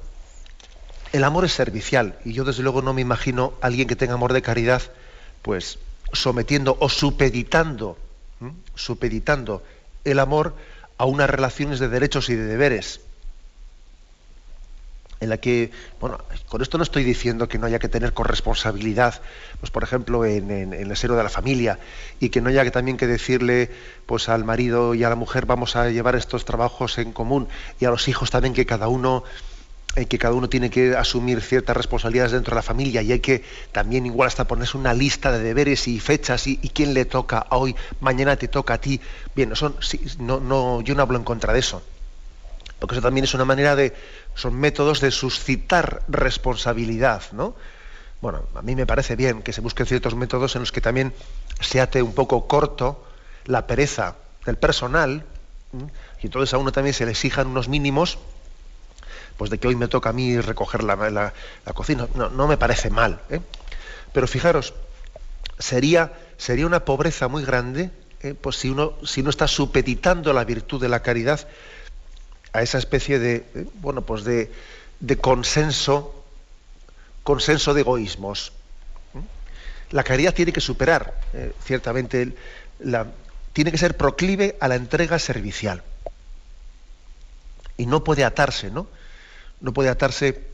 El 1.11 1.23
amor 1.23 1.45
es 1.45 1.53
servicial, 1.53 2.19
y 2.23 2.33
yo 2.33 2.43
desde 2.43 2.61
luego 2.63 2.81
no 2.81 2.93
me 2.93 3.01
imagino 3.01 3.53
a 3.61 3.67
alguien 3.67 3.87
que 3.87 3.95
tenga 3.95 4.13
amor 4.13 4.33
de 4.33 4.41
caridad, 4.41 4.81
pues 5.41 5.79
sometiendo 6.13 6.77
o 6.79 6.89
supeditando, 6.89 7.97
supeditando 8.75 9.63
el 10.03 10.19
amor 10.19 10.55
a 10.97 11.05
unas 11.05 11.29
relaciones 11.29 11.79
de 11.79 11.89
derechos 11.89 12.29
y 12.29 12.35
de 12.35 12.43
deberes. 12.43 13.01
En 15.21 15.29
la 15.29 15.37
que, 15.37 15.71
bueno, 15.99 16.17
con 16.47 16.61
esto 16.61 16.77
no 16.77 16.83
estoy 16.83 17.03
diciendo 17.03 17.49
que 17.49 17.57
no 17.57 17.65
haya 17.65 17.79
que 17.79 17.89
tener 17.89 18.13
corresponsabilidad, 18.13 19.21
pues 19.59 19.69
por 19.69 19.83
ejemplo, 19.83 20.23
en, 20.25 20.49
el 20.73 20.95
seno 20.95 21.15
de 21.15 21.23
la 21.23 21.29
familia, 21.29 21.77
y 22.19 22.29
que 22.29 22.39
no 22.39 22.49
haya 22.49 22.63
que 22.63 22.71
también 22.71 22.95
que 22.95 23.05
decirle 23.05 23.69
pues 24.05 24.29
al 24.29 24.45
marido 24.45 24.95
y 24.95 25.03
a 25.03 25.09
la 25.09 25.15
mujer 25.15 25.45
vamos 25.45 25.75
a 25.75 25.89
llevar 25.89 26.15
estos 26.15 26.45
trabajos 26.45 26.97
en 26.97 27.11
común, 27.11 27.49
y 27.79 27.85
a 27.85 27.89
los 27.89 28.07
hijos 28.07 28.31
también 28.31 28.53
que 28.53 28.65
cada 28.65 28.87
uno 28.87 29.23
eh, 29.95 30.05
que 30.05 30.19
cada 30.19 30.35
uno 30.35 30.47
tiene 30.47 30.69
que 30.69 30.95
asumir 30.95 31.41
ciertas 31.41 31.75
responsabilidades 31.75 32.31
dentro 32.31 32.51
de 32.51 32.57
la 32.57 32.61
familia 32.61 33.01
y 33.01 33.11
hay 33.11 33.19
que 33.21 33.43
también 33.71 34.05
igual 34.05 34.27
hasta 34.27 34.45
ponerse 34.45 34.77
una 34.77 34.93
lista 34.93 35.31
de 35.31 35.39
deberes 35.39 35.87
y 35.87 35.99
fechas 35.99 36.45
y, 36.45 36.57
quién 36.57 36.93
le 36.93 37.05
toca 37.05 37.47
hoy, 37.49 37.75
mañana 37.99 38.35
te 38.35 38.47
toca 38.47 38.75
a 38.75 38.77
ti. 38.77 39.01
Bien, 39.35 39.55
son, 39.55 39.75
no, 40.19 40.39
no, 40.39 40.81
yo 40.81 40.93
no 40.93 41.01
hablo 41.01 41.17
en 41.17 41.23
contra 41.23 41.53
de 41.53 41.59
eso, 41.59 41.81
porque 42.77 42.95
eso 42.95 43.01
también 43.01 43.23
es 43.23 43.33
una 43.33 43.45
manera 43.45 43.75
de, 43.75 43.95
son 44.35 44.55
métodos 44.55 45.01
de 45.01 45.11
suscitar 45.11 46.03
responsabilidad, 46.07 47.23
¿no? 47.31 47.55
Bueno, 48.21 48.43
a 48.55 48.61
mí 48.61 48.75
me 48.75 48.85
parece 48.85 49.15
bien 49.15 49.41
que 49.41 49.53
se 49.53 49.61
busquen 49.61 49.85
ciertos 49.85 50.15
métodos 50.15 50.55
en 50.55 50.61
los 50.61 50.71
que 50.71 50.81
también 50.81 51.13
se 51.61 51.79
ate 51.79 52.01
un 52.01 52.13
poco 52.13 52.47
corto 52.47 53.05
la 53.45 53.65
pereza, 53.65 54.15
del 54.45 54.57
personal, 54.57 55.25
y 56.21 56.25
entonces 56.25 56.53
a 56.53 56.57
uno 56.57 56.71
también 56.71 56.93
se 56.93 57.05
le 57.05 57.11
exijan 57.11 57.47
unos 57.47 57.69
mínimos, 57.69 58.17
pues 59.37 59.49
de 59.49 59.57
que 59.57 59.67
hoy 59.67 59.75
me 59.75 59.87
toca 59.87 60.09
a 60.09 60.13
mí 60.13 60.39
recoger 60.39 60.83
la, 60.83 61.33
cocina. 61.73 62.07
No, 62.15 62.29
no, 62.29 62.47
me 62.47 62.57
parece 62.57 62.89
mal. 62.89 63.21
¿eh? 63.29 63.39
Pero 64.11 64.27
fijaros, 64.27 64.73
sería, 65.57 66.13
sería 66.37 66.65
una 66.65 66.83
pobreza 66.83 67.27
muy 67.27 67.45
grande 67.45 67.91
¿eh? 68.21 68.33
pues 68.39 68.57
si 68.57 68.69
uno, 68.69 68.93
si 69.03 69.21
uno 69.21 69.29
está 69.29 69.47
supeditando 69.47 70.33
la 70.33 70.43
virtud 70.43 70.81
de 70.81 70.89
la 70.89 71.01
caridad 71.01 71.47
a 72.53 72.61
esa 72.61 72.77
especie 72.77 73.19
de, 73.19 73.35
¿eh? 73.35 73.67
bueno, 73.75 74.01
pues 74.01 74.23
de, 74.23 74.49
consenso, 75.21 76.23
consenso 77.23 77.73
de 77.73 77.81
egoísmos. 77.81 78.53
La 79.91 80.03
caridad 80.03 80.33
tiene 80.33 80.53
que 80.53 80.61
superar, 80.61 81.19
ciertamente, 81.63 82.35
la, 82.79 83.07
tiene 83.53 83.71
que 83.71 83.77
ser 83.77 83.97
proclive 83.97 84.55
a 84.59 84.67
la 84.67 84.75
entrega 84.75 85.17
servicial. 85.19 85.83
Y 87.77 87.85
no 87.85 88.03
puede 88.03 88.23
atarse, 88.23 88.69
¿no? 88.69 88.87
No 89.61 89.73
puede 89.73 89.89
atarse 89.89 90.47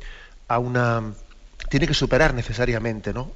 a 0.47 0.59
una. 0.59 1.13
Tiene 1.69 1.87
que 1.87 1.93
superar 1.93 2.33
necesariamente, 2.33 3.13
¿no? 3.13 3.31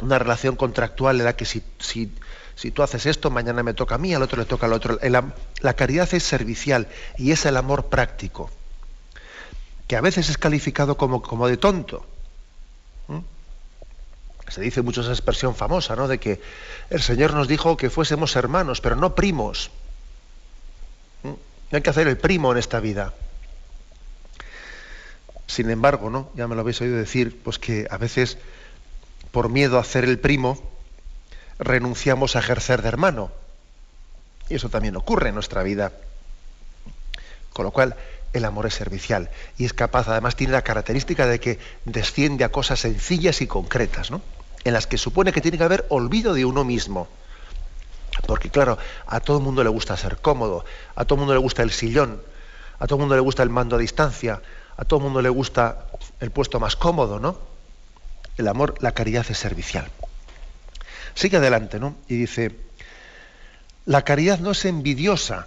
Una 0.00 0.18
relación 0.18 0.56
contractual 0.56 1.18
en 1.18 1.24
la 1.24 1.36
que 1.36 1.44
si, 1.44 1.62
si, 1.78 2.12
si 2.56 2.70
tú 2.70 2.82
haces 2.82 3.06
esto, 3.06 3.30
mañana 3.30 3.62
me 3.62 3.74
toca 3.74 3.96
a 3.96 3.98
mí, 3.98 4.14
al 4.14 4.22
otro 4.22 4.38
le 4.38 4.44
toca 4.44 4.66
al 4.66 4.72
otro. 4.72 4.98
La, 5.02 5.74
caridad 5.74 6.12
es 6.14 6.22
servicial 6.22 6.88
y 7.18 7.32
es 7.32 7.46
el 7.46 7.56
amor 7.56 7.86
práctico, 7.86 8.50
que 9.88 9.96
a 9.96 10.00
veces 10.00 10.28
es 10.28 10.38
calificado 10.38 10.96
como, 10.96 11.22
como 11.22 11.48
de 11.48 11.56
tonto. 11.56 12.06
Se 14.48 14.60
dice 14.60 14.82
mucho 14.82 15.00
esa 15.00 15.10
expresión 15.10 15.54
famosa, 15.54 15.96
¿no? 15.96 16.06
De 16.06 16.18
que 16.18 16.40
el 16.90 17.02
Señor 17.02 17.32
nos 17.32 17.48
dijo 17.48 17.76
que 17.76 17.90
fuésemos 17.90 18.36
hermanos, 18.36 18.80
pero 18.80 18.94
no 18.94 19.14
primos. 19.14 19.70
No 21.22 21.36
hay 21.72 21.82
que 21.82 21.90
hacer 21.90 22.06
el 22.06 22.18
primo 22.18 22.52
en 22.52 22.58
esta 22.58 22.78
vida. 22.78 23.14
Sin 25.46 25.70
embargo, 25.70 26.10
¿no? 26.10 26.30
Ya 26.36 26.46
me 26.46 26.54
lo 26.54 26.60
habéis 26.60 26.80
oído 26.80 26.96
decir, 26.96 27.40
pues 27.42 27.58
que 27.58 27.86
a 27.90 27.96
veces, 27.96 28.38
por 29.30 29.48
miedo 29.48 29.78
a 29.78 29.80
hacer 29.80 30.04
el 30.04 30.18
primo, 30.18 30.73
renunciamos 31.58 32.36
a 32.36 32.40
ejercer 32.40 32.82
de 32.82 32.88
hermano. 32.88 33.30
Y 34.48 34.56
eso 34.56 34.68
también 34.68 34.96
ocurre 34.96 35.28
en 35.28 35.34
nuestra 35.34 35.62
vida. 35.62 35.92
Con 37.52 37.64
lo 37.64 37.70
cual, 37.70 37.96
el 38.32 38.44
amor 38.44 38.66
es 38.66 38.74
servicial 38.74 39.30
y 39.56 39.64
es 39.64 39.72
capaz, 39.72 40.08
además 40.08 40.36
tiene 40.36 40.52
la 40.52 40.62
característica 40.62 41.26
de 41.26 41.38
que 41.38 41.58
desciende 41.84 42.44
a 42.44 42.50
cosas 42.50 42.80
sencillas 42.80 43.40
y 43.40 43.46
concretas, 43.46 44.10
¿no? 44.10 44.20
en 44.64 44.72
las 44.72 44.86
que 44.86 44.98
supone 44.98 45.32
que 45.32 45.40
tiene 45.40 45.58
que 45.58 45.64
haber 45.64 45.86
olvido 45.88 46.34
de 46.34 46.44
uno 46.44 46.64
mismo. 46.64 47.06
Porque 48.26 48.50
claro, 48.50 48.78
a 49.06 49.20
todo 49.20 49.38
el 49.38 49.44
mundo 49.44 49.62
le 49.62 49.70
gusta 49.70 49.96
ser 49.96 50.16
cómodo, 50.16 50.64
a 50.96 51.04
todo 51.04 51.16
el 51.16 51.20
mundo 51.20 51.34
le 51.34 51.40
gusta 51.40 51.62
el 51.62 51.70
sillón, 51.70 52.20
a 52.78 52.86
todo 52.86 52.96
el 52.96 53.00
mundo 53.00 53.14
le 53.14 53.20
gusta 53.20 53.42
el 53.42 53.50
mando 53.50 53.76
a 53.76 53.78
distancia, 53.78 54.40
a 54.76 54.84
todo 54.84 54.98
el 54.98 55.04
mundo 55.04 55.20
le 55.20 55.28
gusta 55.28 55.86
el 56.20 56.30
puesto 56.30 56.58
más 56.58 56.76
cómodo, 56.76 57.20
¿no? 57.20 57.38
El 58.36 58.48
amor, 58.48 58.74
la 58.80 58.92
caridad 58.92 59.26
es 59.28 59.38
servicial. 59.38 59.90
Sigue 61.14 61.36
adelante, 61.36 61.78
¿no? 61.78 61.96
Y 62.08 62.16
dice, 62.16 62.56
la 63.86 64.02
caridad 64.02 64.38
no 64.38 64.52
es 64.52 64.64
envidiosa, 64.64 65.46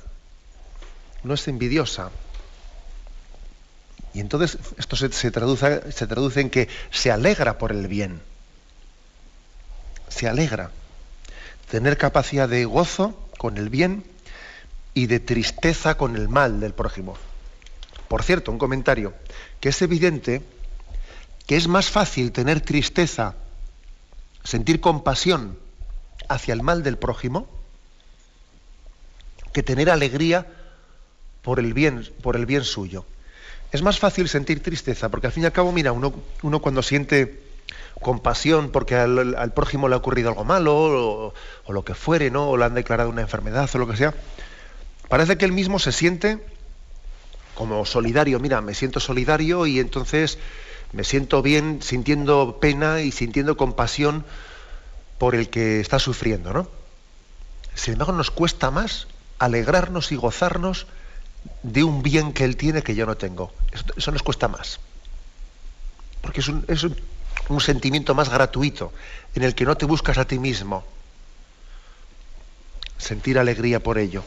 no 1.23 1.33
es 1.33 1.47
envidiosa, 1.47 2.11
y 4.17 4.19
entonces 4.19 4.57
esto 4.77 4.95
se, 4.95 5.29
traduce, 5.29 5.79
traduce 6.07 6.41
en 6.41 6.49
que 6.49 6.67
se 6.89 7.11
alegra 7.11 7.59
por 7.59 7.71
el 7.71 7.87
bien. 7.87 8.19
Se 10.09 10.27
alegra. 10.27 10.71
Tener 11.69 11.97
capacidad 11.97 12.49
de 12.49 12.65
gozo 12.65 13.15
con 13.37 13.57
el 13.59 13.69
bien 13.69 14.03
y 14.95 15.05
de 15.05 15.19
tristeza 15.19 15.97
con 15.97 16.15
el 16.15 16.29
mal 16.29 16.59
del 16.59 16.73
prójimo. 16.73 17.15
Por 18.07 18.23
cierto, 18.23 18.51
un 18.51 18.57
comentario, 18.57 19.13
que 19.59 19.69
es 19.69 19.79
evidente 19.83 20.41
que 21.45 21.55
es 21.55 21.67
más 21.67 21.91
fácil 21.91 22.31
tener 22.31 22.61
tristeza, 22.61 23.35
sentir 24.47 24.79
compasión 24.79 25.57
hacia 26.29 26.53
el 26.53 26.63
mal 26.63 26.83
del 26.83 26.97
prójimo, 26.97 27.47
que 29.53 29.63
tener 29.63 29.89
alegría 29.89 30.47
por 31.41 31.59
el 31.59 31.73
bien, 31.73 32.07
por 32.21 32.35
el 32.35 32.45
bien 32.45 32.63
suyo 32.63 33.05
es 33.71 33.81
más 33.81 33.99
fácil 33.99 34.29
sentir 34.29 34.63
tristeza, 34.63 35.09
porque 35.09 35.27
al 35.27 35.33
fin 35.33 35.43
y 35.43 35.45
al 35.45 35.51
cabo, 35.51 35.71
mira, 35.71 35.91
uno, 35.91 36.13
uno 36.41 36.61
cuando 36.61 36.81
siente 36.81 37.41
compasión 38.01 38.69
porque 38.71 38.95
al, 38.95 39.51
prójimo 39.53 39.89
le 39.89 39.95
ha 39.95 39.97
ocurrido 39.97 40.29
algo 40.29 40.45
malo, 40.45 41.33
o, 41.65 41.73
lo 41.73 41.83
que 41.83 41.93
fuere, 41.93 42.31
¿no? 42.31 42.49
O 42.49 42.57
le 42.57 42.65
han 42.65 42.75
declarado 42.75 43.09
una 43.09 43.21
enfermedad 43.21 43.69
o 43.73 43.77
lo 43.77 43.87
que 43.87 43.97
sea, 43.97 44.13
parece 45.09 45.37
que 45.37 45.45
él 45.45 45.51
mismo 45.51 45.79
se 45.79 45.91
siente 45.91 46.39
como 47.55 47.85
solidario. 47.85 48.39
Mira, 48.39 48.61
me 48.61 48.73
siento 48.73 48.99
solidario 48.99 49.65
y 49.65 49.79
entonces 49.79 50.37
me 50.93 51.03
siento 51.03 51.41
bien 51.41 51.81
sintiendo 51.81 52.59
pena 52.59 53.01
y 53.01 53.11
sintiendo 53.11 53.57
compasión 53.57 54.25
por 55.17 55.35
el 55.35 55.49
que 55.49 55.79
está 55.79 55.99
sufriendo, 55.99 56.53
¿no? 56.53 56.69
Sin 57.75 57.93
embargo, 57.93 58.13
nos 58.13 58.31
cuesta 58.31 58.71
más 58.71 59.07
alegrarnos 59.39 60.11
y 60.11 60.15
gozarnos 60.15 60.87
de 61.63 61.83
un 61.83 62.03
bien 62.03 62.33
que 62.33 62.43
él 62.43 62.57
tiene 62.57 62.81
que 62.81 62.95
yo 62.95 63.05
no 63.05 63.17
tengo. 63.17 63.53
Eso, 63.95 64.11
nos 64.11 64.23
cuesta 64.23 64.47
más. 64.47 64.79
Porque 66.21 66.41
es, 66.41 66.47
un, 66.47 66.65
un, 67.49 67.61
sentimiento 67.61 68.15
más 68.15 68.29
gratuito, 68.29 68.91
en 69.35 69.43
el 69.43 69.55
que 69.55 69.65
no 69.65 69.77
te 69.77 69.85
buscas 69.85 70.17
a 70.17 70.25
ti 70.25 70.39
mismo. 70.39 70.83
Sentir 72.97 73.37
alegría 73.37 73.81
por 73.81 73.97
ello. 73.97 74.23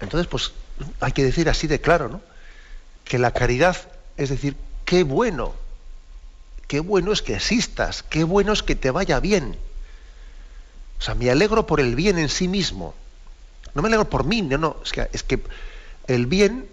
Entonces, 0.00 0.26
pues 0.26 0.52
hay 1.00 1.12
que 1.12 1.24
decir 1.24 1.48
así 1.48 1.66
de 1.66 1.80
claro, 1.80 2.08
¿no? 2.08 2.20
Que 3.04 3.18
la 3.18 3.32
caridad, 3.32 3.76
es 4.20 4.28
decir, 4.28 4.54
qué 4.84 5.02
bueno, 5.02 5.54
qué 6.68 6.80
bueno 6.80 7.10
es 7.10 7.22
que 7.22 7.34
existas, 7.34 8.02
qué 8.02 8.22
bueno 8.22 8.52
es 8.52 8.62
que 8.62 8.76
te 8.76 8.90
vaya 8.90 9.18
bien. 9.18 9.56
O 10.98 11.02
sea, 11.02 11.14
me 11.14 11.30
alegro 11.30 11.66
por 11.66 11.80
el 11.80 11.94
bien 11.94 12.18
en 12.18 12.28
sí 12.28 12.46
mismo. 12.46 12.94
No 13.74 13.80
me 13.80 13.88
alegro 13.88 14.10
por 14.10 14.24
mí, 14.24 14.42
no, 14.42 14.58
no, 14.58 14.76
es 14.84 14.92
que, 14.92 15.08
es 15.14 15.22
que 15.22 15.42
el 16.06 16.26
bien, 16.26 16.68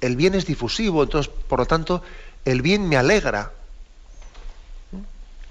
el 0.00 0.16
bien 0.16 0.34
es 0.34 0.46
difusivo, 0.46 1.02
entonces, 1.02 1.30
por 1.46 1.58
lo 1.58 1.66
tanto, 1.66 2.02
el 2.46 2.62
bien 2.62 2.88
me 2.88 2.96
alegra. 2.96 3.52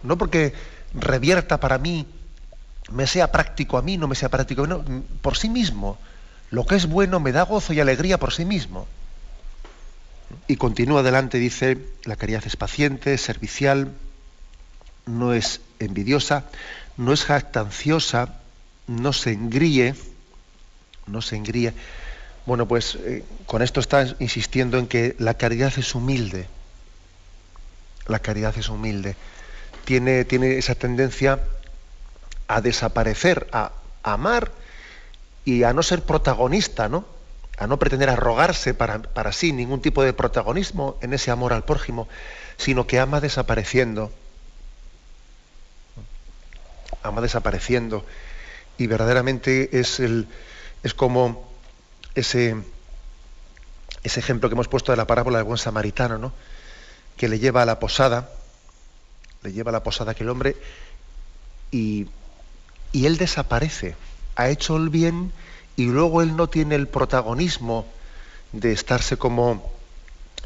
No 0.01 0.17
porque 0.17 0.55
revierta 0.95 1.59
para 1.59 1.77
mí, 1.77 2.07
me 2.89 3.05
sea 3.05 3.31
práctico 3.31 3.77
a 3.77 3.83
mí, 3.83 3.95
no 3.95 4.07
me 4.07 4.15
sea 4.15 4.29
práctico 4.29 4.63
a 4.63 4.65
mí, 4.65 4.73
no, 4.73 5.03
por 5.21 5.37
sí 5.37 5.49
mismo. 5.49 5.99
Lo 6.49 6.65
que 6.65 6.77
es 6.77 6.87
bueno 6.87 7.19
me 7.19 7.31
da 7.31 7.43
gozo 7.43 7.73
y 7.73 7.79
alegría 7.79 8.17
por 8.17 8.33
sí 8.33 8.43
mismo. 8.43 8.87
Y 10.47 10.57
continúa 10.57 11.01
adelante, 11.01 11.37
dice, 11.37 11.77
la 12.03 12.15
caridad 12.15 12.43
es 12.45 12.55
paciente, 12.55 13.13
es 13.13 13.21
servicial, 13.21 13.93
no 15.05 15.33
es 15.33 15.61
envidiosa, 15.79 16.45
no 16.97 17.13
es 17.13 17.25
jactanciosa, 17.25 18.39
no 18.87 19.13
se 19.13 19.31
engríe, 19.31 19.95
no 21.07 21.21
se 21.21 21.35
engríe. 21.35 21.73
Bueno, 22.45 22.67
pues 22.67 22.95
eh, 22.95 23.23
con 23.45 23.61
esto 23.61 23.79
está 23.79 24.15
insistiendo 24.19 24.77
en 24.77 24.87
que 24.87 25.15
la 25.19 25.35
caridad 25.35 25.73
es 25.77 25.95
humilde. 25.95 26.47
La 28.07 28.19
caridad 28.19 28.57
es 28.57 28.69
humilde. 28.69 29.15
Tiene, 29.85 30.25
tiene 30.25 30.57
esa 30.57 30.75
tendencia 30.75 31.39
a 32.47 32.61
desaparecer, 32.61 33.47
a, 33.51 33.71
amar 34.03 34.51
y 35.45 35.63
a 35.63 35.73
no 35.73 35.83
ser 35.83 36.01
protagonista, 36.01 36.89
¿no? 36.89 37.05
A 37.57 37.67
no 37.67 37.77
pretender 37.77 38.09
arrogarse 38.09 38.73
para, 38.73 39.01
para 39.01 39.31
sí 39.31 39.53
ningún 39.53 39.81
tipo 39.81 40.03
de 40.03 40.13
protagonismo 40.13 40.97
en 41.01 41.13
ese 41.13 41.31
amor 41.31 41.53
al 41.53 41.63
prójimo, 41.63 42.07
sino 42.57 42.87
que 42.87 42.99
ama 42.99 43.21
desapareciendo. 43.21 44.11
Ama 47.03 47.21
desapareciendo. 47.21 48.05
Y 48.77 48.87
verdaderamente 48.87 49.79
es 49.79 49.99
el, 49.99 50.27
es 50.83 50.93
como 50.93 51.51
ese, 52.15 52.55
ese 54.03 54.19
ejemplo 54.19 54.49
que 54.49 54.55
hemos 54.55 54.67
puesto 54.67 54.91
de 54.91 54.97
la 54.97 55.07
parábola 55.07 55.37
del 55.37 55.45
buen 55.45 55.57
samaritano, 55.57 56.17
¿no? 56.17 56.33
que 57.17 57.27
le 57.27 57.37
lleva 57.37 57.61
a 57.61 57.65
la 57.65 57.79
posada, 57.79 58.31
le 59.43 59.53
lleva 59.53 59.69
a 59.69 59.73
la 59.73 59.83
posada 59.83 60.13
aquel 60.13 60.29
hombre 60.29 60.55
y, 61.69 62.07
y 62.91 63.05
él 63.05 63.17
desaparece. 63.17 63.95
Ha 64.35 64.49
hecho 64.49 64.77
el 64.77 64.89
bien 64.89 65.31
y 65.75 65.85
luego 65.85 66.21
él 66.21 66.35
no 66.35 66.47
tiene 66.47 66.75
el 66.75 66.87
protagonismo 66.87 67.85
de 68.51 68.71
estarse 68.71 69.17
como 69.17 69.71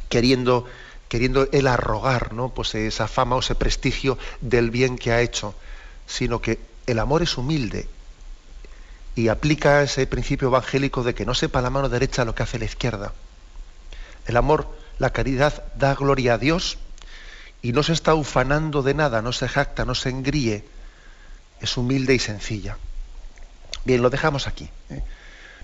queriendo 0.09 0.65
queriendo 1.07 1.47
él 1.51 1.67
arrogar 1.67 2.33
¿no? 2.33 2.49
pues 2.49 2.75
esa 2.75 3.07
fama 3.07 3.35
o 3.35 3.39
ese 3.39 3.55
prestigio 3.55 4.17
del 4.41 4.71
bien 4.71 4.97
que 4.97 5.11
ha 5.11 5.21
hecho, 5.21 5.55
sino 6.07 6.41
que 6.41 6.59
el 6.87 6.99
amor 6.99 7.21
es 7.21 7.37
humilde 7.37 7.87
y 9.15 9.29
aplica 9.29 9.81
ese 9.81 10.07
principio 10.07 10.49
evangélico 10.49 11.03
de 11.03 11.15
que 11.15 11.25
no 11.25 11.33
sepa 11.33 11.61
la 11.61 11.69
mano 11.69 11.89
derecha 11.89 12.25
lo 12.25 12.35
que 12.35 12.43
hace 12.43 12.59
la 12.59 12.65
izquierda. 12.65 13.13
El 14.25 14.35
amor, 14.37 14.67
la 14.99 15.11
caridad 15.11 15.63
da 15.75 15.95
gloria 15.95 16.33
a 16.33 16.37
Dios 16.37 16.77
y 17.61 17.71
no 17.71 17.83
se 17.83 17.93
está 17.93 18.13
ufanando 18.13 18.83
de 18.83 18.93
nada, 18.93 19.21
no 19.21 19.31
se 19.31 19.47
jacta, 19.47 19.85
no 19.85 19.95
se 19.95 20.09
engríe, 20.09 20.65
es 21.61 21.77
humilde 21.77 22.13
y 22.13 22.19
sencilla. 22.19 22.77
Bien, 23.85 24.01
lo 24.01 24.09
dejamos 24.09 24.47
aquí. 24.47 24.69
¿eh? 24.89 25.01